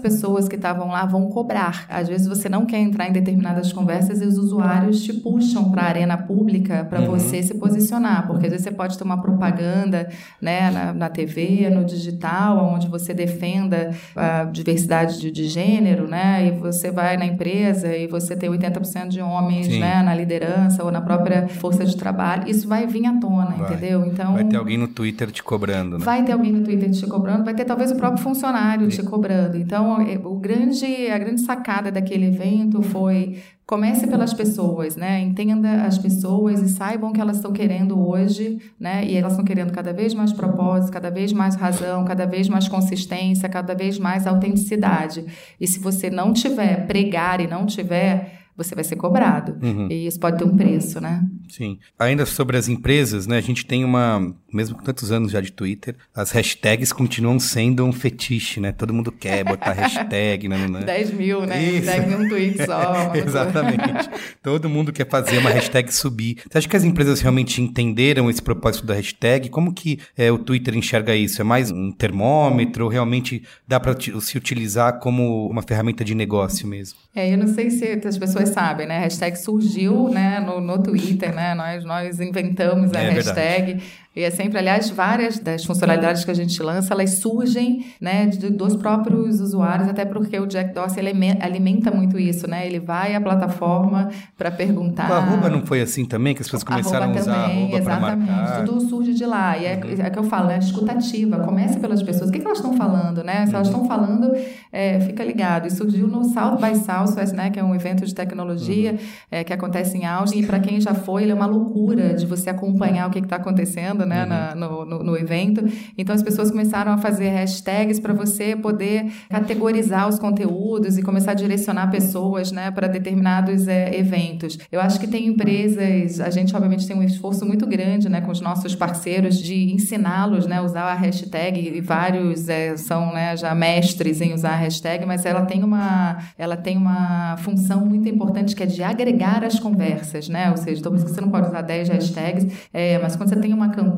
pessoas 0.00 0.48
que 0.48 0.56
estavam 0.56 0.88
lá 0.88 1.04
vão 1.04 1.28
cobrar. 1.28 1.86
Às 1.88 2.08
vezes 2.08 2.26
você 2.26 2.48
não 2.48 2.66
quer 2.66 2.78
entrar 2.78 3.08
em 3.08 3.12
determinadas 3.12 3.72
conversas 3.72 4.20
e 4.20 4.24
os 4.24 4.38
usuários 4.38 5.02
te 5.02 5.12
puxam 5.12 5.70
para 5.70 5.82
a 5.82 5.86
arena 5.86 6.16
pública 6.16 6.84
para 6.84 7.00
uhum. 7.00 7.10
você 7.10 7.42
se 7.42 7.54
posicionar, 7.54 8.26
porque 8.26 8.46
às 8.46 8.52
vezes 8.52 8.64
você 8.64 8.72
pode 8.72 8.96
ter 8.96 9.04
uma 9.04 9.20
propaganda, 9.20 10.08
né, 10.40 10.70
na, 10.70 10.92
na 10.92 11.08
TV, 11.08 11.68
no 11.70 11.84
digital, 11.84 12.72
onde 12.74 12.88
você 12.88 13.12
defenda 13.12 13.90
a 14.14 14.44
diversidade 14.44 15.20
de, 15.20 15.30
de 15.30 15.48
gênero, 15.48 16.05
né, 16.06 16.46
e 16.46 16.58
você 16.58 16.90
vai 16.90 17.16
na 17.16 17.26
empresa 17.26 17.94
e 17.96 18.06
você 18.06 18.36
tem 18.36 18.50
80% 18.50 19.08
de 19.08 19.20
homens, 19.20 19.66
Sim. 19.66 19.80
né, 19.80 20.02
na 20.02 20.14
liderança 20.14 20.84
ou 20.84 20.90
na 20.90 21.00
própria 21.00 21.48
força 21.48 21.84
de 21.84 21.96
trabalho, 21.96 22.48
isso 22.48 22.66
vai 22.68 22.86
vir 22.86 23.06
à 23.06 23.18
tona, 23.18 23.56
vai. 23.56 23.72
entendeu? 23.72 24.06
Então 24.06 24.34
vai 24.34 24.44
ter 24.44 24.56
alguém 24.56 24.78
no 24.78 24.88
Twitter 24.88 25.30
te 25.30 25.42
cobrando, 25.42 25.98
né? 25.98 26.04
Vai 26.04 26.24
ter 26.24 26.32
alguém 26.32 26.52
no 26.52 26.62
Twitter 26.62 26.90
te 26.90 27.06
cobrando, 27.06 27.44
vai 27.44 27.54
ter 27.54 27.64
talvez 27.64 27.90
o 27.90 27.96
próprio 27.96 28.22
funcionário 28.22 28.90
Sim. 28.90 29.02
te 29.02 29.08
cobrando. 29.08 29.56
Então, 29.56 30.00
é, 30.00 30.18
o 30.22 30.36
grande 30.36 30.86
a 31.10 31.18
grande 31.18 31.40
sacada 31.40 31.90
daquele 31.90 32.26
evento 32.26 32.82
foi 32.82 33.38
Comece 33.66 34.06
pelas 34.06 34.32
pessoas, 34.32 34.94
né? 34.94 35.20
Entenda 35.20 35.82
as 35.82 35.98
pessoas 35.98 36.62
e 36.62 36.68
saibam 36.68 37.10
o 37.10 37.12
que 37.12 37.20
elas 37.20 37.38
estão 37.38 37.52
querendo 37.52 37.98
hoje, 37.98 38.58
né? 38.78 39.04
E 39.04 39.16
elas 39.16 39.32
estão 39.32 39.44
querendo 39.44 39.72
cada 39.72 39.92
vez 39.92 40.14
mais 40.14 40.32
propósito, 40.32 40.92
cada 40.92 41.10
vez 41.10 41.32
mais 41.32 41.56
razão, 41.56 42.04
cada 42.04 42.26
vez 42.26 42.48
mais 42.48 42.68
consistência, 42.68 43.48
cada 43.48 43.74
vez 43.74 43.98
mais 43.98 44.24
autenticidade. 44.24 45.24
E 45.60 45.66
se 45.66 45.80
você 45.80 46.08
não 46.08 46.32
tiver 46.32 46.86
pregar 46.86 47.40
e 47.40 47.48
não 47.48 47.66
tiver 47.66 48.46
você 48.56 48.74
vai 48.74 48.84
ser 48.84 48.96
cobrado. 48.96 49.58
Uhum. 49.62 49.88
E 49.90 50.06
isso 50.06 50.18
pode 50.18 50.38
ter 50.38 50.44
um 50.44 50.56
preço, 50.56 50.98
né? 50.98 51.22
Sim. 51.48 51.78
Ainda 51.98 52.26
sobre 52.26 52.56
as 52.56 52.68
empresas, 52.68 53.26
né? 53.26 53.38
A 53.38 53.40
gente 53.40 53.64
tem 53.64 53.84
uma, 53.84 54.34
mesmo 54.52 54.76
com 54.76 54.82
tantos 54.82 55.12
anos 55.12 55.32
já 55.32 55.40
de 55.40 55.52
Twitter, 55.52 55.96
as 56.14 56.30
hashtags 56.30 56.92
continuam 56.92 57.38
sendo 57.38 57.84
um 57.84 57.92
fetiche, 57.92 58.60
né? 58.60 58.72
Todo 58.72 58.92
mundo 58.92 59.12
quer 59.12 59.44
botar 59.44 59.72
hashtag, 59.74 60.48
né? 60.48 60.56
10 60.84 61.12
mil, 61.12 61.46
né? 61.46 61.62
Isso. 61.62 61.90
Hashtag 61.90 62.14
um 62.14 62.28
tweet 62.28 62.64
só. 62.64 63.12
Exatamente. 63.14 64.10
Todo 64.42 64.68
mundo 64.68 64.92
quer 64.92 65.08
fazer 65.08 65.38
uma 65.38 65.50
hashtag 65.50 65.92
subir. 65.92 66.38
Você 66.50 66.58
acha 66.58 66.68
que 66.68 66.76
as 66.76 66.84
empresas 66.84 67.20
realmente 67.20 67.60
entenderam 67.60 68.30
esse 68.30 68.42
propósito 68.42 68.86
da 68.86 68.94
hashtag? 68.94 69.48
Como 69.48 69.72
que 69.72 69.98
é, 70.16 70.30
o 70.30 70.38
Twitter 70.38 70.74
enxerga 70.76 71.14
isso? 71.14 71.40
É 71.40 71.44
mais 71.44 71.70
um 71.70 71.92
termômetro 71.92 72.84
ou 72.84 72.90
realmente 72.90 73.42
dá 73.66 73.78
para 73.78 73.94
se 74.20 74.36
utilizar 74.36 74.98
como 74.98 75.48
uma 75.48 75.62
ferramenta 75.62 76.04
de 76.04 76.14
negócio 76.14 76.66
mesmo? 76.66 76.98
É, 77.14 77.32
eu 77.32 77.38
não 77.38 77.46
sei 77.48 77.70
se 77.70 78.00
as 78.06 78.18
pessoas 78.18 78.50
sabem, 78.50 78.86
né? 78.86 78.98
A 78.98 79.00
hashtag 79.00 79.38
surgiu 79.38 80.08
né, 80.08 80.40
no, 80.40 80.60
no 80.60 80.82
Twitter, 80.82 81.34
né? 81.36 81.54
Nós, 81.54 81.84
nós 81.84 82.20
inventamos 82.20 82.92
a 82.92 83.00
é 83.00 83.10
hashtag. 83.10 83.74
Verdade. 83.74 83.92
E 84.16 84.22
é 84.22 84.30
sempre, 84.30 84.58
aliás, 84.58 84.88
várias 84.88 85.38
das 85.38 85.62
funcionalidades 85.62 86.24
que 86.24 86.30
a 86.30 86.34
gente 86.34 86.62
lança, 86.62 86.94
elas 86.94 87.18
surgem 87.18 87.84
né, 88.00 88.24
de, 88.24 88.48
dos 88.48 88.74
próprios 88.74 89.40
usuários, 89.42 89.90
até 89.90 90.06
porque 90.06 90.40
o 90.40 90.46
Jack 90.46 90.72
Dorsey 90.72 91.04
alimenta 91.38 91.90
muito 91.90 92.18
isso, 92.18 92.48
né? 92.48 92.66
Ele 92.66 92.80
vai 92.80 93.14
à 93.14 93.20
plataforma 93.20 94.08
para 94.38 94.50
perguntar. 94.50 95.10
O 95.10 95.12
arroba 95.12 95.50
não 95.50 95.66
foi 95.66 95.82
assim 95.82 96.06
também, 96.06 96.34
que 96.34 96.40
as 96.40 96.46
pessoas 96.46 96.64
começaram 96.64 97.12
a 97.12 97.14
usar 97.14 97.42
também, 97.42 97.64
arroba 97.64 97.78
Exatamente, 97.78 98.64
tudo 98.64 98.80
surge 98.88 99.12
de 99.12 99.26
lá. 99.26 99.58
E 99.58 99.66
é, 99.66 99.74
uhum. 99.74 100.06
é 100.06 100.08
que 100.08 100.18
eu 100.18 100.24
falo, 100.24 100.48
né? 100.48 100.58
Escutativa, 100.60 101.40
comece 101.40 101.78
pelas 101.78 102.02
pessoas. 102.02 102.30
O 102.30 102.32
que, 102.32 102.38
que 102.38 102.46
elas 102.46 102.56
estão 102.56 102.74
falando, 102.74 103.22
né? 103.22 103.44
Se 103.46 103.54
elas 103.54 103.66
estão 103.66 103.82
uhum. 103.82 103.88
falando, 103.88 104.32
é, 104.72 104.98
fica 105.00 105.22
ligado. 105.22 105.66
E 105.66 105.70
surgiu 105.70 106.08
no 106.08 106.24
South 106.24 106.56
by 106.56 106.74
Southwest, 106.74 107.34
né? 107.34 107.50
Que 107.50 107.60
é 107.60 107.64
um 107.64 107.74
evento 107.74 108.06
de 108.06 108.14
tecnologia 108.14 108.92
uhum. 108.92 108.98
é, 109.30 109.44
que 109.44 109.52
acontece 109.52 109.98
em 109.98 110.06
Austin. 110.06 110.38
E 110.38 110.46
para 110.46 110.58
quem 110.58 110.80
já 110.80 110.94
foi, 110.94 111.24
ele 111.24 111.32
é 111.32 111.34
uma 111.34 111.44
loucura 111.44 112.14
de 112.14 112.24
você 112.24 112.48
acompanhar 112.48 113.08
o 113.08 113.10
que 113.10 113.18
está 113.18 113.36
acontecendo 113.36 114.05
né, 114.06 114.22
Uhum. 114.22 114.28
na- 114.28 114.54
no, 114.54 114.84
no- 114.84 115.02
no 115.02 115.16
evento. 115.16 115.62
Então 115.98 116.14
as 116.14 116.22
pessoas 116.22 116.50
começaram 116.50 116.92
a 116.92 116.98
fazer 116.98 117.28
hashtags 117.28 118.00
para 118.00 118.12
você 118.14 118.54
poder 118.56 119.06
categorizar 119.28 120.08
os 120.08 120.18
conteúdos 120.18 120.96
e 120.98 121.02
começar 121.02 121.32
a 121.32 121.34
direcionar 121.34 121.90
pessoas 121.90 122.50
né, 122.52 122.70
para 122.70 122.86
determinados 122.86 123.68
é, 123.68 123.96
eventos. 123.98 124.58
Eu 124.70 124.80
acho 124.80 124.98
que 124.98 125.06
tem 125.06 125.26
empresas, 125.26 126.20
a 126.20 126.30
gente 126.30 126.54
obviamente 126.54 126.86
tem 126.86 126.96
um 126.96 127.02
esforço 127.02 127.44
muito 127.46 127.66
grande 127.66 128.08
né, 128.08 128.20
com 128.20 128.30
os 128.32 128.40
nossos 128.40 128.74
parceiros 128.74 129.38
de 129.38 129.72
ensiná-los 129.72 130.46
né, 130.46 130.56
a 130.58 130.62
usar 130.62 130.84
a 130.84 130.94
hashtag 130.94 131.58
e 131.76 131.80
vários 131.80 132.48
é, 132.48 132.76
são 132.76 133.12
né, 133.12 133.36
já 133.36 133.54
mestres 133.54 134.20
em 134.20 134.32
usar 134.32 134.50
a 134.50 134.56
hashtag, 134.56 135.04
mas 135.06 135.24
ela 135.24 135.44
tem 135.46 135.62
uma 135.64 136.18
ela 136.38 136.56
tem 136.56 136.76
uma 136.76 137.36
função 137.38 137.84
muito 137.84 138.08
importante 138.08 138.54
que 138.54 138.62
é 138.62 138.66
de 138.66 138.82
agregar 138.82 139.42
as 139.44 139.58
conversas, 139.58 140.28
né? 140.28 140.50
Ou 140.50 140.56
seja, 140.56 140.80
então 140.80 140.92
por 140.92 140.96
isso 140.98 141.06
que 141.06 141.12
você 141.12 141.20
não 141.20 141.30
pode 141.30 141.48
usar 141.48 141.62
10 141.62 141.88
hashtags, 141.88 142.46
é, 142.72 142.98
mas 142.98 143.16
quando 143.16 143.28
você 143.30 143.36
tem 143.36 143.52
uma 143.52 143.68
campanha, 143.70 143.95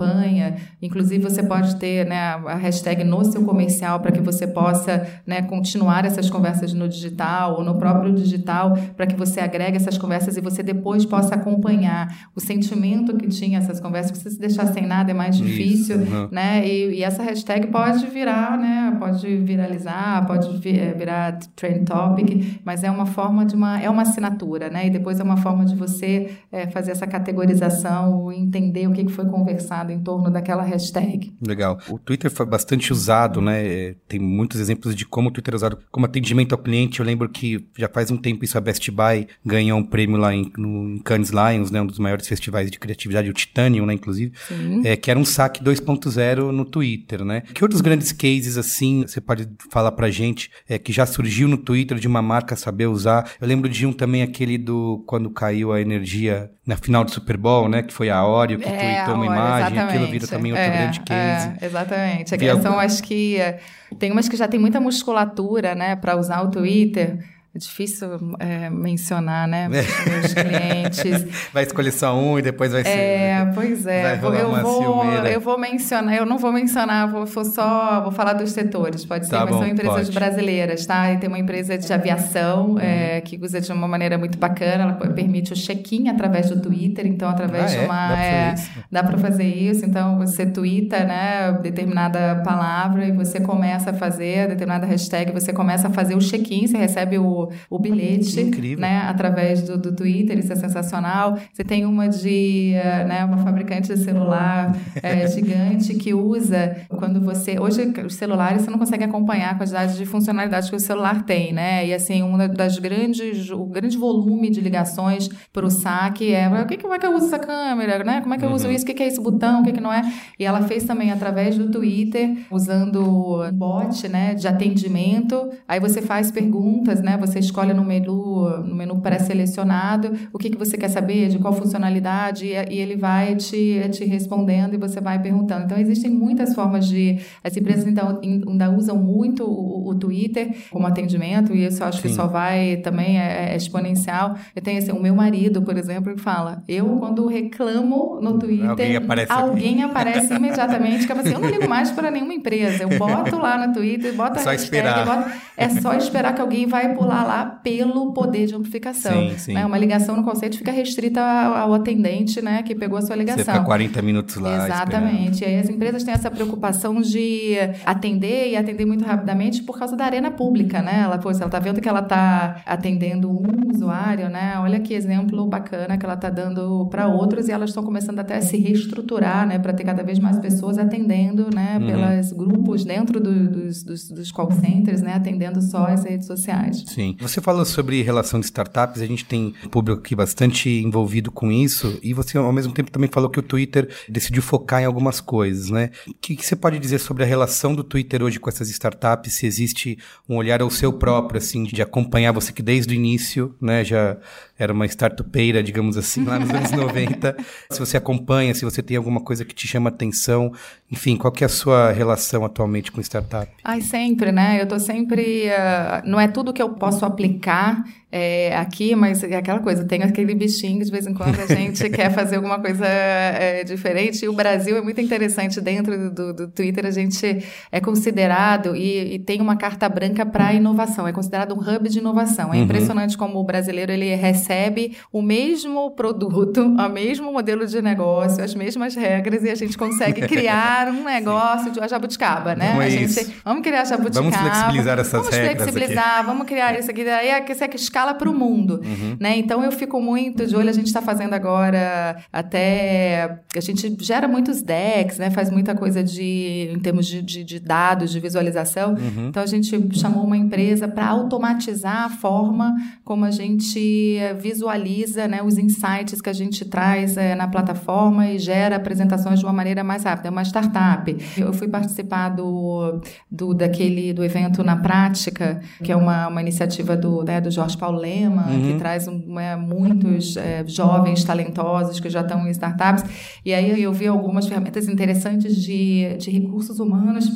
inclusive 0.80 1.22
você 1.22 1.42
pode 1.42 1.76
ter 1.76 2.06
né, 2.06 2.18
a 2.46 2.54
hashtag 2.54 3.04
no 3.04 3.24
seu 3.24 3.44
comercial 3.44 4.00
para 4.00 4.12
que 4.12 4.20
você 4.20 4.46
possa 4.46 5.06
né, 5.26 5.42
continuar 5.42 6.04
essas 6.04 6.28
conversas 6.30 6.72
no 6.72 6.88
digital 6.88 7.56
ou 7.58 7.64
no 7.64 7.76
próprio 7.76 8.12
digital, 8.14 8.76
para 8.96 9.06
que 9.06 9.16
você 9.16 9.40
agregue 9.40 9.76
essas 9.76 9.96
conversas 9.98 10.36
e 10.36 10.40
você 10.40 10.62
depois 10.62 11.04
possa 11.04 11.34
acompanhar 11.34 12.28
o 12.34 12.40
sentimento 12.40 13.16
que 13.16 13.28
tinha 13.28 13.58
essas 13.58 13.80
conversas, 13.80 14.12
porque 14.12 14.28
se 14.28 14.36
você 14.36 14.40
deixar 14.40 14.66
sem 14.66 14.86
nada 14.86 15.10
é 15.10 15.14
mais 15.14 15.36
Isso, 15.36 15.44
difícil, 15.44 15.96
uhum. 15.98 16.28
né? 16.30 16.66
E, 16.66 16.96
e 16.98 17.02
essa 17.02 17.22
hashtag 17.22 17.68
pode 17.68 18.06
virar, 18.06 18.56
né? 18.58 18.96
Pode 18.98 19.36
viralizar, 19.38 20.26
pode 20.26 20.56
vi- 20.58 20.78
eh, 20.78 20.94
virar 20.96 21.38
trend 21.54 21.84
topic, 21.84 22.60
mas 22.64 22.82
é 22.84 22.90
uma 22.90 23.06
forma 23.06 23.44
de 23.44 23.54
uma 23.54 23.80
é 23.80 23.88
uma 23.88 24.02
assinatura, 24.02 24.68
né? 24.68 24.86
E 24.86 24.90
depois 24.90 25.20
é 25.20 25.22
uma 25.22 25.36
forma 25.36 25.64
de 25.64 25.74
você 25.74 26.30
eh, 26.52 26.66
fazer 26.68 26.92
essa 26.92 27.06
categorização, 27.06 28.30
entender 28.32 28.86
o 28.86 28.92
que 28.92 29.04
que 29.04 29.12
foi 29.12 29.26
conversado 29.26 29.77
em 29.92 30.00
torno 30.00 30.30
daquela 30.30 30.62
hashtag. 30.62 31.32
Legal. 31.40 31.78
O 31.88 31.98
Twitter 31.98 32.30
foi 32.30 32.46
bastante 32.46 32.92
usado, 32.92 33.40
né? 33.40 33.66
É, 33.66 33.94
Tem 34.06 34.18
muitos 34.18 34.60
exemplos 34.60 34.94
de 34.94 35.04
como 35.04 35.28
o 35.28 35.32
Twitter 35.32 35.54
é 35.54 35.56
usado 35.56 35.78
como 35.90 36.06
atendimento 36.06 36.52
ao 36.52 36.58
cliente. 36.58 37.00
Eu 37.00 37.06
lembro 37.06 37.28
que 37.28 37.66
já 37.76 37.88
faz 37.88 38.10
um 38.10 38.16
tempo 38.16 38.44
isso 38.44 38.56
a 38.56 38.60
Best 38.60 38.90
Buy 38.90 39.26
ganhou 39.44 39.78
um 39.78 39.84
prêmio 39.84 40.16
lá 40.16 40.34
em, 40.34 40.50
no, 40.56 40.96
em 40.96 40.98
Cannes 40.98 41.30
Lions, 41.30 41.70
né? 41.70 41.80
Um 41.80 41.86
dos 41.86 41.98
maiores 41.98 42.26
festivais 42.26 42.70
de 42.70 42.78
criatividade, 42.78 43.30
o 43.30 43.32
Titanium, 43.32 43.86
né? 43.86 43.94
Inclusive. 43.94 44.32
Sim. 44.46 44.86
É, 44.86 44.96
que 44.96 45.10
era 45.10 45.18
um 45.18 45.24
saque 45.24 45.62
2.0 45.62 46.50
no 46.50 46.64
Twitter, 46.64 47.24
né? 47.24 47.42
Que 47.54 47.64
outros 47.64 47.80
grandes 47.80 48.12
cases, 48.12 48.56
assim, 48.56 49.02
você 49.06 49.20
pode 49.20 49.48
falar 49.70 49.92
pra 49.92 50.10
gente, 50.10 50.50
é, 50.68 50.78
que 50.78 50.92
já 50.92 51.06
surgiu 51.06 51.48
no 51.48 51.56
Twitter 51.56 51.98
de 51.98 52.06
uma 52.06 52.22
marca 52.22 52.56
saber 52.56 52.86
usar? 52.86 53.30
Eu 53.40 53.46
lembro 53.46 53.68
de 53.68 53.86
um 53.86 53.92
também, 53.92 54.22
aquele 54.22 54.58
do 54.58 55.02
quando 55.06 55.30
caiu 55.30 55.72
a 55.72 55.80
energia 55.80 56.50
na 56.66 56.76
final 56.76 57.02
do 57.02 57.10
Super 57.10 57.36
Bowl, 57.36 57.68
né? 57.68 57.82
Que 57.82 57.92
foi 57.92 58.10
a 58.10 58.24
Oreo 58.26 58.58
que 58.58 58.64
tweetou 58.64 59.14
uma 59.14 59.24
É, 59.24 59.67
imagem, 59.70 59.88
aquilo 59.88 60.04
exatamente. 60.04 60.10
vira 60.12 60.26
também 60.26 60.52
outro 60.52 60.66
É, 60.66 60.70
grande 60.70 61.00
case. 61.00 61.52
é, 61.60 61.66
exatamente. 61.66 62.36
Vi 62.36 62.46
É, 62.46 62.50
algum- 62.50 62.78
acho 62.78 63.02
que 63.02 63.36
é, 63.36 63.58
tem 63.98 64.12
umas 64.12 64.28
que 64.28 64.36
já 64.36 64.46
tem 64.48 64.58
muita 64.60 64.80
musculatura, 64.80 65.74
né, 65.74 65.96
para 65.96 66.16
usar 66.16 66.42
o 66.42 66.50
Twitter. 66.50 67.18
É 67.58 67.60
difícil 67.60 68.08
é, 68.38 68.70
mencionar, 68.70 69.48
né, 69.48 69.64
É. 69.64 69.68
meus 69.68 70.32
clientes. 70.32 71.26
Vai 71.52 71.64
escolher 71.64 71.90
só 71.90 72.16
um 72.16 72.38
e 72.38 72.42
depois 72.42 72.70
vai 72.72 72.84
ser. 72.84 72.88
É, 72.88 73.50
pois 73.52 73.84
é. 73.84 74.14
Eu 74.14 74.62
vou, 74.62 74.82
ciumeira. 74.82 75.28
eu 75.30 75.40
vou 75.40 75.58
mencionar, 75.58 76.14
eu 76.14 76.24
não 76.24 76.38
vou 76.38 76.52
mencionar, 76.52 77.10
vou, 77.10 77.26
vou 77.26 77.44
só 77.44 78.00
vou 78.02 78.12
falar 78.12 78.34
dos 78.34 78.52
setores, 78.52 79.04
pode 79.04 79.26
ser, 79.26 79.32
Tá 79.32 79.40
mas 79.40 79.50
bom, 79.50 79.58
são 79.58 79.66
empresas 79.68 80.06
pode. 80.06 80.12
brasileiras, 80.12 80.86
tá? 80.86 81.12
E 81.12 81.16
tem 81.18 81.28
uma 81.28 81.38
empresa 81.38 81.76
de 81.76 81.92
aviação 81.92 82.78
é, 82.78 83.20
que 83.22 83.36
usa 83.42 83.60
de 83.60 83.72
uma 83.72 83.88
maneira 83.88 84.16
muito 84.16 84.38
bacana, 84.38 84.84
ela 84.84 84.92
permite 84.92 85.52
o 85.52 85.56
check-in 85.56 86.08
através 86.08 86.48
do 86.50 86.60
Twitter, 86.60 87.06
então 87.06 87.28
através 87.28 87.64
Ah, 87.72 87.76
de 87.76 87.76
é? 87.76 87.84
uma 87.86 88.08
Dá 88.08 88.12
pra 88.14 88.18
fazer 88.18 88.28
é, 88.30 88.54
isso? 88.54 88.70
Dá 88.92 89.02
para 89.02 89.18
fazer 89.18 89.44
isso, 89.46 89.84
então 89.84 90.18
você 90.18 90.46
twitta, 90.46 91.04
né, 91.04 91.52
determinada 91.60 92.40
palavra 92.44 93.04
e 93.06 93.12
você 93.12 93.40
começa 93.40 93.90
a 93.90 93.94
fazer 93.94 94.48
determinada 94.48 94.86
hashtag, 94.86 95.32
você 95.32 95.52
começa 95.52 95.88
a 95.88 95.90
fazer 95.90 96.14
o 96.14 96.18
check-in, 96.20 96.66
você 96.66 96.76
recebe 96.76 97.18
o, 97.18 97.47
o 97.70 97.78
bilhete, 97.78 98.40
Incrível. 98.40 98.80
né, 98.80 99.02
através 99.06 99.62
do, 99.62 99.78
do 99.78 99.94
Twitter, 99.94 100.38
isso 100.38 100.52
é 100.52 100.56
sensacional. 100.56 101.38
Você 101.52 101.64
tem 101.64 101.84
uma 101.84 102.08
de, 102.08 102.72
eh, 102.74 103.04
né, 103.04 103.24
uma 103.24 103.38
fabricante 103.38 103.88
de 103.88 103.98
celular 103.98 104.76
eh, 105.02 105.26
gigante 105.28 105.94
que 105.94 106.14
usa 106.14 106.76
quando 106.88 107.20
você, 107.20 107.58
hoje 107.58 107.92
os 108.04 108.14
celulares 108.14 108.62
você 108.62 108.70
não 108.70 108.78
consegue 108.78 109.04
acompanhar 109.04 109.50
a 109.50 109.54
quantidade 109.54 109.96
de 109.96 110.06
funcionalidades 110.06 110.70
que 110.70 110.76
o 110.76 110.80
celular 110.80 111.24
tem, 111.24 111.52
né? 111.52 111.86
E 111.86 111.94
assim, 111.94 112.22
uma 112.22 112.48
das 112.48 112.78
grandes, 112.78 113.50
o 113.50 113.64
grande 113.66 113.96
volume 113.96 114.50
de 114.50 114.60
ligações 114.60 115.28
para 115.52 115.66
o 115.66 115.70
saque 115.70 116.32
é, 116.32 116.48
o 116.48 116.66
que 116.66 116.76
como 116.78 116.94
é 116.94 116.98
que 116.98 117.06
eu 117.06 117.14
uso 117.14 117.26
essa 117.26 117.38
câmera, 117.38 118.02
né? 118.04 118.20
Como 118.20 118.34
é 118.34 118.38
que 118.38 118.44
eu 118.44 118.50
uso 118.50 118.70
isso? 118.70 118.84
O 118.84 118.86
que 118.86 118.94
que 118.94 119.02
é 119.02 119.06
esse 119.06 119.20
botão? 119.20 119.60
O 119.60 119.64
que 119.64 119.72
que 119.72 119.80
não 119.80 119.92
é? 119.92 120.02
E 120.38 120.44
ela 120.44 120.62
fez 120.62 120.84
também 120.84 121.10
através 121.10 121.56
do 121.56 121.70
Twitter, 121.70 122.38
usando 122.50 123.02
um 123.02 123.52
bot, 123.52 124.08
né, 124.08 124.34
de 124.34 124.46
atendimento. 124.46 125.50
Aí 125.66 125.80
você 125.80 126.00
faz 126.00 126.30
perguntas, 126.30 127.00
né? 127.00 127.16
Você 127.18 127.27
escolhe 127.36 127.72
no 127.72 127.84
menu, 127.84 128.48
no 128.64 128.74
menu 128.74 129.00
pré-selecionado, 129.00 130.12
o 130.32 130.38
que 130.38 130.50
que 130.50 130.56
você 130.58 130.76
quer 130.76 130.88
saber, 130.88 131.28
de 131.28 131.38
qual 131.38 131.52
funcionalidade, 131.52 132.46
e, 132.46 132.52
e 132.74 132.78
ele 132.78 132.96
vai 132.96 133.34
te, 133.36 133.80
te 133.90 134.04
respondendo 134.04 134.74
e 134.74 134.76
você 134.76 135.00
vai 135.00 135.20
perguntando. 135.20 135.64
Então 135.64 135.78
existem 135.78 136.10
muitas 136.10 136.54
formas 136.54 136.86
de 136.86 137.18
as 137.42 137.56
empresas 137.56 137.86
então 137.86 138.20
ainda 138.22 138.70
usam 138.70 138.96
muito 138.96 139.44
o, 139.44 139.88
o 139.88 139.94
Twitter 139.94 140.54
como 140.70 140.86
atendimento 140.86 141.54
e 141.54 141.64
isso 141.66 141.82
eu 141.82 141.86
acho 141.88 142.00
que 142.02 142.08
Sim. 142.08 142.14
só 142.14 142.26
vai 142.26 142.76
também 142.76 143.18
é, 143.18 143.52
é 143.52 143.56
exponencial. 143.56 144.36
Eu 144.54 144.62
tenho 144.62 144.78
assim, 144.78 144.92
o 144.92 145.00
meu 145.00 145.14
marido, 145.14 145.62
por 145.62 145.76
exemplo, 145.76 146.14
que 146.14 146.20
fala: 146.20 146.62
"Eu 146.68 146.86
quando 146.98 147.26
reclamo 147.26 148.18
no 148.20 148.38
Twitter, 148.38 148.70
Alguém 148.70 148.96
aparece 148.96 149.32
aqui." 149.32 149.42
alguém 149.42 149.82
aparece 149.82 150.34
imediatamente, 150.34 151.00
que 151.02 151.06
falo 151.08 151.20
assim, 151.20 151.32
eu 151.32 151.38
não 151.40 151.48
ligo 151.48 151.68
mais 151.68 151.90
para 151.90 152.10
nenhuma 152.10 152.34
empresa. 152.34 152.84
Eu 152.84 152.98
boto 152.98 153.38
lá 153.38 153.66
no 153.66 153.72
Twitter, 153.72 154.14
boto 154.14 154.38
a 154.38 154.42
Só 154.42 154.50
hashtag, 154.50 154.86
esperar. 154.86 155.04
boto- 155.06 155.30
é 155.56 155.68
só 155.68 155.94
esperar 155.94 156.34
que 156.34 156.40
alguém 156.40 156.66
vai 156.66 156.94
pular 156.94 157.17
lá 157.24 157.44
pelo 157.46 158.12
poder 158.12 158.46
de 158.46 158.54
amplificação. 158.54 159.12
Sim, 159.30 159.38
sim. 159.38 159.54
Né? 159.54 159.64
Uma 159.66 159.78
ligação 159.78 160.16
no 160.16 160.24
conceito 160.24 160.56
fica 160.58 160.72
restrita 160.72 161.20
ao, 161.20 161.74
atendente, 161.74 162.40
né, 162.42 162.62
que 162.62 162.74
pegou 162.74 162.98
a 162.98 163.00
sua 163.02 163.14
Você 163.14 163.20
ligação. 163.20 163.44
fica 163.54 163.60
40 163.64 164.02
minutos 164.02 164.36
lá. 164.36 164.50
esperando. 164.58 164.72
Exatamente. 164.72 165.42
E 165.42 165.44
aí 165.46 165.58
as 165.60 165.68
empresas 165.68 166.02
têm 166.04 166.14
essa 166.14 166.30
preocupação 166.30 167.00
de 167.00 167.54
atender 167.84 168.50
e 168.50 168.56
atender 168.56 168.84
muito 168.84 169.04
rapidamente 169.04 169.62
por 169.62 169.78
causa 169.78 169.96
da 169.96 170.04
arena 170.04 170.30
pública, 170.30 170.82
né? 170.82 171.00
Ela, 171.04 171.18
pô, 171.18 171.32
se 171.32 171.40
ela 171.42 171.50
tá 171.50 171.58
vendo 171.58 171.80
que 171.80 171.88
ela 171.88 172.02
tá 172.02 172.62
atendendo 172.66 173.30
um 173.30 173.70
usuário, 173.74 174.28
né? 174.28 174.54
Olha 174.58 174.80
que 174.80 174.94
exemplo 174.94 175.46
bacana 175.46 175.96
que 175.96 176.04
ela 176.04 176.16
tá 176.16 176.30
dando 176.30 176.86
para 176.90 177.06
outros 177.08 177.48
e 177.48 177.52
elas 177.52 177.70
estão 177.70 177.82
começando 177.82 178.18
até 178.18 178.36
a 178.36 178.42
se 178.42 178.56
reestruturar, 178.56 179.46
né? 179.46 179.58
Para 179.58 179.72
ter 179.72 179.84
cada 179.84 180.02
vez 180.02 180.18
mais 180.18 180.38
pessoas 180.38 180.78
atendendo, 180.78 181.48
né? 181.54 181.78
Uhum. 181.80 181.86
Pelos 181.86 182.32
grupos 182.32 182.84
dentro 182.84 183.20
do- 183.20 183.48
dos, 183.48 183.82
dos, 183.82 184.08
dos 184.10 184.30
call 184.32 184.50
centers, 184.52 185.02
né? 185.02 185.14
Atendendo 185.14 185.60
só 185.62 185.86
as 185.86 186.04
redes 186.04 186.26
sociais. 186.26 186.84
Sim. 186.86 187.07
Você 187.20 187.40
falou 187.40 187.64
sobre 187.64 188.02
relação 188.02 188.40
de 188.40 188.46
startups, 188.46 189.00
a 189.00 189.06
gente 189.06 189.24
tem 189.24 189.54
um 189.64 189.68
público 189.68 190.00
aqui 190.00 190.14
bastante 190.14 190.68
envolvido 190.68 191.30
com 191.30 191.50
isso, 191.50 191.98
e 192.02 192.12
você 192.12 192.36
ao 192.38 192.52
mesmo 192.52 192.72
tempo 192.72 192.90
também 192.90 193.08
falou 193.12 193.30
que 193.30 193.38
o 193.38 193.42
Twitter 193.42 193.88
decidiu 194.08 194.42
focar 194.42 194.82
em 194.82 194.84
algumas 194.84 195.20
coisas, 195.20 195.70
né? 195.70 195.90
O 196.06 196.14
que, 196.14 196.36
que 196.36 196.44
você 196.44 196.56
pode 196.56 196.78
dizer 196.78 196.98
sobre 196.98 197.22
a 197.22 197.26
relação 197.26 197.74
do 197.74 197.84
Twitter 197.84 198.22
hoje 198.22 198.40
com 198.40 198.48
essas 198.48 198.68
startups? 198.70 199.32
Se 199.34 199.46
existe 199.46 199.98
um 200.28 200.36
olhar 200.36 200.60
ao 200.60 200.70
seu 200.70 200.92
próprio, 200.92 201.38
assim, 201.38 201.64
de 201.64 201.80
acompanhar 201.80 202.32
você 202.32 202.52
que 202.52 202.62
desde 202.62 202.92
o 202.92 202.96
início, 202.96 203.54
né, 203.60 203.84
já 203.84 204.16
era 204.58 204.72
uma 204.72 204.86
startupeira, 204.86 205.62
digamos 205.62 205.96
assim, 205.96 206.24
lá 206.24 206.38
nos 206.38 206.50
anos 206.50 206.72
90. 206.72 207.36
Se 207.70 207.78
você 207.78 207.96
acompanha, 207.96 208.54
se 208.54 208.64
você 208.64 208.82
tem 208.82 208.96
alguma 208.96 209.20
coisa 209.20 209.44
que 209.44 209.54
te 209.54 209.68
chama 209.68 209.88
atenção, 209.88 210.52
enfim, 210.90 211.16
qual 211.16 211.32
que 211.32 211.44
é 211.44 211.46
a 211.46 211.50
sua 211.50 211.92
relação 211.92 212.44
atualmente 212.44 212.90
com 212.90 213.00
startup? 213.00 213.50
Ai, 213.62 213.80
sempre, 213.80 214.32
né? 214.32 214.60
Eu 214.60 214.66
tô 214.66 214.78
sempre. 214.78 215.48
ah, 215.50 216.02
não 216.04 216.18
é 216.18 216.26
tudo 216.26 216.52
que 216.52 216.62
eu 216.62 216.70
posso 216.70 216.97
aplicar 217.06 217.84
é, 218.10 218.56
aqui, 218.56 218.94
mas 218.94 219.22
é 219.22 219.36
aquela 219.36 219.60
coisa, 219.60 219.84
tem 219.84 220.02
aquele 220.02 220.34
bichinho 220.34 220.82
de 220.82 220.90
vez 220.90 221.06
em 221.06 221.12
quando 221.12 221.38
a 221.38 221.46
gente 221.46 221.88
quer 221.90 222.10
fazer 222.10 222.36
alguma 222.36 222.58
coisa 222.58 222.86
é, 222.86 223.62
diferente. 223.64 224.24
E 224.24 224.28
o 224.28 224.32
Brasil 224.32 224.76
é 224.76 224.80
muito 224.80 225.00
interessante. 225.00 225.60
Dentro 225.60 226.10
do, 226.10 226.32
do 226.32 226.48
Twitter, 226.48 226.86
a 226.86 226.90
gente 226.90 227.44
é 227.70 227.80
considerado 227.80 228.74
e, 228.74 229.14
e 229.14 229.18
tem 229.18 229.40
uma 229.40 229.56
carta 229.56 229.88
branca 229.88 230.24
para 230.24 230.54
inovação. 230.54 231.06
É 231.06 231.12
considerado 231.12 231.54
um 231.54 231.58
hub 231.58 231.88
de 231.88 231.98
inovação. 231.98 232.52
É 232.52 232.58
Uhum. 232.58 232.64
impressionante 232.64 233.16
como 233.16 233.38
o 233.38 233.44
brasileiro 233.44 233.92
ele 233.92 234.14
recebe 234.14 234.96
o 235.12 235.20
mesmo 235.20 235.90
produto, 235.92 236.62
o 236.64 236.88
mesmo 236.88 237.32
modelo 237.32 237.66
de 237.66 237.80
negócio, 237.82 238.42
as 238.42 238.54
mesmas 238.54 238.94
regras 238.94 239.44
e 239.44 239.50
a 239.50 239.54
gente 239.54 239.76
consegue 239.76 240.22
criar 240.26 240.88
um 240.88 241.04
negócio 241.08 241.70
de 241.70 241.78
uma 241.78 241.88
jabuticaba, 241.88 242.54
né? 242.54 242.72
Não 242.74 242.82
é 242.82 242.86
a 242.86 242.90
gente, 242.90 243.20
isso. 243.20 243.32
vamos 243.44 243.62
criar 243.62 243.84
jabuticaba. 243.84 244.30
Vamos 244.30 244.36
flexibilizar 244.36 244.98
essas 244.98 245.12
vamos 245.12 245.28
regras 245.28 245.62
flexibilizar, 245.62 246.24
vamos 246.24 246.46
criar 246.46 246.74
esse 246.88 246.90
isso 246.90 246.90
aqui, 246.90 247.08
aí 247.08 247.28
é 247.28 247.68
que 247.68 247.76
escala 247.76 248.14
para 248.14 248.30
o 248.30 248.34
mundo, 248.34 248.80
uhum. 248.84 249.16
né? 249.18 249.36
Então 249.36 249.62
eu 249.62 249.72
fico 249.72 250.00
muito 250.00 250.46
de 250.46 250.56
olho, 250.56 250.68
a 250.68 250.72
gente 250.72 250.86
está 250.86 251.02
fazendo 251.02 251.34
agora 251.34 252.16
até, 252.32 253.40
a 253.54 253.60
gente 253.60 253.96
gera 254.00 254.26
muitos 254.26 254.62
decks, 254.62 255.18
né? 255.18 255.30
Faz 255.30 255.50
muita 255.50 255.74
coisa 255.74 256.02
de, 256.02 256.70
em 256.72 256.78
termos 256.78 257.06
de, 257.06 257.22
de, 257.22 257.44
de 257.44 257.60
dados, 257.60 258.10
de 258.10 258.20
visualização. 258.20 258.90
Uhum. 258.90 259.28
Então 259.28 259.42
a 259.42 259.46
gente 259.46 259.98
chamou 259.98 260.24
uma 260.24 260.36
empresa 260.36 260.88
para 260.88 261.06
automatizar 261.06 262.04
a 262.04 262.10
forma 262.10 262.74
como 263.04 263.24
a 263.24 263.30
gente 263.30 264.18
visualiza, 264.40 265.28
né? 265.28 265.42
Os 265.42 265.58
insights 265.58 266.20
que 266.20 266.30
a 266.30 266.34
gente 266.34 266.64
traz 266.64 267.16
é, 267.16 267.34
na 267.34 267.48
plataforma 267.48 268.28
e 268.28 268.38
gera 268.38 268.76
apresentações 268.76 269.40
de 269.40 269.44
uma 269.44 269.52
maneira 269.52 269.82
mais 269.84 270.04
rápida. 270.04 270.28
É 270.28 270.30
uma 270.30 270.42
startup. 270.42 271.16
Eu 271.36 271.52
fui 271.52 271.68
participar 271.68 272.30
do, 272.30 273.00
do 273.30 273.54
daquele 273.54 274.12
do 274.12 274.24
evento 274.24 274.62
na 274.62 274.76
prática, 274.76 275.60
que 275.82 275.92
é 275.92 275.96
uma, 275.96 276.28
uma 276.28 276.40
iniciativa 276.40 276.77
do, 276.82 277.22
né, 277.22 277.40
do 277.40 277.50
Jorge 277.50 277.76
Paulo 277.76 277.98
Lema, 277.98 278.48
uhum. 278.48 278.62
que 278.62 278.78
traz 278.78 279.06
um, 279.08 279.38
é, 279.38 279.56
muitos 279.56 280.36
é, 280.36 280.64
jovens 280.66 281.24
talentosos 281.24 282.00
que 282.00 282.08
já 282.08 282.20
estão 282.20 282.46
em 282.46 282.50
startups. 282.50 283.04
E 283.44 283.52
aí 283.52 283.82
eu 283.82 283.92
vi 283.92 284.06
algumas 284.06 284.46
ferramentas 284.46 284.88
interessantes 284.88 285.56
de, 285.56 286.16
de 286.18 286.30
recursos 286.30 286.78
humanos 286.80 287.28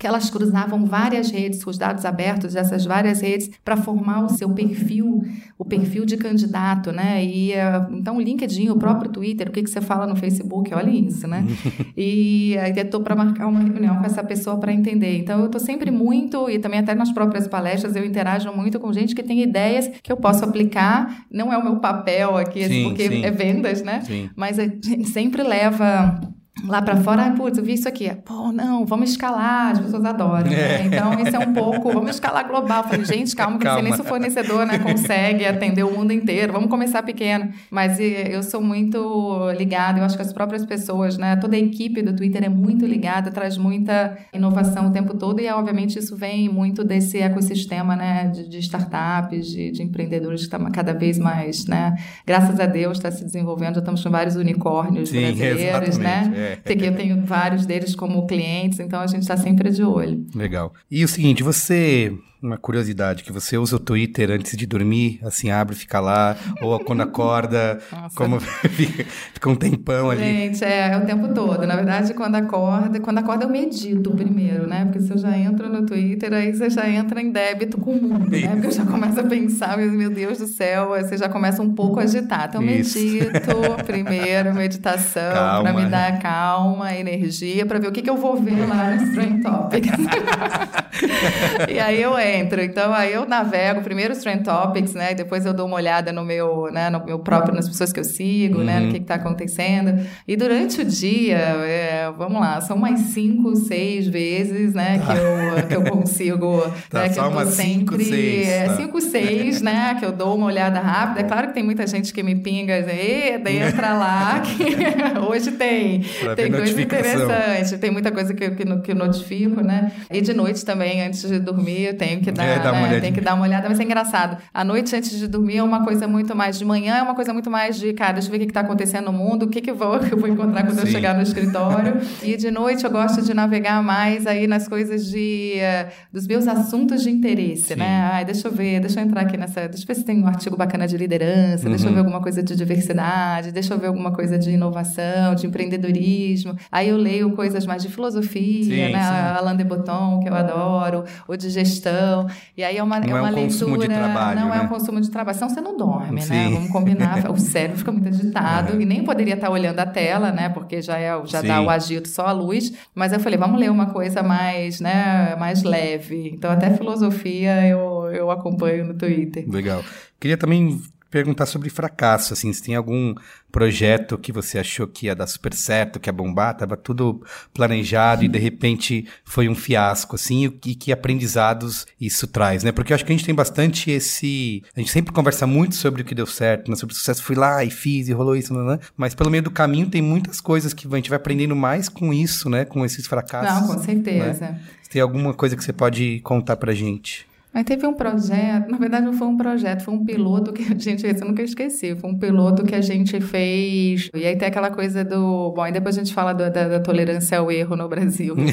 que 0.00 0.06
elas 0.06 0.30
cruzavam 0.30 0.86
várias 0.86 1.30
redes, 1.30 1.64
os 1.66 1.76
dados 1.76 2.06
abertos 2.06 2.54
dessas 2.54 2.86
várias 2.86 3.20
redes, 3.20 3.50
para 3.62 3.76
formar 3.76 4.24
o 4.24 4.30
seu 4.30 4.48
perfil, 4.48 5.22
o 5.58 5.64
perfil 5.64 6.06
de 6.06 6.16
candidato, 6.16 6.90
né? 6.90 7.22
E 7.22 7.52
eh, 7.52 7.86
então 7.92 8.16
o 8.16 8.20
LinkedIn, 8.20 8.70
o 8.70 8.76
próprio 8.76 9.10
Twitter, 9.10 9.50
o 9.50 9.52
que, 9.52 9.62
que 9.62 9.68
você 9.68 9.82
fala 9.82 10.06
no 10.06 10.16
Facebook, 10.16 10.72
olha 10.72 10.88
isso, 10.88 11.28
né? 11.28 11.44
e 11.94 12.56
aí 12.56 12.72
estou 12.72 13.02
para 13.02 13.14
marcar 13.14 13.46
uma 13.46 13.60
reunião 13.60 13.96
com 13.96 14.06
essa 14.06 14.24
pessoa 14.24 14.56
para 14.56 14.72
entender. 14.72 15.18
Então 15.18 15.38
eu 15.38 15.46
estou 15.46 15.60
sempre 15.60 15.90
muito, 15.90 16.48
e 16.48 16.58
também 16.58 16.80
até 16.80 16.94
nas 16.94 17.12
próprias 17.12 17.46
palestras 17.46 17.94
eu 17.94 18.02
interajo 18.02 18.50
muito 18.54 18.80
com 18.80 18.90
gente 18.94 19.14
que 19.14 19.22
tem 19.22 19.42
ideias 19.42 19.90
que 20.02 20.10
eu 20.10 20.16
posso 20.16 20.42
aplicar. 20.42 21.26
Não 21.30 21.52
é 21.52 21.58
o 21.58 21.62
meu 21.62 21.76
papel 21.76 22.38
aqui, 22.38 22.64
sim, 22.66 22.84
porque 22.84 23.06
sim. 23.06 23.22
é 23.22 23.30
vendas, 23.30 23.82
né? 23.82 24.00
Sim. 24.00 24.30
Mas 24.34 24.58
a 24.58 24.62
gente 24.64 25.10
sempre 25.10 25.42
leva 25.42 26.18
lá 26.66 26.82
para 26.82 26.96
fora, 26.96 27.26
ah, 27.26 27.30
putz, 27.32 27.58
eu 27.58 27.64
vi 27.64 27.74
isso 27.74 27.88
aqui. 27.88 28.10
Pô, 28.24 28.52
não, 28.52 28.84
vamos 28.84 29.10
escalar, 29.10 29.72
as 29.72 29.80
pessoas 29.80 30.04
adoram. 30.04 30.50
Né? 30.50 30.82
É. 30.82 30.86
Então, 30.86 31.18
esse 31.20 31.34
é 31.34 31.38
um 31.38 31.52
pouco, 31.52 31.92
vamos 31.92 32.10
escalar 32.10 32.46
global. 32.46 32.84
falei, 32.84 33.04
gente, 33.04 33.34
calma, 33.34 33.58
que 33.58 33.64
calma. 33.64 33.82
não 33.82 33.82
sei 33.82 33.90
nem 33.90 33.96
se 33.96 34.00
o 34.00 34.04
fornecedor 34.04 34.66
né, 34.66 34.78
consegue 34.78 35.44
atender 35.46 35.84
o 35.84 35.90
mundo 35.90 36.12
inteiro, 36.12 36.52
vamos 36.52 36.68
começar 36.68 37.02
pequeno. 37.02 37.50
Mas 37.70 37.98
eu 38.00 38.42
sou 38.42 38.60
muito 38.60 39.50
ligada, 39.56 39.98
eu 39.98 40.04
acho 40.04 40.16
que 40.16 40.22
as 40.22 40.32
próprias 40.32 40.64
pessoas, 40.64 41.16
né, 41.16 41.36
toda 41.36 41.56
a 41.56 41.58
equipe 41.58 42.02
do 42.02 42.14
Twitter 42.14 42.44
é 42.44 42.48
muito 42.48 42.86
ligada, 42.86 43.30
traz 43.30 43.56
muita 43.56 44.18
inovação 44.32 44.88
o 44.88 44.90
tempo 44.90 45.16
todo 45.16 45.40
e, 45.40 45.48
obviamente, 45.48 45.98
isso 45.98 46.16
vem 46.16 46.48
muito 46.48 46.84
desse 46.84 47.18
ecossistema, 47.18 47.96
né, 47.96 48.28
de, 48.28 48.48
de 48.48 48.58
startups, 48.58 49.46
de, 49.46 49.70
de 49.70 49.82
empreendedores 49.82 50.46
que 50.46 50.54
está 50.54 50.70
cada 50.70 50.92
vez 50.92 51.18
mais, 51.18 51.66
né, 51.66 51.96
graças 52.26 52.58
a 52.60 52.66
Deus 52.66 52.98
está 52.98 53.10
se 53.10 53.24
desenvolvendo, 53.24 53.74
já 53.74 53.80
estamos 53.80 54.02
com 54.02 54.10
vários 54.10 54.36
unicórnios 54.36 55.08
Sim, 55.08 55.20
brasileiros, 55.20 55.98
né? 55.98 56.32
É. 56.36 56.49
É. 56.64 56.72
Eu 56.72 56.96
tenho 56.96 57.24
vários 57.24 57.66
deles 57.66 57.94
como 57.94 58.26
clientes, 58.26 58.80
então 58.80 59.00
a 59.00 59.06
gente 59.06 59.22
está 59.22 59.36
sempre 59.36 59.70
de 59.70 59.82
olho. 59.82 60.26
Legal. 60.34 60.72
E 60.90 61.04
o 61.04 61.08
seguinte, 61.08 61.42
você 61.42 62.12
uma 62.42 62.56
curiosidade, 62.56 63.22
que 63.22 63.32
você 63.32 63.58
usa 63.58 63.76
o 63.76 63.78
Twitter 63.78 64.30
antes 64.30 64.56
de 64.56 64.66
dormir, 64.66 65.20
assim, 65.22 65.50
abre, 65.50 65.74
fica 65.74 66.00
lá, 66.00 66.36
ou 66.62 66.78
quando 66.80 67.02
acorda, 67.02 67.78
Nossa. 67.92 68.16
como 68.16 68.40
fica, 68.40 69.04
um 69.48 69.54
tempão 69.54 70.10
ali. 70.10 70.20
Gente, 70.20 70.64
é, 70.64 70.92
é 70.92 70.96
o 70.96 71.04
tempo 71.04 71.28
todo. 71.34 71.66
Na 71.66 71.76
verdade, 71.76 72.14
quando 72.14 72.36
acorda, 72.36 72.98
quando 73.00 73.18
acorda 73.18 73.44
eu 73.44 73.48
medito 73.48 74.10
primeiro, 74.12 74.66
né? 74.66 74.84
Porque 74.84 75.00
se 75.00 75.10
eu 75.10 75.18
já 75.18 75.36
entro 75.36 75.68
no 75.68 75.84
Twitter, 75.84 76.32
aí 76.32 76.54
você 76.54 76.70
já 76.70 76.88
entra 76.88 77.20
em 77.20 77.30
débito 77.30 77.78
com 77.78 77.92
o 77.92 78.02
mundo, 78.02 78.30
né? 78.30 78.48
Porque 78.52 78.68
eu 78.68 78.72
já 78.72 78.86
começo 78.86 79.20
a 79.20 79.24
pensar, 79.24 79.76
meu 79.76 80.10
Deus 80.10 80.38
do 80.38 80.46
céu, 80.46 80.94
aí 80.94 81.04
você 81.04 81.16
já 81.16 81.28
começa 81.28 81.62
um 81.62 81.74
pouco 81.74 82.00
a 82.00 82.04
agitar. 82.04 82.46
Então, 82.48 82.62
Isso. 82.62 82.98
medito 82.98 83.84
primeiro, 83.84 84.54
meditação, 84.54 85.62
para 85.62 85.72
me 85.72 85.86
dar 85.86 86.18
calma, 86.20 86.94
energia, 86.94 87.66
para 87.66 87.78
ver 87.78 87.88
o 87.88 87.92
que, 87.92 88.02
que 88.02 88.10
eu 88.10 88.16
vou 88.16 88.36
ver 88.40 88.66
lá 88.66 88.94
no 88.94 89.02
Strain 89.04 89.40
Topics. 89.40 89.90
e 91.68 91.78
aí 91.78 92.00
eu 92.00 92.18
entro 92.18 92.29
entro. 92.38 92.62
Então, 92.62 92.92
aí 92.92 93.12
eu 93.12 93.26
navego 93.26 93.80
primeiro 93.82 94.12
os 94.12 94.18
Trend 94.18 94.44
Topics, 94.44 94.94
né? 94.94 95.12
E 95.12 95.14
depois 95.14 95.46
eu 95.46 95.52
dou 95.52 95.66
uma 95.66 95.76
olhada 95.76 96.12
no 96.12 96.24
meu, 96.24 96.70
né? 96.72 96.90
No 96.90 97.04
meu 97.04 97.18
próprio, 97.18 97.54
nas 97.54 97.68
pessoas 97.68 97.92
que 97.92 98.00
eu 98.00 98.04
sigo, 98.04 98.58
uhum. 98.58 98.64
né? 98.64 98.80
No 98.80 98.86
uhum. 98.86 98.92
que 98.92 98.98
está 98.98 99.14
acontecendo. 99.14 100.04
E 100.26 100.36
durante 100.36 100.80
o 100.80 100.84
dia, 100.84 101.36
é, 101.36 102.10
vamos 102.16 102.40
lá, 102.40 102.60
são 102.60 102.76
mais 102.76 103.00
cinco, 103.00 103.56
seis 103.56 104.06
vezes, 104.06 104.74
né? 104.74 105.00
Tá. 105.10 105.14
Que, 105.14 105.20
eu, 105.20 105.68
que 105.68 105.88
eu 105.88 105.92
consigo. 105.92 106.60
Tá, 106.88 107.02
né, 107.02 107.08
que 107.08 107.14
só 107.14 107.24
eu 107.24 107.30
umas 107.30 107.48
sempre. 107.50 108.04
Cinco, 108.04 108.14
seis, 108.14 108.48
é, 108.48 108.64
tá. 108.66 108.76
cinco, 108.76 109.00
seis, 109.00 109.62
né? 109.62 109.96
Que 109.98 110.04
eu 110.04 110.12
dou 110.12 110.36
uma 110.36 110.46
olhada 110.46 110.78
rápida. 110.78 111.20
É 111.20 111.22
claro 111.24 111.48
que 111.48 111.54
tem 111.54 111.62
muita 111.62 111.86
gente 111.86 112.12
que 112.12 112.22
me 112.22 112.36
pinga 112.36 112.78
e 112.78 113.60
entra 113.70 113.94
lá, 113.94 114.40
que 114.44 115.18
hoje 115.18 115.52
tem. 115.52 116.02
Pra 116.20 116.34
tem 116.34 116.50
coisa 116.50 116.80
interessante. 116.80 117.78
Tem 117.78 117.90
muita 117.90 118.10
coisa 118.10 118.34
que, 118.34 118.50
que, 118.50 118.64
que 118.64 118.92
eu 118.92 118.96
notifico, 118.96 119.60
né? 119.60 119.92
E 120.10 120.20
de 120.20 120.32
noite 120.32 120.64
também, 120.64 121.02
antes 121.02 121.26
de 121.28 121.38
dormir, 121.38 121.86
eu 121.86 121.96
tenho 121.96 122.19
que 122.20 122.30
dar, 122.30 122.44
é, 122.44 122.58
dá 122.58 122.72
né? 122.72 123.00
tem 123.00 123.12
que 123.12 123.20
dar 123.20 123.34
uma 123.34 123.44
olhada, 123.44 123.68
mas 123.68 123.78
é 123.80 123.82
engraçado. 123.82 124.36
A 124.52 124.64
noite 124.64 124.94
antes 124.94 125.18
de 125.18 125.26
dormir 125.26 125.58
é 125.58 125.62
uma 125.62 125.84
coisa 125.84 126.06
muito 126.06 126.34
mais 126.34 126.58
de 126.58 126.64
manhã, 126.64 126.96
é 126.96 127.02
uma 127.02 127.14
coisa 127.14 127.32
muito 127.32 127.50
mais 127.50 127.78
de, 127.78 127.92
cara, 127.92 128.14
deixa 128.14 128.28
eu 128.28 128.32
ver 128.32 128.38
o 128.38 128.40
que 128.40 128.46
está 128.46 128.60
acontecendo 128.60 129.06
no 129.06 129.12
mundo, 129.12 129.44
o 129.44 129.48
que, 129.48 129.60
que, 129.60 129.70
eu, 129.70 129.76
vou, 129.76 129.96
eu 130.10 130.16
vou 130.16 130.28
encontrar 130.28 130.62
quando 130.62 130.78
Sim. 130.78 130.86
eu 130.86 130.92
chegar 130.92 131.14
no 131.14 131.22
escritório. 131.22 132.00
e 132.22 132.36
de 132.36 132.50
noite 132.50 132.84
eu 132.84 132.90
gosto 132.90 133.22
de 133.22 133.34
navegar 133.34 133.82
mais 133.82 134.26
aí 134.26 134.46
nas 134.46 134.68
coisas 134.68 135.06
de 135.06 135.54
uh, 135.56 135.90
dos 136.12 136.26
meus 136.26 136.46
assuntos 136.46 137.02
de 137.02 137.10
interesse, 137.10 137.68
Sim. 137.68 137.76
né? 137.76 138.10
Ai, 138.12 138.24
deixa 138.24 138.48
eu 138.48 138.52
ver, 138.52 138.80
deixa 138.80 139.00
eu 139.00 139.04
entrar 139.04 139.22
aqui 139.22 139.36
nessa, 139.36 139.68
deixa 139.68 139.84
eu 139.84 139.86
ver 139.86 139.94
se 139.94 140.04
tem 140.04 140.22
um 140.22 140.26
artigo 140.26 140.56
bacana 140.56 140.86
de 140.86 140.96
liderança, 140.96 141.64
uhum. 141.64 141.70
deixa 141.70 141.84
eu 141.84 141.88
uhum. 141.88 141.94
ver 141.94 142.00
alguma 142.00 142.20
coisa 142.20 142.42
de 142.42 142.54
diversidade, 142.54 143.52
deixa 143.52 143.74
eu 143.74 143.78
ver 143.78 143.88
alguma 143.88 144.12
coisa 144.12 144.38
de 144.38 144.50
inovação, 144.50 145.34
de 145.34 145.46
empreendedorismo. 145.46 146.56
Aí 146.70 146.88
eu 146.88 146.96
leio 146.96 147.30
coisas 147.32 147.66
mais 147.66 147.82
de 147.82 147.88
filosofia, 147.88 148.64
sim, 148.64 148.92
né? 148.92 149.02
Sim. 149.02 149.38
Alain 149.38 149.56
de 149.56 149.64
Botton, 149.64 150.20
que 150.20 150.28
eu 150.28 150.34
adoro, 150.34 151.04
ou 151.26 151.36
de 151.36 151.48
gestão. 151.50 152.09
E 152.56 152.64
aí 152.64 152.76
é 152.76 152.82
uma, 152.82 153.00
não 153.00 153.16
é, 153.16 153.20
uma 153.20 153.28
é 153.28 153.32
um 153.32 153.34
leitura. 153.34 153.46
Consumo 153.46 153.78
de 153.78 153.86
trabalho, 153.88 154.40
não 154.40 154.48
né? 154.48 154.58
é 154.58 154.60
um 154.60 154.68
consumo 154.68 155.00
de 155.00 155.10
trabalho. 155.10 155.38
Senão 155.38 155.50
você 155.50 155.60
não 155.60 155.76
dorme, 155.76 156.16
né? 156.16 156.20
Sim. 156.20 156.32
né? 156.32 156.50
Vamos 156.50 156.70
combinar. 156.70 157.30
o 157.30 157.38
cérebro 157.38 157.78
fica 157.78 157.92
muito 157.92 158.08
agitado 158.08 158.76
é. 158.76 158.82
e 158.82 158.84
nem 158.84 159.04
poderia 159.04 159.34
estar 159.34 159.50
olhando 159.50 159.78
a 159.78 159.86
tela, 159.86 160.30
né? 160.30 160.48
Porque 160.48 160.80
já, 160.82 160.98
é, 160.98 161.10
já 161.24 161.42
dá 161.42 161.60
o 161.60 161.70
agito 161.70 162.08
só 162.08 162.26
a 162.26 162.32
luz. 162.32 162.72
Mas 162.94 163.12
eu 163.12 163.20
falei, 163.20 163.38
vamos 163.38 163.60
ler 163.60 163.70
uma 163.70 163.86
coisa 163.86 164.22
mais, 164.22 164.80
né? 164.80 165.36
Mais 165.36 165.62
leve. 165.62 166.30
Então, 166.32 166.50
até 166.50 166.70
filosofia 166.70 167.66
eu, 167.66 168.10
eu 168.12 168.30
acompanho 168.30 168.84
no 168.84 168.94
Twitter. 168.94 169.44
Legal. 169.48 169.82
Queria 170.18 170.36
também 170.36 170.80
perguntar 171.10 171.46
sobre 171.46 171.68
fracasso, 171.68 172.32
assim, 172.32 172.52
se 172.52 172.62
tem 172.62 172.74
algum 172.74 173.14
projeto 173.50 174.16
que 174.16 174.32
você 174.32 174.58
achou 174.58 174.86
que 174.86 175.06
ia 175.06 175.14
dar 175.14 175.26
super 175.26 175.52
certo, 175.52 175.98
que 175.98 176.08
ia 176.08 176.12
bombar, 176.12 176.56
tava 176.56 176.76
tudo 176.76 177.22
planejado 177.52 178.24
e 178.24 178.28
de 178.28 178.38
repente 178.38 179.06
foi 179.24 179.48
um 179.48 179.54
fiasco, 179.54 180.14
assim, 180.14 180.44
e 180.64 180.74
que 180.74 180.92
aprendizados 180.92 181.86
isso 182.00 182.26
traz, 182.28 182.62
né? 182.62 182.70
Porque 182.70 182.92
eu 182.92 182.94
acho 182.94 183.04
que 183.04 183.12
a 183.12 183.16
gente 183.16 183.26
tem 183.26 183.34
bastante 183.34 183.90
esse... 183.90 184.62
A 184.74 184.78
gente 184.78 184.92
sempre 184.92 185.12
conversa 185.12 185.46
muito 185.46 185.74
sobre 185.74 186.02
o 186.02 186.04
que 186.04 186.14
deu 186.14 186.26
certo, 186.26 186.70
né? 186.70 186.76
sobre 186.76 186.94
o 186.94 186.96
sucesso, 186.96 187.22
fui 187.22 187.34
lá 187.34 187.64
e 187.64 187.70
fiz 187.70 188.08
e 188.08 188.12
rolou 188.12 188.36
isso, 188.36 188.54
né? 188.54 188.78
mas 188.96 189.14
pelo 189.14 189.30
meio 189.30 189.42
do 189.42 189.50
caminho 189.50 189.90
tem 189.90 190.00
muitas 190.00 190.40
coisas 190.40 190.72
que 190.72 190.86
a 190.86 190.96
gente 190.96 191.10
vai 191.10 191.16
aprendendo 191.16 191.56
mais 191.56 191.88
com 191.88 192.14
isso, 192.14 192.48
né? 192.48 192.64
Com 192.64 192.84
esses 192.84 193.06
fracassos. 193.06 193.68
Não, 193.68 193.74
com 193.74 193.82
certeza. 193.82 194.40
Né? 194.40 194.60
Tem 194.88 195.00
alguma 195.02 195.34
coisa 195.34 195.56
que 195.56 195.62
você 195.62 195.72
pode 195.72 196.20
contar 196.20 196.56
pra 196.56 196.72
gente? 196.72 197.29
Mas 197.52 197.64
teve 197.64 197.84
um 197.84 197.92
projeto, 197.92 198.70
na 198.70 198.78
verdade 198.78 199.04
não 199.04 199.12
foi 199.12 199.26
um 199.26 199.36
projeto, 199.36 199.82
foi 199.82 199.92
um 199.92 200.04
piloto 200.04 200.52
que 200.52 200.62
a 200.62 200.78
gente 200.78 201.02
fez, 201.02 201.20
eu 201.20 201.26
nunca 201.26 201.42
esqueci, 201.42 201.96
foi 201.96 202.08
um 202.08 202.16
piloto 202.16 202.64
que 202.64 202.76
a 202.76 202.80
gente 202.80 203.20
fez. 203.20 204.08
E 204.14 204.24
aí 204.24 204.36
tem 204.36 204.46
aquela 204.46 204.70
coisa 204.70 205.04
do. 205.04 205.50
Bom, 205.50 205.62
aí 205.62 205.72
depois 205.72 205.98
a 205.98 206.02
gente 206.02 206.14
fala 206.14 206.32
do, 206.32 206.48
da, 206.50 206.68
da, 206.68 206.80
tolerância 206.80 207.38
ao 207.38 207.50
erro 207.50 207.74
no 207.74 207.88
Brasil. 207.88 208.36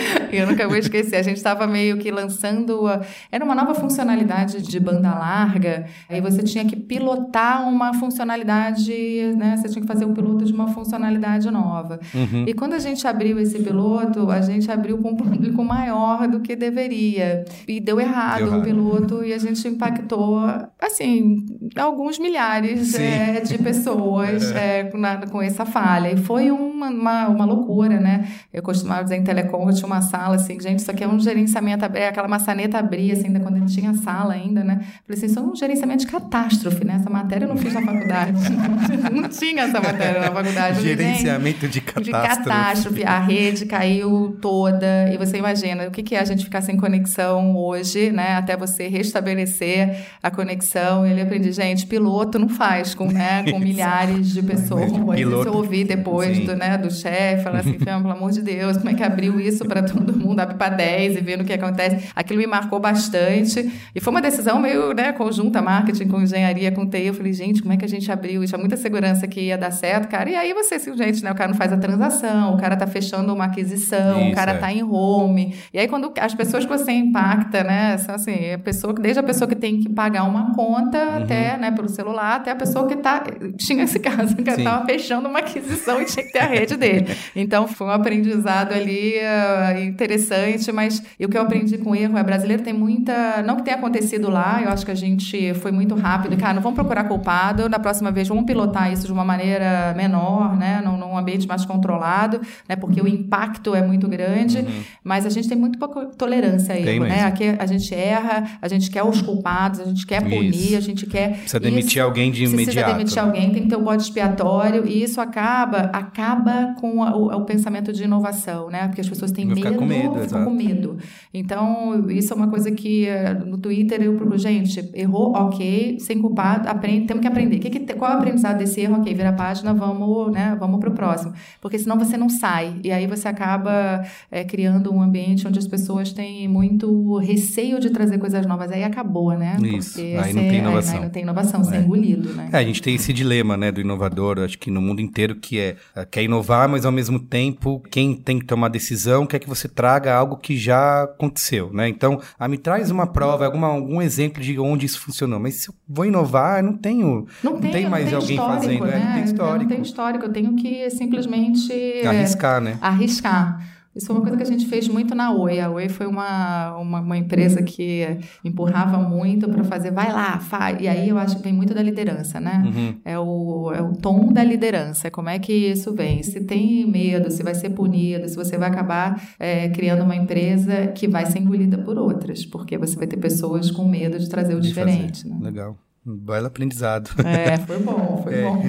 eu 0.32 0.46
nunca 0.46 0.66
vou 0.66 0.76
esquecer. 0.76 1.16
A 1.16 1.22
gente 1.22 1.36
estava 1.36 1.66
meio 1.66 1.98
que 1.98 2.10
lançando. 2.10 2.86
A, 2.86 3.00
era 3.30 3.44
uma 3.44 3.54
nova 3.54 3.74
funcionalidade 3.74 4.62
de 4.62 4.80
banda 4.80 5.10
larga, 5.14 5.86
aí 6.08 6.20
você 6.20 6.42
tinha 6.42 6.64
que 6.64 6.76
pilotar 6.76 7.68
uma 7.68 7.94
funcionalidade, 7.94 8.92
né? 9.36 9.56
Você 9.56 9.68
tinha 9.68 9.82
que 9.82 9.88
fazer 9.88 10.04
um 10.04 10.14
piloto 10.14 10.44
de 10.44 10.52
uma 10.52 10.68
funcionalidade 10.68 11.50
nova. 11.50 12.00
Uhum. 12.14 12.44
E 12.46 12.54
quando 12.54 12.74
a 12.74 12.78
gente 12.78 13.06
abriu 13.06 13.38
esse 13.38 13.58
piloto, 13.58 14.30
a 14.30 14.40
gente 14.40 14.70
abriu 14.70 14.98
com 14.98 15.10
um 15.10 15.16
público 15.16 15.64
maior 15.64 16.26
do 16.28 16.40
que 16.40 16.54
deveria. 16.56 17.44
E 17.66 17.80
deu 17.80 18.00
errado, 18.00 18.38
deu 18.38 18.46
errado. 18.48 18.60
o 18.60 18.64
piloto 18.64 19.24
e 19.24 19.32
a 19.32 19.38
gente 19.38 19.66
impactou, 19.66 20.40
assim, 20.80 21.46
alguns 21.76 22.18
milhares 22.18 22.94
é, 22.94 23.40
de 23.40 23.58
pessoas 23.58 24.50
é. 24.52 24.90
na, 24.94 25.26
com 25.26 25.40
essa 25.40 25.64
falha. 25.64 26.12
E 26.12 26.16
foi 26.16 26.50
uma, 26.50 26.88
uma, 26.88 27.28
uma, 27.28 27.44
loucura, 27.44 27.98
né? 28.00 28.28
Eu 28.52 28.62
costumava 28.62 29.02
dizer 29.02 29.16
em 29.16 29.24
telecom, 29.24 29.68
eu 29.68 29.74
tinha 29.74 29.86
uma 29.88 30.00
sala 30.00 30.36
assim, 30.36 30.60
gente, 30.60 30.78
isso 30.78 30.90
aqui 30.90 31.02
é 31.02 31.08
um 31.08 31.18
gerenciamento, 31.18 31.84
é 31.94 32.08
aquela 32.08 32.28
maçaneta 32.28 32.78
abria, 32.78 33.12
assim, 33.14 33.26
ainda 33.26 33.40
quando 33.40 33.66
tinha 33.66 33.92
sala 33.94 34.34
ainda, 34.34 34.62
né? 34.62 34.76
Falei 35.06 35.18
assim, 35.18 35.26
isso 35.26 35.38
é 35.38 35.42
um 35.42 35.56
gerenciamento 35.56 36.04
de 36.04 36.06
catástrofe, 36.06 36.84
né? 36.84 36.96
Essa 37.00 37.10
matéria 37.10 37.44
eu 37.46 37.48
não 37.48 37.56
fiz 37.56 37.72
na 37.72 37.82
faculdade. 37.82 38.38
não 39.12 39.28
tinha 39.28 39.62
essa 39.64 39.80
matéria 39.80 40.20
na 40.20 40.30
faculdade. 40.30 40.80
Gerenciamento 40.82 41.68
de 41.68 41.80
catástrofe. 41.80 42.04
De 42.04 42.44
catástrofe. 42.44 43.04
A 43.04 43.18
rede 43.18 43.66
caiu 43.66 44.38
toda. 44.40 45.10
E 45.12 45.16
você 45.16 45.38
imagina, 45.38 45.88
o 45.88 45.90
que, 45.90 46.02
que 46.02 46.14
é 46.14 46.20
a 46.20 46.24
gente 46.24 46.44
ficar 46.44 46.62
sem 46.62 46.76
conexão 46.76 47.56
hoje, 47.56 48.10
né, 48.10 48.36
até 48.36 48.56
você 48.56 48.88
restabelecer 48.88 50.06
a 50.22 50.30
conexão, 50.30 51.06
ele 51.06 51.20
aprendi, 51.20 51.52
gente, 51.52 51.86
piloto 51.86 52.38
não 52.38 52.48
faz 52.48 52.94
com, 52.94 53.06
né, 53.06 53.44
com 53.50 53.58
milhares 53.58 54.30
de 54.30 54.42
pessoas. 54.42 54.90
Como 54.90 55.12
piloto... 55.12 55.48
eu 55.48 55.54
ouvi 55.54 55.84
depois 55.84 56.38
do, 56.44 56.54
né, 56.54 56.76
do 56.76 56.90
chefe, 56.90 57.42
falar 57.42 57.60
assim, 57.60 57.74
pelo 57.78 58.10
amor 58.10 58.30
de 58.30 58.42
Deus, 58.42 58.76
como 58.76 58.90
é 58.90 58.94
que 58.94 59.02
abriu 59.02 59.40
isso 59.40 59.64
para 59.64 59.77
todo 59.86 60.16
mundo, 60.16 60.40
abre 60.40 60.56
para 60.56 60.74
10 60.74 61.16
e 61.16 61.20
vendo 61.20 61.42
o 61.42 61.44
que 61.44 61.52
acontece. 61.52 62.08
Aquilo 62.14 62.38
me 62.38 62.46
marcou 62.46 62.78
bastante. 62.80 63.70
E 63.94 64.00
foi 64.00 64.10
uma 64.10 64.20
decisão 64.20 64.60
meio 64.60 64.92
né, 64.92 65.12
conjunta, 65.12 65.60
marketing 65.60 66.08
com 66.08 66.20
engenharia, 66.20 66.70
com 66.72 66.88
TI. 66.88 67.06
Eu 67.06 67.14
falei, 67.14 67.32
gente, 67.32 67.62
como 67.62 67.72
é 67.72 67.76
que 67.76 67.84
a 67.84 67.88
gente 67.88 68.10
abriu 68.10 68.42
isso? 68.42 68.54
Há 68.54 68.58
muita 68.58 68.76
segurança 68.76 69.26
que 69.26 69.40
ia 69.40 69.58
dar 69.58 69.70
certo, 69.70 70.08
cara. 70.08 70.30
E 70.30 70.34
aí 70.34 70.52
você, 70.52 70.78
simplesmente, 70.78 71.22
né, 71.22 71.30
o 71.32 71.34
cara 71.34 71.50
não 71.50 71.56
faz 71.56 71.72
a 71.72 71.76
transação, 71.76 72.54
o 72.54 72.58
cara 72.58 72.76
tá 72.76 72.86
fechando 72.86 73.32
uma 73.32 73.44
aquisição, 73.46 74.20
isso, 74.20 74.30
o 74.30 74.34
cara 74.34 74.52
é. 74.52 74.58
tá 74.58 74.72
em 74.72 74.82
home. 74.82 75.54
E 75.72 75.78
aí, 75.78 75.88
quando 75.88 76.12
as 76.20 76.34
pessoas 76.34 76.64
que 76.64 76.70
você 76.70 76.92
impacta, 76.92 77.64
né, 77.64 77.96
são 77.98 78.14
assim, 78.14 78.52
a 78.52 78.58
pessoa, 78.58 78.92
desde 78.92 79.20
a 79.20 79.22
pessoa 79.22 79.48
que 79.48 79.56
tem 79.56 79.80
que 79.80 79.88
pagar 79.88 80.24
uma 80.24 80.54
conta 80.54 80.98
uhum. 80.98 81.22
até, 81.22 81.56
né, 81.56 81.70
pelo 81.70 81.88
celular, 81.88 82.36
até 82.36 82.50
a 82.50 82.56
pessoa 82.56 82.86
que 82.86 82.96
tá. 82.96 83.22
Tinha 83.56 83.84
esse 83.84 83.98
caso, 83.98 84.36
que 84.36 84.50
estava 84.50 84.84
fechando 84.86 85.28
uma 85.28 85.40
aquisição 85.40 86.00
e 86.00 86.04
tinha 86.04 86.24
que 86.24 86.32
ter 86.32 86.40
a 86.40 86.46
rede 86.46 86.76
dele. 86.76 87.06
Então, 87.34 87.66
foi 87.66 87.86
um 87.86 87.90
aprendizado 87.90 88.72
ali 88.72 89.14
uh, 89.16 89.67
interessante, 89.76 90.70
mas 90.72 91.02
o 91.20 91.28
que 91.28 91.36
eu 91.36 91.42
aprendi 91.42 91.78
com 91.78 91.90
o 91.90 91.94
erro 91.94 92.16
é 92.16 92.22
brasileiro 92.22 92.62
tem 92.62 92.72
muita. 92.72 93.42
Não 93.42 93.56
que 93.56 93.62
tenha 93.62 93.76
acontecido 93.76 94.30
lá, 94.30 94.62
eu 94.62 94.70
acho 94.70 94.84
que 94.84 94.90
a 94.90 94.94
gente 94.94 95.54
foi 95.54 95.70
muito 95.70 95.94
rápido. 95.94 96.36
Cara, 96.36 96.54
não 96.54 96.62
vamos 96.62 96.76
procurar 96.76 97.04
culpado, 97.04 97.68
na 97.68 97.78
próxima 97.78 98.10
vez 98.10 98.28
vamos 98.28 98.44
pilotar 98.44 98.92
isso 98.92 99.06
de 99.06 99.12
uma 99.12 99.24
maneira 99.24 99.94
menor, 99.96 100.56
né, 100.56 100.80
num, 100.84 100.96
num 100.96 101.16
ambiente 101.16 101.46
mais 101.46 101.64
controlado, 101.64 102.40
né, 102.68 102.76
porque 102.76 103.00
o 103.00 103.08
impacto 103.08 103.74
é 103.74 103.82
muito 103.82 104.08
grande, 104.08 104.58
uhum. 104.58 104.82
mas 105.02 105.26
a 105.26 105.30
gente 105.30 105.48
tem 105.48 105.56
muito 105.56 105.78
pouca 105.78 106.06
tolerância 106.06 106.74
a 106.74 106.78
erro, 106.78 107.04
né? 107.04 107.24
Aqui 107.24 107.44
a 107.58 107.66
gente 107.66 107.94
erra, 107.94 108.58
a 108.60 108.68
gente 108.68 108.90
quer 108.90 109.02
os 109.02 109.22
culpados, 109.22 109.80
a 109.80 109.84
gente 109.84 110.06
quer 110.06 110.22
punir, 110.22 110.54
isso. 110.54 110.76
a 110.76 110.80
gente 110.80 111.06
quer. 111.06 111.38
Precisa 111.38 111.60
demitir 111.60 111.92
isso, 111.92 112.02
alguém 112.02 112.30
de 112.30 112.44
imediato. 112.44 112.66
Precisa 112.66 112.92
demitir 112.94 113.18
alguém, 113.18 113.50
tem 113.50 113.62
que 113.62 113.68
ter 113.68 113.76
um 113.76 113.84
bode 113.84 114.02
expiatório, 114.02 114.86
e 114.86 115.02
isso 115.02 115.20
acaba, 115.20 115.90
acaba 115.92 116.74
com 116.80 117.02
a, 117.02 117.16
o, 117.16 117.26
o, 117.36 117.44
pensamento 117.44 117.92
de 117.92 118.04
inovação, 118.04 118.70
né? 118.70 118.86
Porque 118.88 119.00
as 119.00 119.08
pessoas 119.08 119.32
têm 119.32 119.46
medo, 119.64 119.76
com 119.76 119.86
medo, 119.86 120.20
ficam 120.20 120.44
com 120.44 120.50
medo. 120.50 120.96
Então, 121.32 122.08
isso 122.10 122.32
é 122.32 122.36
uma 122.36 122.48
coisa 122.48 122.70
que 122.70 123.06
eh, 123.06 123.34
no 123.34 123.58
Twitter 123.58 124.02
eu 124.02 124.14
procuro, 124.14 124.38
gente, 124.38 124.90
errou, 124.94 125.32
ok, 125.32 125.98
sem 126.00 126.20
culpado, 126.20 126.68
aprende, 126.68 127.06
temos 127.06 127.20
que 127.20 127.28
aprender. 127.28 127.58
Que 127.58 127.70
que, 127.70 127.94
qual 127.94 128.12
é 128.12 128.14
o 128.14 128.18
aprendizado 128.18 128.58
desse 128.58 128.80
erro? 128.80 128.96
Ok, 128.96 129.12
vira 129.14 129.30
a 129.30 129.32
página, 129.32 129.74
vamos, 129.74 130.32
né, 130.32 130.56
vamos 130.58 130.80
para 130.80 130.90
o 130.90 130.92
próximo. 130.92 131.32
Porque 131.60 131.78
senão 131.78 131.98
você 131.98 132.16
não 132.16 132.28
sai. 132.28 132.76
E 132.82 132.90
aí 132.90 133.06
você 133.06 133.28
acaba 133.28 134.04
é, 134.30 134.44
criando 134.44 134.92
um 134.92 135.02
ambiente 135.02 135.46
onde 135.46 135.58
as 135.58 135.66
pessoas 135.66 136.12
têm 136.12 136.48
muito 136.48 137.16
receio 137.18 137.80
de 137.80 137.90
trazer 137.90 138.18
coisas 138.18 138.46
novas. 138.46 138.70
Aí 138.70 138.84
acabou, 138.84 139.32
né? 139.36 139.56
Isso, 139.62 139.94
Porque 139.94 140.16
aí 140.16 140.32
não 140.32 140.42
tem 140.42 140.58
inovação. 140.58 140.92
Aí, 140.92 140.98
aí 140.98 141.04
não 141.04 141.10
tem 141.10 141.22
inovação, 141.22 141.60
é. 141.60 141.64
você 141.64 141.76
é 141.76 141.80
engolido, 141.80 142.28
né? 142.34 142.50
É, 142.52 142.58
a 142.58 142.64
gente 142.64 142.82
tem 142.82 142.94
esse 142.94 143.12
dilema, 143.12 143.56
né, 143.56 143.70
do 143.70 143.80
inovador, 143.80 144.38
acho 144.40 144.58
que 144.58 144.70
no 144.70 144.80
mundo 144.80 145.00
inteiro, 145.00 145.36
que 145.36 145.58
é 145.58 145.76
quer 146.10 146.22
inovar, 146.22 146.68
mas 146.68 146.84
ao 146.84 146.92
mesmo 146.92 147.18
tempo, 147.18 147.82
quem 147.90 148.14
tem 148.14 148.38
que 148.38 148.44
tomar 148.44 148.68
decisão 148.68 149.26
quer 149.26 149.38
que 149.38 149.47
você 149.48 149.68
traga 149.68 150.14
algo 150.14 150.36
que 150.36 150.56
já 150.56 151.04
aconteceu, 151.04 151.72
né? 151.72 151.88
Então, 151.88 152.20
ah, 152.38 152.48
me 152.48 152.58
traz 152.58 152.90
uma 152.90 153.06
prova, 153.06 153.44
alguma, 153.44 153.68
algum 153.68 154.00
exemplo 154.00 154.42
de 154.42 154.58
onde 154.58 154.86
isso 154.86 155.00
funcionou. 155.00 155.40
Mas 155.40 155.56
se 155.56 155.68
eu 155.68 155.74
vou 155.88 156.04
inovar, 156.04 156.62
não 156.62 156.76
tenho. 156.76 157.26
Não, 157.42 157.54
não 157.54 157.60
tem, 157.60 157.72
tem 157.72 157.88
mais 157.88 158.12
alguém 158.12 158.36
fazendo, 158.36 158.84
né? 158.84 159.04
Não 159.04 159.14
tem 159.14 159.24
histórico. 159.24 159.62
Não 159.62 159.68
tem 159.68 159.82
histórico, 159.82 160.24
eu 160.26 160.32
tenho 160.32 160.54
que 160.54 160.90
simplesmente. 160.90 161.72
Arriscar, 162.06 162.60
né? 162.60 162.78
Arriscar. 162.80 163.77
Isso 163.98 164.06
foi 164.06 164.14
uma 164.14 164.22
coisa 164.22 164.36
que 164.36 164.42
a 164.44 164.46
gente 164.46 164.66
fez 164.66 164.86
muito 164.86 165.12
na 165.12 165.32
Oi. 165.32 165.58
A 165.58 165.68
Oi 165.68 165.88
foi 165.88 166.06
uma, 166.06 166.76
uma, 166.76 167.00
uma 167.00 167.18
empresa 167.18 167.64
que 167.64 168.06
empurrava 168.44 168.96
muito 168.98 169.48
para 169.48 169.64
fazer, 169.64 169.90
vai 169.90 170.12
lá, 170.12 170.38
faz. 170.38 170.80
E 170.80 170.86
aí 170.86 171.08
eu 171.08 171.18
acho 171.18 171.36
que 171.36 171.42
vem 171.42 171.52
muito 171.52 171.74
da 171.74 171.82
liderança, 171.82 172.38
né? 172.38 172.62
Uhum. 172.64 172.94
É, 173.04 173.18
o, 173.18 173.72
é 173.74 173.82
o 173.82 173.92
tom 173.94 174.32
da 174.32 174.44
liderança. 174.44 175.10
Como 175.10 175.28
é 175.28 175.40
que 175.40 175.52
isso 175.52 175.92
vem? 175.92 176.22
Se 176.22 176.40
tem 176.42 176.86
medo, 176.88 177.28
se 177.28 177.42
vai 177.42 177.56
ser 177.56 177.70
punido, 177.70 178.28
se 178.28 178.36
você 178.36 178.56
vai 178.56 178.68
acabar 178.68 179.20
é, 179.36 179.68
criando 179.70 180.04
uma 180.04 180.14
empresa 180.14 180.86
que 180.94 181.08
vai 181.08 181.26
ser 181.26 181.40
engolida 181.40 181.76
por 181.78 181.98
outras, 181.98 182.46
porque 182.46 182.78
você 182.78 182.96
vai 182.96 183.08
ter 183.08 183.16
pessoas 183.16 183.68
com 183.72 183.88
medo 183.88 184.16
de 184.16 184.28
trazer 184.28 184.54
o 184.54 184.60
diferente. 184.60 185.26
Né? 185.26 185.36
Legal. 185.40 185.76
Belo 186.04 186.46
aprendizado. 186.46 187.10
É, 187.22 187.58
foi 187.58 187.78
bom, 187.80 188.20
foi 188.22 188.34
é. 188.34 188.42
bom. 188.42 188.62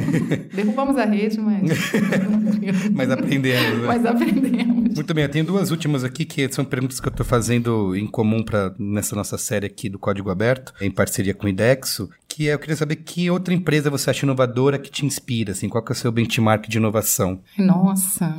Derrubamos 0.53 0.97
a 0.97 1.05
rede, 1.05 1.39
mas. 1.39 1.61
mas 2.93 3.09
aprendemos. 3.09 3.79
Né? 3.79 3.87
Mas 3.87 4.05
aprendemos. 4.05 4.78
Muito 4.95 5.13
bem, 5.13 5.23
eu 5.23 5.29
tenho 5.29 5.45
duas 5.45 5.71
últimas 5.71 6.03
aqui 6.03 6.25
que 6.25 6.51
são 6.51 6.65
perguntas 6.65 6.99
que 6.99 7.07
eu 7.07 7.11
estou 7.11 7.25
fazendo 7.25 7.95
em 7.95 8.07
comum 8.07 8.43
para 8.43 8.73
nessa 8.77 9.15
nossa 9.15 9.37
série 9.37 9.67
aqui 9.67 9.87
do 9.87 9.99
Código 9.99 10.29
Aberto, 10.29 10.73
em 10.81 10.89
parceria 10.89 11.33
com 11.33 11.45
o 11.45 11.49
IDEXO, 11.49 12.09
que 12.27 12.49
é, 12.49 12.53
eu 12.53 12.59
queria 12.59 12.75
saber 12.75 12.97
que 12.97 13.29
outra 13.29 13.53
empresa 13.53 13.89
você 13.89 14.09
acha 14.09 14.25
inovadora 14.25 14.79
que 14.79 14.89
te 14.89 15.05
inspira, 15.05 15.51
assim, 15.51 15.69
qual 15.69 15.83
que 15.83 15.91
é 15.91 15.93
o 15.93 15.95
seu 15.95 16.11
benchmark 16.11 16.67
de 16.67 16.77
inovação? 16.77 17.41
Nossa, 17.57 18.35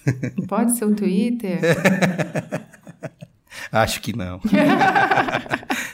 pode 0.48 0.76
ser 0.76 0.86
o 0.86 0.94
Twitter? 0.94 1.60
Acho 3.70 4.00
que 4.00 4.16
não. 4.16 4.40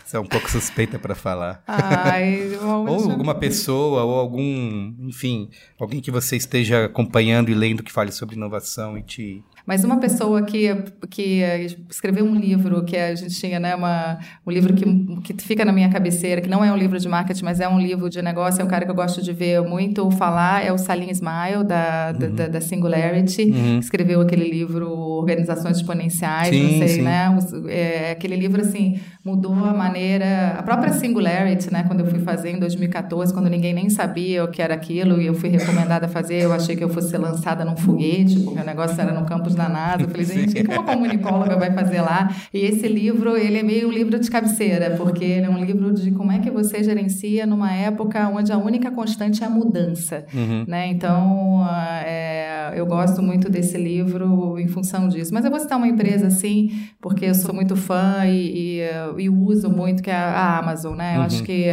Você 0.04 0.16
é 0.16 0.20
um 0.20 0.26
pouco 0.26 0.50
suspeita 0.50 0.98
para 0.98 1.14
falar. 1.14 1.62
Ai, 1.66 2.56
ou 2.56 3.10
alguma 3.10 3.34
pessoa, 3.34 4.04
ou 4.04 4.14
algum, 4.18 4.94
enfim, 5.00 5.50
alguém 5.78 6.00
que 6.00 6.10
você 6.10 6.34
esteja 6.34 6.86
acompanhando 6.86 7.50
e 7.50 7.54
lendo 7.54 7.82
que 7.82 7.92
fale 7.92 8.10
sobre 8.10 8.34
inovação 8.34 8.96
e 8.96 9.02
te 9.02 9.44
mas 9.68 9.84
uma 9.84 9.98
pessoa 9.98 10.40
que, 10.40 10.74
que 11.10 11.42
escreveu 11.90 12.24
um 12.24 12.34
livro, 12.34 12.82
que 12.86 12.96
a 12.96 13.14
gente 13.14 13.38
tinha, 13.38 13.60
né, 13.60 13.74
uma, 13.74 14.18
um 14.46 14.50
livro 14.50 14.72
que, 14.72 15.34
que 15.34 15.44
fica 15.44 15.62
na 15.62 15.72
minha 15.72 15.90
cabeceira, 15.90 16.40
que 16.40 16.48
não 16.48 16.64
é 16.64 16.72
um 16.72 16.76
livro 16.76 16.98
de 16.98 17.06
marketing, 17.06 17.44
mas 17.44 17.60
é 17.60 17.68
um 17.68 17.78
livro 17.78 18.08
de 18.08 18.22
negócio, 18.22 18.62
é 18.62 18.64
um 18.64 18.66
cara 18.66 18.86
que 18.86 18.90
eu 18.90 18.94
gosto 18.94 19.22
de 19.22 19.30
ver 19.30 19.60
muito 19.60 20.10
falar, 20.12 20.64
é 20.64 20.72
o 20.72 20.78
Salim 20.78 21.10
Smile, 21.10 21.64
da, 21.66 22.14
uhum. 22.18 22.34
da, 22.34 22.48
da, 22.48 22.60
Singularity. 22.62 23.42
Uhum. 23.42 23.78
Escreveu 23.78 24.22
aquele 24.22 24.48
livro 24.48 24.90
Organizações 24.90 25.76
Exponenciais, 25.76 26.48
sim, 26.48 26.62
não 26.62 26.78
sei, 26.78 26.88
sim. 26.88 27.02
né? 27.02 27.38
É, 27.68 28.10
aquele 28.12 28.36
livro, 28.36 28.62
assim, 28.62 28.98
mudou 29.22 29.52
a 29.52 29.74
maneira... 29.74 30.54
A 30.58 30.62
própria 30.62 30.94
Singularity, 30.94 31.70
né, 31.70 31.84
quando 31.86 32.00
eu 32.00 32.06
fui 32.06 32.20
fazer 32.20 32.52
em 32.52 32.58
2014, 32.58 33.34
quando 33.34 33.50
ninguém 33.50 33.74
nem 33.74 33.90
sabia 33.90 34.44
o 34.44 34.48
que 34.48 34.62
era 34.62 34.72
aquilo, 34.72 35.20
e 35.20 35.26
eu 35.26 35.34
fui 35.34 35.50
recomendada 35.50 36.06
a 36.06 36.08
fazer, 36.08 36.42
eu 36.42 36.54
achei 36.54 36.74
que 36.74 36.82
eu 36.82 36.88
fosse 36.88 37.10
ser 37.10 37.18
lançada 37.18 37.66
num 37.66 37.76
foguete, 37.76 38.40
porque 38.40 38.60
o 38.60 38.64
negócio 38.64 38.98
era 38.98 39.12
no 39.12 39.26
campus 39.26 39.57
da 39.58 39.68
NASA. 39.68 40.02
Eu 40.02 40.08
falei, 40.08 40.24
gente, 40.26 40.60
o 40.60 40.64
que 40.64 40.72
uma 40.72 40.82
comunicóloga 40.82 41.56
vai 41.56 41.72
fazer 41.72 42.00
lá? 42.00 42.34
E 42.52 42.60
esse 42.60 42.88
livro, 42.88 43.36
ele 43.36 43.58
é 43.58 43.62
meio 43.62 43.88
um 43.88 43.92
livro 43.92 44.18
de 44.18 44.30
cabeceira, 44.30 44.96
porque 44.96 45.24
ele 45.24 45.46
é 45.46 45.50
um 45.50 45.62
livro 45.62 45.92
de 45.92 46.10
como 46.12 46.32
é 46.32 46.38
que 46.38 46.50
você 46.50 46.82
gerencia 46.82 47.46
numa 47.46 47.72
época 47.72 48.28
onde 48.28 48.52
a 48.52 48.58
única 48.58 48.90
constante 48.90 49.42
é 49.42 49.46
a 49.46 49.50
mudança, 49.50 50.24
uhum. 50.32 50.64
né? 50.66 50.88
Então, 50.88 51.66
é, 52.04 52.72
eu 52.74 52.86
gosto 52.86 53.22
muito 53.22 53.50
desse 53.50 53.76
livro 53.76 54.58
em 54.58 54.68
função 54.68 55.08
disso. 55.08 55.32
Mas 55.34 55.44
eu 55.44 55.50
vou 55.50 55.60
citar 55.60 55.76
uma 55.76 55.88
empresa, 55.88 56.28
assim, 56.28 56.70
porque 57.00 57.26
eu 57.26 57.34
sou 57.34 57.54
muito 57.54 57.76
fã 57.76 58.24
e, 58.26 58.80
e, 58.80 59.24
e 59.24 59.28
uso 59.28 59.68
muito, 59.68 60.02
que 60.02 60.10
é 60.10 60.14
a 60.14 60.58
Amazon, 60.58 60.96
né? 60.96 61.14
Eu 61.14 61.20
uhum. 61.20 61.26
acho 61.26 61.42
que 61.42 61.64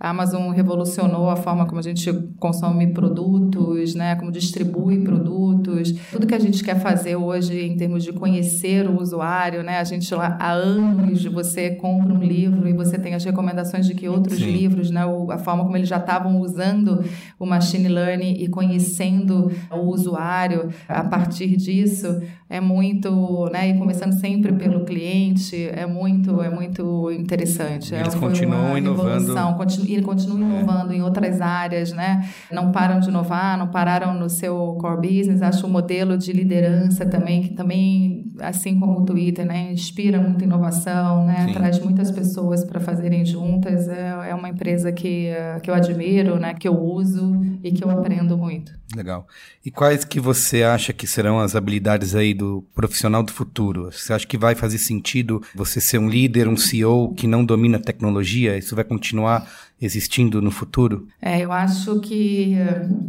a 0.00 0.10
Amazon 0.10 0.50
revolucionou 0.50 1.30
a 1.30 1.36
forma 1.36 1.66
como 1.66 1.78
a 1.78 1.82
gente 1.82 2.12
consome 2.38 2.86
produtos, 2.92 3.94
né? 3.94 4.16
Como 4.16 4.30
distribui 4.30 5.02
produtos. 5.02 5.92
Tudo 6.10 6.26
que 6.26 6.34
a 6.34 6.38
gente 6.38 6.62
quer 6.62 6.80
fazer 6.80 7.16
hoje 7.16 7.27
em 7.34 7.76
termos 7.76 8.04
de 8.04 8.12
conhecer 8.12 8.88
o 8.88 9.00
usuário, 9.00 9.62
né? 9.62 9.78
A 9.78 9.84
gente 9.84 10.12
lá 10.14 10.36
há 10.40 10.52
anos 10.52 11.24
você 11.26 11.70
compra 11.70 12.12
um 12.12 12.22
livro 12.22 12.68
e 12.68 12.72
você 12.72 12.98
tem 12.98 13.14
as 13.14 13.24
recomendações 13.24 13.86
de 13.86 13.94
que 13.94 14.08
outros 14.08 14.38
Sim. 14.38 14.50
livros, 14.50 14.90
né? 14.90 15.02
A 15.30 15.38
forma 15.38 15.64
como 15.64 15.76
eles 15.76 15.88
já 15.88 15.98
estavam 15.98 16.40
usando 16.40 17.04
o 17.38 17.46
machine 17.46 17.88
learning 17.88 18.34
e 18.38 18.48
conhecendo 18.48 19.50
o 19.70 19.80
usuário 19.92 20.68
a 20.88 21.04
partir 21.04 21.56
disso 21.56 22.20
é 22.50 22.60
muito, 22.60 23.48
né? 23.52 23.68
E 23.68 23.78
começando 23.78 24.12
sempre 24.12 24.52
pelo 24.52 24.84
cliente 24.84 25.68
é 25.68 25.86
muito, 25.86 26.40
é 26.40 26.48
muito 26.48 27.10
interessante. 27.12 27.94
Eles 27.94 28.14
é, 28.14 28.18
continuam 28.18 28.78
inovando. 28.78 29.34
Continu, 29.56 29.86
e 29.88 30.02
continuam 30.02 30.50
é. 30.52 30.56
inovando 30.56 30.92
em 30.92 31.02
outras 31.02 31.40
áreas, 31.40 31.92
né? 31.92 32.26
Não 32.50 32.72
param 32.72 33.00
de 33.00 33.08
inovar, 33.08 33.58
não 33.58 33.68
pararam 33.68 34.14
no 34.14 34.30
seu 34.30 34.76
core 34.80 35.08
business. 35.08 35.42
Acho 35.42 35.66
o 35.66 35.70
modelo 35.70 36.16
de 36.16 36.32
liderança 36.32 37.04
também 37.08 37.42
que 37.42 37.54
também, 37.54 38.32
assim 38.38 38.78
como 38.78 39.00
o 39.00 39.04
Twitter, 39.04 39.46
né? 39.46 39.72
Inspira 39.72 40.20
muita 40.20 40.44
inovação, 40.44 41.26
né? 41.26 41.46
Sim. 41.46 41.52
Traz 41.52 41.78
muitas 41.78 42.10
pessoas 42.10 42.64
para 42.64 42.80
fazerem 42.80 43.24
juntas. 43.24 43.88
É, 43.88 44.30
é 44.30 44.34
uma 44.34 44.48
empresa 44.48 44.92
que 44.92 45.32
que 45.62 45.70
eu 45.70 45.74
admiro, 45.74 46.38
né? 46.38 46.54
Que 46.54 46.68
eu 46.68 46.78
uso 46.78 47.40
e 47.62 47.72
que 47.72 47.84
eu 47.84 47.90
aprendo 47.90 48.36
muito. 48.36 48.78
Legal. 48.96 49.26
E 49.64 49.70
quais 49.70 50.04
que 50.04 50.18
você 50.18 50.62
acha 50.62 50.94
que 50.94 51.06
serão 51.06 51.38
as 51.38 51.54
habilidades 51.54 52.14
aí 52.14 52.32
do 52.32 52.64
profissional 52.74 53.22
do 53.22 53.32
futuro? 53.32 53.92
Você 53.92 54.14
acha 54.14 54.26
que 54.26 54.38
vai 54.38 54.54
fazer 54.54 54.78
sentido 54.78 55.42
você 55.54 55.78
ser 55.80 55.98
um 55.98 56.08
líder, 56.08 56.48
um 56.48 56.56
CEO 56.56 57.12
que 57.12 57.26
não 57.26 57.44
domina 57.44 57.78
tecnologia? 57.78 58.56
Isso 58.56 58.74
vai 58.74 58.84
continuar 58.84 59.46
existindo 59.80 60.42
no 60.42 60.50
futuro? 60.50 61.06
É, 61.20 61.40
eu 61.40 61.52
acho 61.52 62.00
que, 62.00 62.56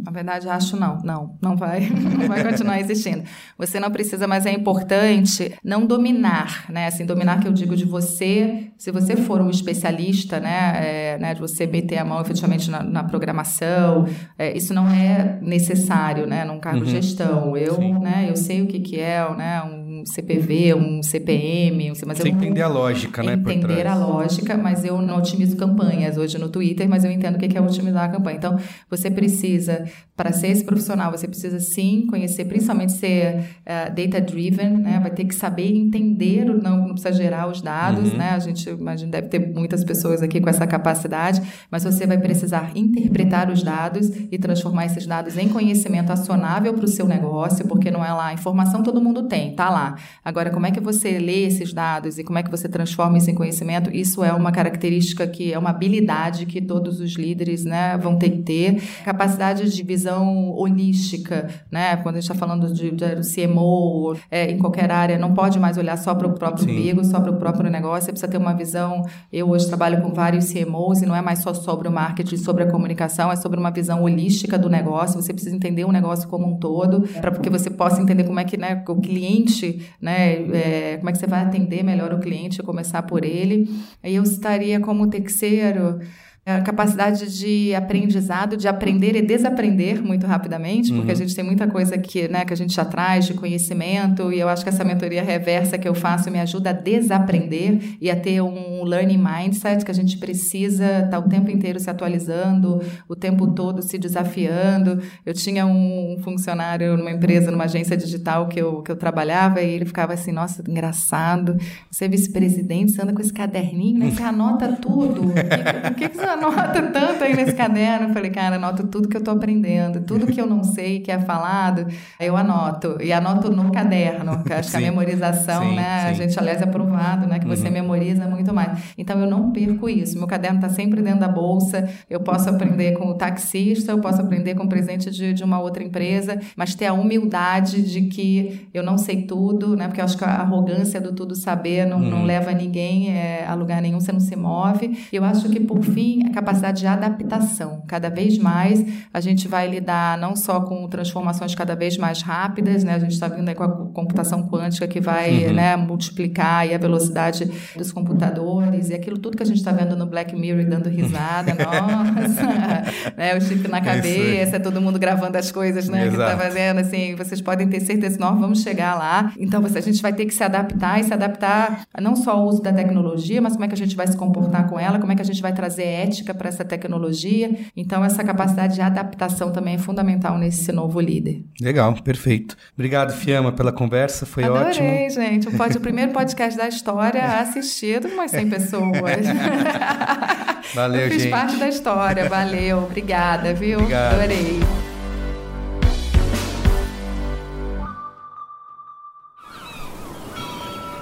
na 0.06 0.12
verdade, 0.12 0.48
acho 0.48 0.78
não, 0.78 1.02
não, 1.04 1.38
não 1.42 1.56
vai, 1.56 1.90
não 2.18 2.28
vai 2.28 2.44
continuar 2.44 2.80
existindo. 2.80 3.24
Você 3.58 3.80
não 3.80 3.92
precisa, 3.92 4.28
mas 4.28 4.46
é 4.46 4.52
importante 4.52 5.54
não 5.64 5.86
dominar, 5.86 6.66
né? 6.70 6.88
Assim, 6.88 7.06
dominar 7.06 7.40
que 7.40 7.48
eu 7.48 7.54
digo 7.54 7.76
de 7.76 7.86
você, 7.86 8.68
se 8.78 8.92
você 8.92 9.16
for 9.16 9.42
um 9.42 9.50
especialista, 9.50 10.40
né, 10.40 10.74
é, 10.76 11.18
né 11.18 11.34
de 11.34 11.42
você 11.42 11.66
meter 11.66 11.98
a 11.98 12.06
mão 12.06 12.22
efetivamente 12.22 12.70
na, 12.70 12.84
na 12.84 13.04
programação, 13.04 14.08
é, 14.38 14.56
isso 14.56 14.74
não 14.74 14.88
é 14.90 15.40
necessário, 15.42 16.28
né, 16.28 16.46
num 16.46 16.60
cargo 16.60 16.80
uhum. 16.80 16.86
de 16.86 16.92
gestão. 16.92 17.58
Eu, 17.58 17.76
Sim. 17.76 18.00
né, 18.00 18.28
eu 18.30 18.36
sei 18.36 18.62
o 18.62 18.68
que 18.68 18.80
que 18.80 19.00
é, 19.00 19.28
né, 19.36 19.62
um 19.64 19.79
um 20.00 20.06
CPV, 20.06 20.74
um 20.74 21.04
CPM, 21.04 21.90
mas 22.06 22.18
Você 22.18 22.24
eu 22.24 22.28
entender 22.28 22.62
a 22.62 22.68
lógica, 22.68 23.24
né? 23.24 23.34
Entender 23.34 23.88
a 23.88 23.96
lógica, 23.96 24.58
mas 24.58 24.84
eu 24.86 25.02
não 25.02 25.18
otimizo 25.18 25.56
campanhas 25.56 26.18
hoje 26.18 26.38
no 26.38 26.50
Twitter, 26.50 26.88
mas 26.88 27.04
eu 27.04 27.12
entendo 27.12 27.36
o 27.36 27.40
que 27.40 27.58
é 27.58 27.62
otimizar 27.62 28.06
a 28.06 28.10
campanha. 28.10 28.38
Então, 28.38 28.58
você 28.90 29.10
precisa, 29.12 29.86
para 30.16 30.32
ser 30.32 30.48
esse 30.48 30.64
profissional, 30.64 31.12
você 31.12 31.28
precisa 31.28 31.60
sim 31.60 32.06
conhecer, 32.08 32.46
principalmente 32.46 32.94
ser 32.94 33.40
uh, 33.40 33.94
data-driven, 33.94 34.78
né? 34.78 35.00
Vai 35.02 35.12
ter 35.12 35.26
que 35.26 35.36
saber 35.36 35.76
entender, 35.76 36.46
não, 36.46 36.88
não 36.88 36.94
precisa 36.94 37.14
gerar 37.14 37.48
os 37.48 37.62
dados, 37.62 38.12
uhum. 38.12 38.18
né? 38.18 38.32
A 38.32 38.40
gente 38.40 38.70
imagina, 38.70 39.12
deve 39.12 39.28
ter 39.28 39.40
muitas 39.40 39.84
pessoas 39.84 40.22
aqui 40.22 40.40
com 40.40 40.50
essa 40.50 40.66
capacidade, 40.66 41.42
mas 41.70 41.84
você 41.84 42.06
vai 42.06 42.18
precisar 42.18 42.72
interpretar 42.76 43.50
os 43.52 43.64
dados 43.64 44.10
e 44.32 44.38
transformar 44.38 44.86
esses 44.86 45.06
dados 45.06 45.38
em 45.38 45.50
conhecimento 45.50 46.12
acionável 46.12 46.74
para 46.74 46.86
o 46.86 46.88
seu 46.88 47.08
negócio, 47.08 47.68
porque 47.68 47.92
não 47.92 48.04
é 48.04 48.12
lá, 48.12 48.34
informação 48.34 48.84
todo 48.84 49.02
mundo 49.02 49.28
tem, 49.28 49.54
tá 49.56 49.70
lá. 49.70 49.89
Agora, 50.24 50.50
como 50.50 50.66
é 50.66 50.72
que 50.72 50.80
você 50.80 51.18
lê 51.20 51.46
esses 51.46 51.74
dados 51.74 52.18
e 52.18 52.24
como 52.24 52.40
é 52.40 52.44
que 52.44 52.52
você 52.52 52.68
transforma 52.68 53.18
isso 53.18 53.30
em 53.30 53.36
conhecimento? 53.36 53.90
Isso 53.94 54.24
é 54.24 54.34
uma 54.34 54.52
característica 54.52 55.26
que 55.28 55.54
é 55.54 55.60
uma 55.60 55.70
habilidade 55.70 56.46
que 56.46 56.62
todos 56.62 57.00
os 57.00 57.14
líderes 57.14 57.66
né, 57.66 57.98
vão 57.98 58.18
ter 58.18 58.30
que 58.30 58.40
ter. 58.40 58.82
Capacidade 59.04 59.70
de 59.74 59.84
visão 59.84 60.52
holística, 60.52 61.50
né? 61.72 61.98
Quando 61.98 62.16
a 62.16 62.22
gente 62.22 62.32
está 62.32 62.36
falando 62.36 62.74
de, 62.74 62.92
de 62.92 63.06
CMO, 63.34 64.16
é, 64.30 64.52
em 64.52 64.58
qualquer 64.58 64.92
área, 64.92 65.18
não 65.18 65.34
pode 65.34 65.60
mais 65.60 65.78
olhar 65.78 65.98
só 65.98 66.14
para 66.16 66.28
o 66.28 66.34
próprio 66.34 66.66
umbigo, 66.66 67.04
só 67.04 67.20
para 67.20 67.32
o 67.32 67.38
próprio 67.38 67.70
negócio. 67.70 68.06
Você 68.06 68.12
precisa 68.12 68.32
ter 68.32 68.38
uma 68.38 68.54
visão. 68.54 69.04
Eu 69.32 69.50
hoje 69.50 69.68
trabalho 69.68 70.02
com 70.02 70.14
vários 70.14 70.52
CMOs 70.52 71.02
e 71.02 71.06
não 71.06 71.16
é 71.16 71.22
mais 71.22 71.40
só 71.40 71.54
sobre 71.54 71.88
o 71.88 71.92
marketing, 71.92 72.38
sobre 72.38 72.64
a 72.64 72.72
comunicação, 72.72 73.32
é 73.32 73.36
sobre 73.36 73.60
uma 73.60 73.72
visão 73.72 74.04
holística 74.04 74.58
do 74.58 74.70
negócio. 74.70 75.22
Você 75.22 75.34
precisa 75.34 75.56
entender 75.56 75.86
o 75.86 75.92
negócio 75.92 76.28
como 76.28 76.48
um 76.48 76.58
todo, 76.58 77.02
para 77.20 77.32
que 77.32 77.50
você 77.50 77.70
possa 77.70 78.02
entender 78.02 78.24
como 78.24 78.40
é 78.40 78.44
que 78.44 78.58
né, 78.58 78.84
o 78.88 78.96
cliente 78.96 79.79
né? 80.02 80.34
É, 80.54 80.98
como 80.98 81.10
é 81.10 81.14
que 81.14 81.20
você 81.20 81.28
vai 81.28 81.42
atender 81.42 81.84
melhor 81.84 82.14
o 82.14 82.20
cliente, 82.20 82.62
começar 82.64 83.04
por 83.04 83.24
ele. 83.24 83.70
Aí 84.04 84.16
eu 84.16 84.24
estaria 84.24 84.80
como 84.80 85.10
terceiro 85.10 86.00
a 86.46 86.62
capacidade 86.62 87.38
de 87.38 87.76
aprendizado, 87.76 88.58
de 88.58 88.68
aprender 88.68 89.16
e 89.16 89.22
desaprender 89.22 90.02
muito 90.02 90.26
rapidamente, 90.26 90.92
porque 90.92 91.08
uhum. 91.08 91.12
a 91.12 91.16
gente 91.16 91.36
tem 91.36 91.44
muita 91.44 91.68
coisa 91.68 91.98
que, 91.98 92.28
né, 92.28 92.44
que 92.44 92.54
a 92.54 92.56
gente 92.56 92.74
já 92.74 92.86
traz 92.86 93.26
de 93.26 93.34
conhecimento, 93.34 94.32
e 94.32 94.40
eu 94.40 94.50
acho 94.50 94.64
que 94.64 94.70
essa 94.70 94.84
mentoria 94.84 95.22
reversa 95.22 95.78
que 95.78 95.88
eu 95.88 95.94
faço 95.94 96.32
me 96.32 96.40
ajuda 96.40 96.72
a 96.72 96.74
desaprender 96.74 97.98
e 98.02 98.10
a 98.10 98.16
ter 98.16 98.42
um 98.42 98.84
learning 98.84 99.18
mindset 99.18 99.86
que 99.86 99.92
a 99.92 99.94
gente 99.94 100.18
precisa 100.18 100.86
estar 100.86 101.08
tá 101.10 101.20
o 101.20 101.30
tempo 101.30 101.52
inteiro 101.52 101.80
se 101.80 101.90
atualizando, 101.90 102.82
o 103.08 103.16
tempo 103.16 103.48
todo 103.48 103.82
se 103.82 103.98
desafiando. 103.98 105.02
Eu 105.26 105.34
tinha 105.34 105.66
um 105.66 106.18
funcionário 106.24 106.98
numa 106.98 107.12
empresa, 107.12 107.52
numa 107.52 107.66
agência 107.66 107.96
digital 107.96 108.48
que 108.48 108.60
eu, 108.60 108.82
que 108.82 108.92
eu 108.92 108.96
trabalhava, 108.96 109.62
e 109.62 109.70
ele 109.70 109.86
ficava 109.86 110.14
assim, 110.14 110.32
nossa, 110.32 110.64
engraçado, 110.68 111.58
você 111.92 112.06
é 112.06 112.08
vice-presidente, 112.08 112.92
você 112.92 113.02
anda 113.02 113.14
com 113.14 113.22
esse 113.22 113.34
caderninho, 113.34 114.00
né, 114.00 114.12
você 114.12 114.24
anota 114.24 114.72
tudo. 114.82 115.28
O 115.30 115.34
que, 115.34 115.90
o 115.90 115.96
que, 115.96 116.10
que 116.10 116.18
você 116.18 116.26
anota 116.34 116.82
tanto 116.84 117.24
aí 117.24 117.36
nesse 117.36 117.54
caderno. 117.54 118.10
Eu 118.10 118.14
falei, 118.14 118.30
cara, 118.30 118.56
anoto 118.56 118.88
tudo 118.88 119.08
que 119.08 119.18
eu 119.18 119.24
tô 119.24 119.32
aprendendo, 119.32 120.02
tudo 120.02 120.28
que 120.28 120.40
eu 120.40 120.46
não 120.46 120.64
sei, 120.64 121.00
que 121.00 121.12
é 121.12 121.20
falado, 121.20 121.88
eu 122.20 122.38
anoto. 122.38 122.98
E 123.02 123.12
anoto 123.12 123.50
no 123.52 123.72
caderno, 123.72 124.44
que 124.44 124.54
acho 124.54 124.70
sim. 124.70 124.78
que 124.78 124.84
a 124.84 124.88
memorização, 124.88 125.64
sim, 125.64 125.76
né? 125.76 126.02
Sim. 126.02 126.08
A 126.08 126.14
gente, 126.14 126.40
aliás, 126.40 126.62
é 126.62 126.66
provado, 126.66 127.28
né? 127.28 127.40
Que 127.40 127.48
você 127.48 127.68
uhum. 127.68 127.74
memoriza 127.74 128.26
muito 128.28 128.54
mais. 128.54 128.80
Então, 128.98 129.20
eu 129.20 129.30
não 129.30 129.52
perco 129.52 129.90
isso. 129.90 130.18
Meu 130.18 130.28
caderno 130.28 130.60
tá 130.60 130.70
sempre 130.70 131.02
dentro 131.02 131.20
da 131.20 131.28
bolsa. 131.28 131.90
Eu 132.10 132.20
posso 132.20 132.50
aprender 132.50 132.94
com 132.94 133.10
o 133.10 133.14
taxista, 133.16 133.92
eu 133.92 134.00
posso 134.00 134.22
aprender 134.22 134.56
com 134.56 134.64
o 134.64 134.70
presidente 134.70 135.10
de, 135.10 135.34
de 135.34 135.44
uma 135.44 135.60
outra 135.60 135.84
empresa, 135.84 136.40
mas 136.56 136.76
ter 136.76 136.86
a 136.86 136.94
humildade 136.94 137.82
de 137.82 138.02
que 138.04 138.68
eu 138.74 138.84
não 138.84 138.98
sei 138.98 139.24
tudo, 139.24 139.76
né? 139.76 139.88
Porque 139.88 140.02
eu 140.02 140.06
acho 140.06 140.18
que 140.18 140.24
a 140.24 140.28
arrogância 140.28 141.02
do 141.02 141.14
tudo 141.14 141.36
saber 141.36 141.86
não, 141.86 141.98
uhum. 141.98 142.10
não 142.10 142.24
leva 142.24 142.52
ninguém 142.52 143.12
é, 143.12 143.46
a 143.48 143.54
lugar 143.54 143.82
nenhum, 143.82 144.00
você 144.00 144.12
não 144.12 144.20
se 144.20 144.36
move. 144.36 144.98
Eu 145.12 145.24
acho 145.24 145.50
que, 145.50 145.60
por 145.60 145.82
fim, 145.82 146.19
a 146.28 146.32
capacidade 146.32 146.82
de 146.82 146.88
adaptação. 146.88 147.84
Cada 147.88 148.10
vez 148.10 148.38
mais 148.38 148.84
a 149.14 149.20
gente 149.20 149.48
vai 149.48 149.68
lidar 149.68 150.18
não 150.18 150.36
só 150.36 150.62
com 150.62 150.88
transformações 150.88 151.56
cada 151.56 151.76
vez 151.76 151.98
mais 151.98 152.22
rápidas, 152.22 152.84
né? 152.84 152.96
A 152.96 153.00
gente 153.00 153.14
está 153.14 153.28
vindo 153.28 153.50
aí 153.50 153.56
com 153.56 153.64
a 153.64 153.70
computação 153.70 154.48
quântica 154.48 154.88
que 154.88 155.00
vai 155.00 155.48
uhum. 155.48 155.54
né, 155.54 155.76
multiplicar 155.76 156.70
a 156.70 156.78
velocidade 156.78 157.50
dos 157.76 157.92
computadores 157.92 158.90
e 158.90 158.94
aquilo 158.94 159.18
tudo 159.18 159.38
que 159.38 159.44
a 159.44 159.46
gente 159.46 159.58
está 159.58 159.72
vendo 159.72 159.96
no 159.96 160.06
Black 160.06 160.36
Mirror 160.36 160.66
dando 160.66 160.90
risada, 160.90 161.54
nossa, 161.56 162.84
né? 163.18 163.36
O 163.36 163.42
chip 163.42 163.68
na 163.68 163.82
cabeça, 163.82 164.58
é 164.58 164.60
todo 164.60 164.82
mundo 164.82 165.00
gravando 165.00 165.38
as 165.38 165.52
coisas, 165.52 165.90
né? 165.90 166.08
Exato. 166.08 166.18
Que 166.18 166.24
está 166.24 166.38
fazendo, 166.38 166.80
assim, 166.80 167.16
vocês 167.16 167.42
podem 167.42 167.68
ter 167.68 167.80
certeza 167.80 168.20
nós 168.20 168.40
vamos 168.40 168.62
chegar 168.62 168.96
lá. 168.96 169.34
Então, 169.40 169.64
a 169.64 169.82
gente 169.82 170.02
vai 170.02 170.14
ter 170.14 170.26
que 170.26 170.34
se 170.34 170.44
adaptar 170.44 171.00
e 171.00 171.04
se 171.04 171.14
adaptar 171.14 171.84
não 172.00 172.16
só 172.16 172.32
ao 172.32 172.48
uso 172.48 172.62
da 172.62 172.74
tecnologia, 172.74 173.42
mas 173.42 173.54
como 173.54 173.66
é 173.66 173.68
que 173.68 173.74
a 173.74 173.78
gente 173.78 173.96
vai 173.96 174.08
se 174.08 174.18
comportar 174.18 174.68
com 174.68 174.80
ela, 174.80 175.00
como 175.00 175.12
é 175.12 175.16
que 175.16 175.22
a 175.22 175.26
gente 175.26 175.42
vai 175.42 175.54
trazer 175.54 175.84
ética 175.84 176.09
para 176.34 176.50
essa 176.50 176.66
tecnologia. 176.66 177.52
Então, 177.76 178.04
essa 178.04 178.24
capacidade 178.24 178.76
de 178.76 178.82
adaptação 178.82 179.52
também 179.52 179.76
é 179.76 179.78
fundamental 179.78 180.38
nesse 180.38 180.72
novo 180.72 181.00
líder. 181.00 181.44
Legal, 181.62 181.94
perfeito. 182.02 182.56
Obrigado, 182.74 183.12
Fiamma, 183.14 183.52
pela 183.52 183.72
conversa, 183.72 184.26
foi 184.26 184.44
Adorei, 184.44 184.68
ótimo. 184.68 184.88
Adorei, 184.88 185.10
gente. 185.10 185.48
O, 185.48 185.52
o 185.52 185.80
primeiro 185.82 186.12
podcast 186.12 186.58
da 186.58 186.68
história 186.68 187.24
assistido 187.40 188.08
por 188.10 188.14
umas 188.14 188.32
100 188.32 188.50
pessoas. 188.50 189.26
Valeu, 190.74 191.02
Eu 191.02 191.10
fiz 191.12 191.24
gente. 191.24 191.32
parte 191.32 191.56
da 191.58 191.68
história, 191.68 192.30
valeu. 192.30 192.84
Obrigada, 192.84 193.54
viu? 193.54 193.80
Obrigado. 193.80 194.14
Adorei. 194.16 194.60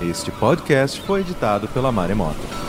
Este 0.01 0.31
podcast 0.31 1.01
foi 1.01 1.21
editado 1.21 1.67
pela 1.69 1.91
Maremoto. 1.91 2.66